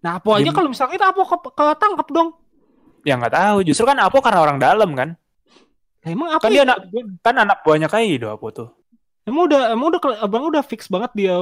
Nah, 0.00 0.18
apa 0.18 0.28
aja 0.34 0.50
kalau 0.50 0.66
misalnya 0.66 0.96
itu 0.96 1.06
apa 1.06 1.20
ke, 1.22 1.36
ketangkep 1.52 2.08
dong? 2.10 2.28
Ya 3.02 3.14
nggak 3.14 3.30
tahu. 3.30 3.58
Justru 3.62 3.84
kan 3.84 3.98
Apo 3.98 4.18
karena 4.18 4.40
orang 4.40 4.58
dalam 4.58 4.90
kan. 4.92 5.14
Lah, 6.02 6.10
emang 6.10 6.28
apa 6.32 6.42
Kan 6.42 6.50
ya? 6.50 6.54
dia 6.56 6.62
anak- 6.64 6.80
Kan 7.20 7.34
anak 7.36 7.58
buahnya 7.60 7.86
Kaido 7.86 8.32
Apo 8.32 8.50
tuh. 8.50 8.68
Emang 9.22 9.46
udah 9.46 9.70
emang 9.70 9.92
udah 9.92 10.00
abang 10.18 10.42
udah 10.44 10.62
fix 10.62 10.88
banget 10.88 11.12
dia 11.14 11.34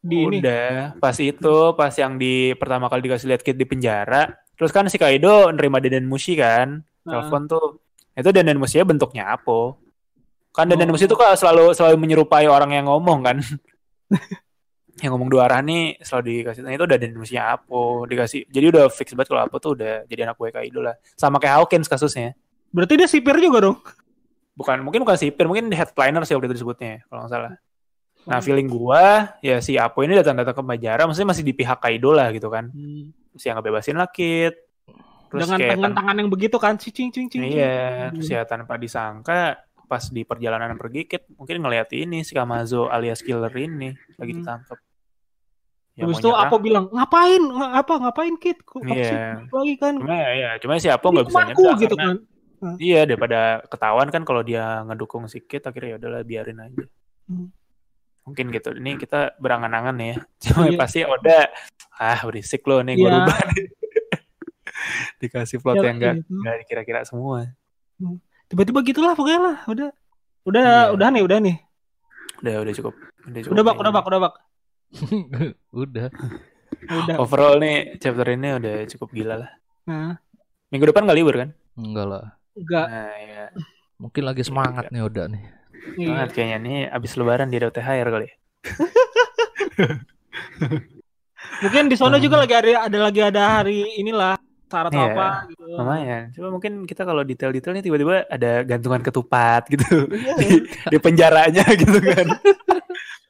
di 0.00 0.16
ini. 0.22 0.38
Udah, 0.40 0.96
pas 0.96 1.16
itu, 1.18 1.56
pas 1.72 1.92
yang 1.92 2.16
di 2.16 2.52
pertama 2.54 2.86
kali 2.86 3.04
dikasih 3.04 3.26
lihat 3.32 3.42
Kid 3.42 3.56
di 3.56 3.64
penjara, 3.64 4.28
terus 4.54 4.70
kan 4.70 4.86
si 4.86 4.96
Kaido 4.96 5.50
nerima 5.50 5.78
Denden 5.78 6.06
Mushi 6.06 6.34
kan, 6.34 6.80
Nah. 7.06 7.22
telepon 7.22 7.46
tuh. 7.46 7.66
Itu 8.12 8.32
Denden 8.32 8.58
Mushi 8.58 8.82
bentuknya 8.82 9.30
Apo. 9.30 9.78
Kan 10.50 10.66
Denden 10.66 10.90
Oh. 10.90 10.96
Mushi 10.96 11.06
itu 11.06 11.14
kan 11.14 11.36
selalu 11.36 11.70
selalu 11.70 11.96
menyerupai 12.00 12.48
orang 12.48 12.74
yang 12.74 12.88
ngomong 12.88 13.20
kan. 13.22 13.36
yang 14.96 15.12
ngomong 15.12 15.28
dua 15.28 15.44
arah 15.44 15.60
nih 15.60 16.00
selalu 16.00 16.40
dikasih 16.40 16.64
nah, 16.64 16.72
itu 16.72 16.84
udah 16.88 16.96
Denden 16.96 17.20
Mushi 17.20 17.36
Apo 17.36 18.08
dikasih 18.08 18.48
jadi 18.48 18.72
udah 18.72 18.84
fix 18.88 19.12
banget 19.12 19.28
kalau 19.28 19.44
Apo 19.44 19.60
tuh 19.60 19.76
udah 19.76 20.08
jadi 20.08 20.24
anak 20.24 20.40
gue 20.40 20.48
Kaido 20.48 20.80
lah 20.80 20.96
sama 21.12 21.36
kayak 21.36 21.60
Hawkins 21.60 21.84
kasusnya 21.84 22.32
Berarti 22.72 22.96
dia 22.96 23.04
sipir 23.04 23.36
juga 23.36 23.60
dong. 23.60 23.76
bukan 24.56 24.80
mungkin 24.80 25.04
bukan 25.04 25.20
sipir 25.20 25.44
mungkin 25.44 25.68
headliner 25.68 26.24
sih 26.24 26.32
waktu 26.32 26.48
itu 26.48 26.64
disebutnya 26.64 27.04
kalau 27.12 27.28
nggak 27.28 27.32
salah 27.36 27.52
nah 28.26 28.38
feeling 28.40 28.66
gua 28.66 29.38
ya 29.38 29.58
si 29.58 29.74
Apo 29.74 30.02
ini 30.02 30.12
datang-datang 30.12 30.52
ke 30.52 30.62
penjara 30.64 31.06
maksudnya 31.06 31.30
masih 31.30 31.42
di 31.42 31.52
pihak 31.52 31.78
Kaido 31.78 32.10
lah 32.10 32.28
gitu 32.30 32.46
kan 32.46 32.68
Hmm. 32.68 33.14
terus 33.30 33.44
yang 33.44 33.56
ngebebasin 33.56 33.94
lah 33.94 34.08
Kid 34.08 34.54
terus 35.26 35.42
Dengan 35.42 35.58
kayak 35.58 35.70
tangan 35.72 35.82
tan- 35.84 35.96
tangan 35.96 36.16
yang 36.16 36.28
begitu 36.28 36.56
kan, 36.56 36.74
cicing 36.74 37.08
cicing 37.08 37.26
cicing. 37.28 37.50
iya 37.52 38.08
Hmm. 38.08 38.14
terus 38.14 38.28
ya 38.28 38.42
tanpa 38.42 38.74
disangka 38.76 39.58
pas 39.84 40.02
di 40.04 40.22
perjalanan 40.22 40.74
pergi 40.74 41.06
Kid 41.06 41.22
mungkin 41.32 41.56
ngeliat 41.60 41.86
ini 41.92 42.20
si 42.20 42.30
Kamazo 42.30 42.86
alias 42.86 43.22
killer 43.22 43.50
ini 43.52 43.90
lagi 44.16 44.32
Hmm. 44.32 44.40
ditangkap 44.40 44.78
Ya, 45.94 46.04
itu 46.04 46.28
nyerang. 46.28 46.44
apa 46.44 46.56
bilang 46.58 46.84
ngapain 46.90 47.40
Nga- 47.40 47.72
apa 47.74 47.94
ngapain 47.98 48.34
Kit? 48.36 48.60
Kok 48.60 48.84
sih? 48.84 49.00
Iya. 49.00 49.48
lagi 49.48 49.74
kan? 49.76 49.94
cuma 49.96 50.12
ya 50.28 50.50
cuma 50.58 50.72
si 50.76 50.88
Apo 50.88 51.08
nggak 51.08 51.24
bisa 51.24 51.40
nyerang 51.42 51.78
gitu 51.78 51.94
karena- 51.94 52.20
kan. 52.60 52.74
Iya 52.76 53.00
daripada 53.04 53.40
ketahuan 53.64 54.08
kan 54.10 54.22
kalau 54.22 54.40
dia 54.40 54.84
ngedukung 54.84 55.24
si 55.24 55.40
Kid 55.40 55.62
akhirnya 55.62 55.88
ya 55.88 55.98
udahlah 55.98 56.20
biarin 56.22 56.58
aja. 56.58 56.84
Hmm. 57.26 57.48
Mungkin 58.26 58.50
gitu. 58.50 58.74
Ini 58.74 58.98
kita 58.98 59.38
berangan-angan 59.38 59.96
ya. 59.96 60.16
Cuma 60.42 60.66
Iya. 60.66 60.76
pasti 60.76 61.00
Oda 61.02 61.46
ah 61.96 62.20
berisik 62.20 62.66
lo 62.66 62.82
nih 62.82 62.94
gue 62.94 63.06
Iya. 63.06 63.14
rubah 63.16 63.38
nih. 63.48 63.66
Dikasih 65.16 65.58
plot 65.58 65.76
Ya, 65.76 65.82
yang 65.86 65.96
enggak 65.96 66.14
gitu. 66.20 66.34
enggak 66.34 66.54
dikira-kira 66.60 67.00
semua. 67.02 67.48
Tiba-tiba 68.46 68.78
gitulah 68.82 69.14
pokoknya 69.14 69.40
lah, 69.40 69.56
udah. 69.66 69.88
Udah 70.44 70.62
Iya. 70.62 70.92
udah 70.92 71.08
nih, 71.08 71.22
udah 71.24 71.38
nih. 71.40 71.56
Udah 72.38 72.54
udah 72.60 72.72
cukup. 72.74 72.94
Udah 73.24 73.40
cukup. 73.40 73.52
Udah 73.54 73.62
bak, 73.64 73.76
udah 73.76 73.92
bak, 73.92 74.04
udah 74.04 74.20
bak. 74.20 74.34
Udah. 75.74 76.06
Udah. 76.86 77.16
Overall 77.18 77.58
nih 77.58 77.98
chapter 77.98 78.26
ini 78.28 78.54
udah 78.54 78.86
cukup 78.86 79.08
gila 79.10 79.34
lah. 79.42 79.50
Nah, 79.84 80.14
Minggu 80.66 80.86
depan 80.86 81.02
nggak 81.02 81.18
libur 81.18 81.34
kan? 81.36 81.50
Enggak 81.74 82.06
lah. 82.06 82.24
enggak. 82.52 82.86
Nah 82.86 83.14
ya. 83.18 83.44
Mungkin 83.96 84.22
lagi 84.22 84.42
semangat 84.42 84.90
nih 84.90 85.02
udah 85.02 85.24
nih. 85.26 85.42
Iya. 85.94 86.08
Banget 86.10 86.30
kayaknya 86.32 86.58
nih 86.58 86.78
abis 86.90 87.12
lebaran 87.14 87.48
dia 87.48 87.60
ada 87.60 87.70
THR 87.70 88.08
kali. 88.10 88.28
Mungkin 91.56 91.88
di 91.88 91.96
sana 91.96 92.16
Hmm. 92.16 92.24
juga 92.24 92.36
lagi 92.38 92.54
ada 92.54 92.84
ada 92.84 92.98
lagi 93.00 93.20
ada 93.22 93.42
hari 93.60 93.86
inilah 93.96 94.36
syarat 94.66 94.92
Iya. 94.92 95.04
apa 95.08 95.26
gitu. 95.48 95.62
Lumayan. 95.72 96.22
Coba 96.34 96.48
mungkin 96.50 96.72
kita 96.84 97.02
kalau 97.02 97.22
detail-detailnya 97.22 97.80
tiba-tiba 97.80 98.26
ada 98.26 98.50
gantungan 98.62 99.00
ketupat 99.00 99.62
gitu. 99.70 100.10
Iya. 100.10 100.32
di, 100.42 100.48
di 100.66 100.98
penjaranya 100.98 101.64
gitu 101.80 101.98
kan. 102.02 102.26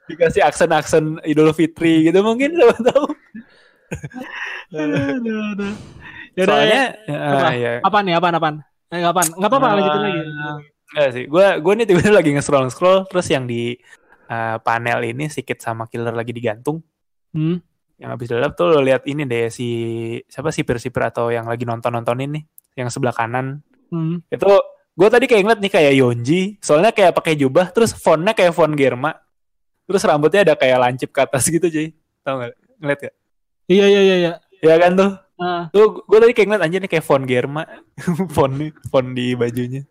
Dikasih 0.06 0.42
aksen-aksen 0.42 1.18
Idul 1.22 1.50
Fitri 1.52 2.08
gitu 2.08 2.18
mungkin 2.22 2.54
siapa 2.54 2.78
tahu. 2.80 3.06
Soalnya 6.36 6.82
ya. 7.06 7.14
ya, 7.14 7.18
Apa? 7.30 7.50
ya. 7.54 7.70
Apaan 7.82 8.04
nih? 8.06 8.14
Apaan? 8.16 8.34
Apaan? 8.34 8.56
Eh, 8.86 9.02
apaan? 9.02 9.28
Enggak 9.34 9.50
apa-apa, 9.50 9.68
lanjutin 9.76 10.02
lagi. 10.02 10.20
Enggak 10.94 11.10
sih. 11.14 11.24
Gua 11.26 11.58
gua 11.58 11.72
nih 11.74 11.86
tiba-tiba 11.88 12.14
lagi 12.22 12.30
nge-scroll 12.36 12.70
scroll 12.70 12.98
terus 13.10 13.26
yang 13.30 13.48
di 13.48 13.74
uh, 14.30 14.56
panel 14.62 15.02
ini 15.02 15.26
sikit 15.26 15.58
sama 15.58 15.90
killer 15.90 16.14
lagi 16.14 16.30
digantung. 16.30 16.82
Hmm. 17.34 17.58
Yang 17.96 18.10
habis 18.12 18.26
dilap 18.28 18.52
tuh 18.54 18.66
lo 18.76 18.80
lihat 18.84 19.08
ini 19.08 19.24
deh 19.24 19.48
si 19.48 19.68
siapa 20.28 20.52
sipir-sipir 20.52 21.00
atau 21.00 21.32
yang 21.32 21.48
lagi 21.48 21.64
nonton-nonton 21.64 22.18
ini 22.22 22.44
yang 22.76 22.92
sebelah 22.92 23.16
kanan. 23.16 23.64
Hmm. 23.88 24.20
Itu 24.28 24.46
gue 24.96 25.08
tadi 25.08 25.24
kayak 25.28 25.42
ngeliat 25.42 25.60
nih 25.60 25.72
kayak 25.72 25.92
Yonji, 25.96 26.40
soalnya 26.60 26.92
kayak 26.92 27.16
pakai 27.16 27.34
jubah 27.36 27.72
terus 27.72 27.96
fontnya 27.96 28.36
kayak 28.36 28.52
font 28.52 28.72
Germa. 28.76 29.16
Terus 29.86 30.02
rambutnya 30.02 30.42
ada 30.42 30.54
kayak 30.58 30.78
lancip 30.82 31.10
ke 31.14 31.20
atas 31.22 31.46
gitu 31.46 31.66
cuy. 31.70 31.94
Tahu 32.26 32.34
nggak? 32.42 32.52
Ngeliat 32.82 32.98
gak? 33.06 33.14
Iya, 33.66 33.84
iya, 33.86 34.00
iya, 34.02 34.16
iya. 34.18 34.32
Ya 34.60 34.76
kan 34.82 34.98
tuh. 34.98 35.10
Ah. 35.36 35.68
Tuh 35.70 36.02
gue 36.04 36.18
tadi 36.18 36.32
kayak 36.34 36.46
ngeliat 36.50 36.64
anjir 36.66 36.80
nih 36.82 36.90
kayak 36.90 37.06
font 37.06 37.24
Germa. 37.24 37.62
font 38.36 38.52
nih, 38.52 38.70
font 38.90 39.08
di 39.14 39.26
bajunya. 39.38 39.82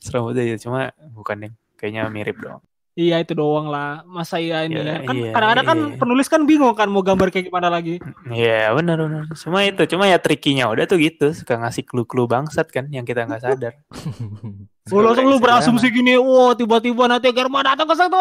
Serambut 0.00 0.36
aja 0.36 0.56
cuma 0.60 0.90
bukan 1.12 1.48
deh. 1.48 1.52
Kayaknya 1.78 2.02
mirip 2.12 2.38
dong. 2.38 2.62
Iya 2.92 3.24
itu 3.24 3.32
doang 3.32 3.72
lah. 3.72 4.04
Masa 4.04 4.36
iya 4.36 4.68
ini 4.68 4.76
Iya, 4.76 4.84
ya. 4.84 4.96
Kan 5.08 5.14
iya, 5.16 5.30
kadang-kadang 5.32 5.66
kan 5.66 5.78
iya. 5.80 5.96
penulis 5.96 6.28
kan 6.28 6.40
bingung 6.44 6.76
kan 6.76 6.92
mau 6.92 7.00
gambar 7.00 7.32
kayak 7.32 7.48
gimana 7.48 7.72
lagi. 7.72 7.96
Iya 8.28 8.68
benar 8.76 9.00
benar. 9.00 9.24
Cuma 9.32 9.64
itu, 9.64 9.82
cuma 9.88 10.04
ya 10.04 10.20
trikinya 10.20 10.68
udah 10.68 10.84
tuh 10.84 11.00
gitu, 11.00 11.32
suka 11.32 11.56
ngasih 11.56 11.88
clue-clue 11.88 12.28
bangsat 12.28 12.68
kan 12.68 12.84
yang 12.92 13.08
kita 13.08 13.24
nggak 13.24 13.42
sadar. 13.42 13.74
Oh, 14.90 14.98
langsung 14.98 15.30
lu 15.30 15.38
berasumsi 15.38 15.94
gini, 15.94 16.18
wah 16.18 16.58
tiba-tiba 16.58 17.06
nanti 17.06 17.30
Germa 17.30 17.62
datang 17.62 17.86
ke 17.86 17.94
situ. 17.94 18.18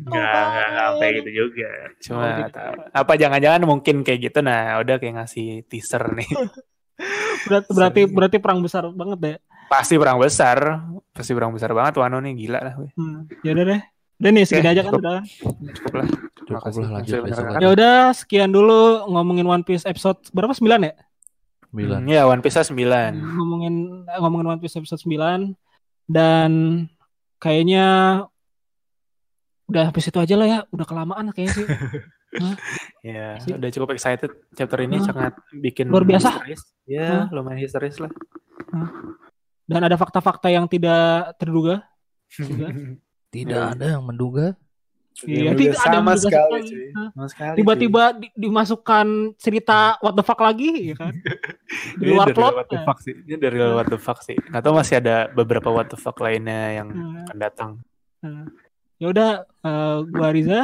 Enggak, 0.00 0.32
enggak 0.32 0.68
sampai 0.72 1.08
gitu 1.20 1.30
juga. 1.44 1.68
Cuma 2.00 2.24
Oh, 2.24 2.36
gitu. 2.40 2.58
apa 2.96 3.12
jangan-jangan 3.20 3.62
mungkin 3.68 4.00
kayak 4.00 4.32
gitu 4.32 4.40
nah, 4.40 4.80
udah 4.80 4.96
kayak 4.96 5.20
ngasih 5.20 5.60
teaser 5.68 6.00
nih. 6.16 6.24
Berarti 7.48 7.68
berarti, 7.72 8.00
berarti 8.08 8.36
perang 8.40 8.60
besar 8.64 8.88
banget 8.92 9.18
deh. 9.20 9.36
Pasti 9.70 9.94
perang 9.94 10.18
besar, 10.18 10.82
pasti 11.14 11.30
perang 11.30 11.54
besar 11.54 11.70
banget 11.70 11.94
Wano 11.94 12.18
nih 12.18 12.34
gila 12.34 12.58
lah. 12.58 12.74
Hmm. 12.98 13.30
Ya 13.46 13.54
udah 13.54 13.64
deh. 13.70 13.80
Udah 14.20 14.30
nih 14.34 14.44
segini 14.44 14.66
Oke, 14.66 14.72
aja 14.74 14.80
kan 14.82 14.90
cukup. 14.90 15.00
udah. 15.00 15.18
Cukup 15.78 15.92
lah. 15.94 16.06
Cukup 16.34 16.52
Makasih. 16.58 16.80
lah 16.82 16.90
lanjut. 16.98 17.20
Ya 17.62 17.68
udah 17.70 17.94
sekian 18.12 18.50
dulu 18.50 19.06
ngomongin 19.06 19.46
One 19.46 19.62
Piece 19.62 19.86
episode 19.86 20.18
berapa 20.34 20.50
9 20.50 20.66
ya? 20.82 20.92
Sembilan. 21.70 22.00
Hmm, 22.02 22.10
ya 22.10 22.22
One 22.26 22.42
Piece 22.42 22.58
9. 22.58 22.74
Ngomongin 23.14 23.74
ngomongin 24.10 24.46
One 24.50 24.60
Piece 24.60 24.74
episode 24.76 25.00
9 25.06 25.54
dan 26.10 26.50
kayaknya 27.38 27.86
udah 29.70 29.82
habis 29.86 30.10
itu 30.10 30.18
aja 30.18 30.34
lah 30.34 30.46
ya, 30.50 30.58
udah 30.74 30.82
kelamaan 30.82 31.30
kayaknya 31.30 31.54
sih. 31.54 31.66
Ya, 33.02 33.42
Sip. 33.42 33.58
udah 33.58 33.70
cukup 33.74 33.90
excited 33.90 34.30
chapter 34.54 34.78
ini 34.86 35.02
Hah? 35.02 35.06
sangat 35.10 35.32
bikin 35.50 35.90
Luar 35.90 36.06
biasa. 36.06 36.38
histeris. 36.46 36.62
Ya, 36.86 37.26
Hah? 37.26 37.34
lumayan 37.34 37.58
histeris 37.58 37.98
lah. 37.98 38.06
Dan 39.70 39.86
ada 39.86 39.94
fakta-fakta 39.94 40.50
yang 40.50 40.66
tidak 40.66 41.38
terduga. 41.38 41.86
Juga. 42.28 42.68
Tidak 43.30 43.54
Ya. 43.54 43.70
ada 43.70 43.86
yang 43.94 44.02
menduga. 44.02 44.58
Iya, 45.22 45.52
tidak 45.52 45.78
ada 45.78 45.94
yang 45.94 46.00
sama 46.00 46.10
menduga 46.10 46.30
sekali. 47.30 47.56
Tiba-tiba 47.60 48.02
di- 48.16 48.32
dimasukkan 48.34 49.06
cerita 49.36 49.94
what 50.00 50.18
the 50.18 50.24
fuck 50.24 50.40
lagi, 50.40 50.90
ya 50.90 50.96
kan? 50.96 51.14
Di 52.00 52.02
Ini 52.02 52.10
luar 52.10 52.26
dari 52.26 52.34
plot. 52.34 52.54
what 52.56 52.66
the 52.66 52.74
ya. 52.74 52.82
fuck 52.82 52.98
sih. 52.98 53.14
Ini 53.20 53.36
dari 53.36 53.56
what 53.60 53.86
the 53.86 53.98
fuck 53.98 54.18
sih. 54.20 54.34
Tahu 54.34 54.74
masih 54.74 54.98
ada 54.98 55.28
beberapa 55.28 55.68
what 55.68 55.86
the 55.86 55.94
fuck 55.94 56.18
lainnya 56.18 56.82
yang 56.82 56.88
Nah, 56.90 57.22
akan 57.22 57.36
datang. 57.38 57.70
nah. 58.18 58.50
Ya 58.98 59.06
udah, 59.08 59.30
eh, 59.46 59.96
gua 60.04 60.28
Riza, 60.30 60.60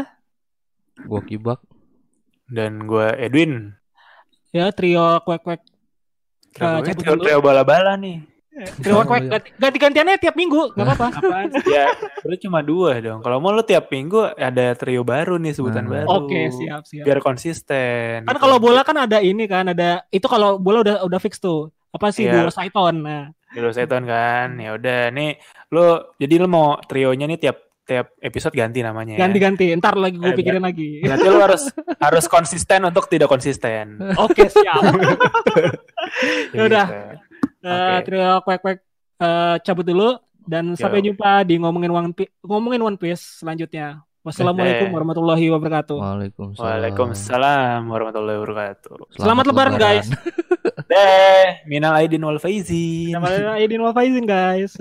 Gua 1.04 1.20
kibak. 1.20 1.60
Dan 2.46 2.82
gue 2.82 3.06
Edwin. 3.16 3.74
ya 4.50 4.70
trio 4.70 5.20
kuek-kuek 5.20 5.60
Trio, 6.50 6.80
cabut 6.80 6.96
trio, 6.96 7.14
trio 7.20 7.38
bala-bala 7.38 7.94
nih. 7.94 8.24
Kuek 9.04 9.22
ganti-gantiannya 9.54 10.16
tiap 10.16 10.32
minggu, 10.32 10.72
nggak 10.72 10.86
apa-apa. 10.86 11.08
Apaan? 11.14 11.48
ya, 11.76 11.92
lu 12.22 12.34
cuma 12.38 12.60
dua 12.60 12.96
dong. 12.98 13.20
Kalau 13.20 13.36
mau 13.36 13.50
lu 13.50 13.60
tiap 13.60 13.86
minggu 13.86 14.32
ada 14.32 14.72
trio 14.72 15.02
baru 15.02 15.36
nih, 15.36 15.52
sebutan 15.52 15.84
Nah. 15.84 15.92
baru. 16.02 16.24
Oke, 16.24 16.48
siap, 16.50 16.82
siap. 16.82 17.04
Biar 17.04 17.20
konsisten. 17.20 18.24
Kan 18.24 18.32
gitu. 18.32 18.40
kalau 18.40 18.56
bola 18.56 18.80
kan 18.80 18.96
ada 18.98 19.18
ini 19.18 19.44
kan, 19.44 19.68
ada 19.68 20.04
itu 20.08 20.24
kalau 20.24 20.56
bola 20.56 20.80
udah 20.80 20.96
udah 21.02 21.18
fix 21.18 21.36
tuh. 21.36 21.68
Apa 21.90 22.08
sih 22.10 22.24
Iya. 22.24 22.42
duo 22.42 22.50
Saiton. 22.50 22.96
Nah, 23.00 23.32
Dulu 23.46 23.72
seton 23.72 24.04
kan. 24.04 24.58
Ya 24.58 24.74
udah 24.74 25.08
nih 25.10 25.40
lu 25.68 25.86
jadi 26.16 26.34
lu 26.36 26.46
mau 26.46 26.76
trionya 26.82 27.24
nih 27.26 27.38
tiap 27.38 27.56
tiap 27.82 28.12
episode 28.18 28.52
ganti 28.52 28.82
namanya 28.82 29.14
ya. 29.14 29.22
ganti-ganti. 29.22 29.70
Ntar 29.72 29.94
lagi 29.94 30.18
gue 30.18 30.28
Eh, 30.28 30.36
pikirin 30.36 30.60
lagi. 30.60 31.00
Berarti 31.00 31.24
lu 31.24 31.38
harus 31.40 31.62
harus 31.96 32.24
konsisten 32.26 32.82
untuk 32.82 33.06
tidak 33.06 33.30
konsisten. 33.30 33.96
Oke, 34.18 34.48
siap. 34.48 34.82
Ya 36.52 36.62
udah. 36.64 36.86
Gitu. 36.86 37.25
Eh, 37.66 37.74
Oke. 37.74 38.06
trio 38.06 38.30
kuek-kuek 38.46 38.78
eh, 39.18 39.56
cabut 39.66 39.82
dulu 39.82 40.08
dan 40.46 40.78
sampai 40.78 41.02
Yo. 41.02 41.10
jumpa 41.10 41.42
di 41.42 41.58
ngomongin 41.58 41.90
One 41.90 42.10
Piece, 42.14 42.30
ngomongin 42.46 42.78
One 42.78 42.94
Piece 42.94 43.42
selanjutnya. 43.42 44.06
Wassalamualaikum 44.26 44.90
warahmatullahi 44.90 45.46
wabarakatuh. 45.54 45.98
Waalaikumsalam. 46.02 46.66
Waalaikumsalam 46.66 47.80
warahmatullahi 47.86 48.38
wabarakatuh. 48.42 48.90
Selamat 49.22 49.44
Lebaran, 49.46 49.74
guys. 49.78 50.06
Deh, 50.90 51.66
minal 51.66 51.94
aidin 51.98 52.22
wal 52.22 52.38
faizin. 52.42 53.14
Nama 53.14 53.58
Aidin 53.58 53.82
wal 53.82 53.94
faizin 53.94 54.22
guys. 54.22 54.74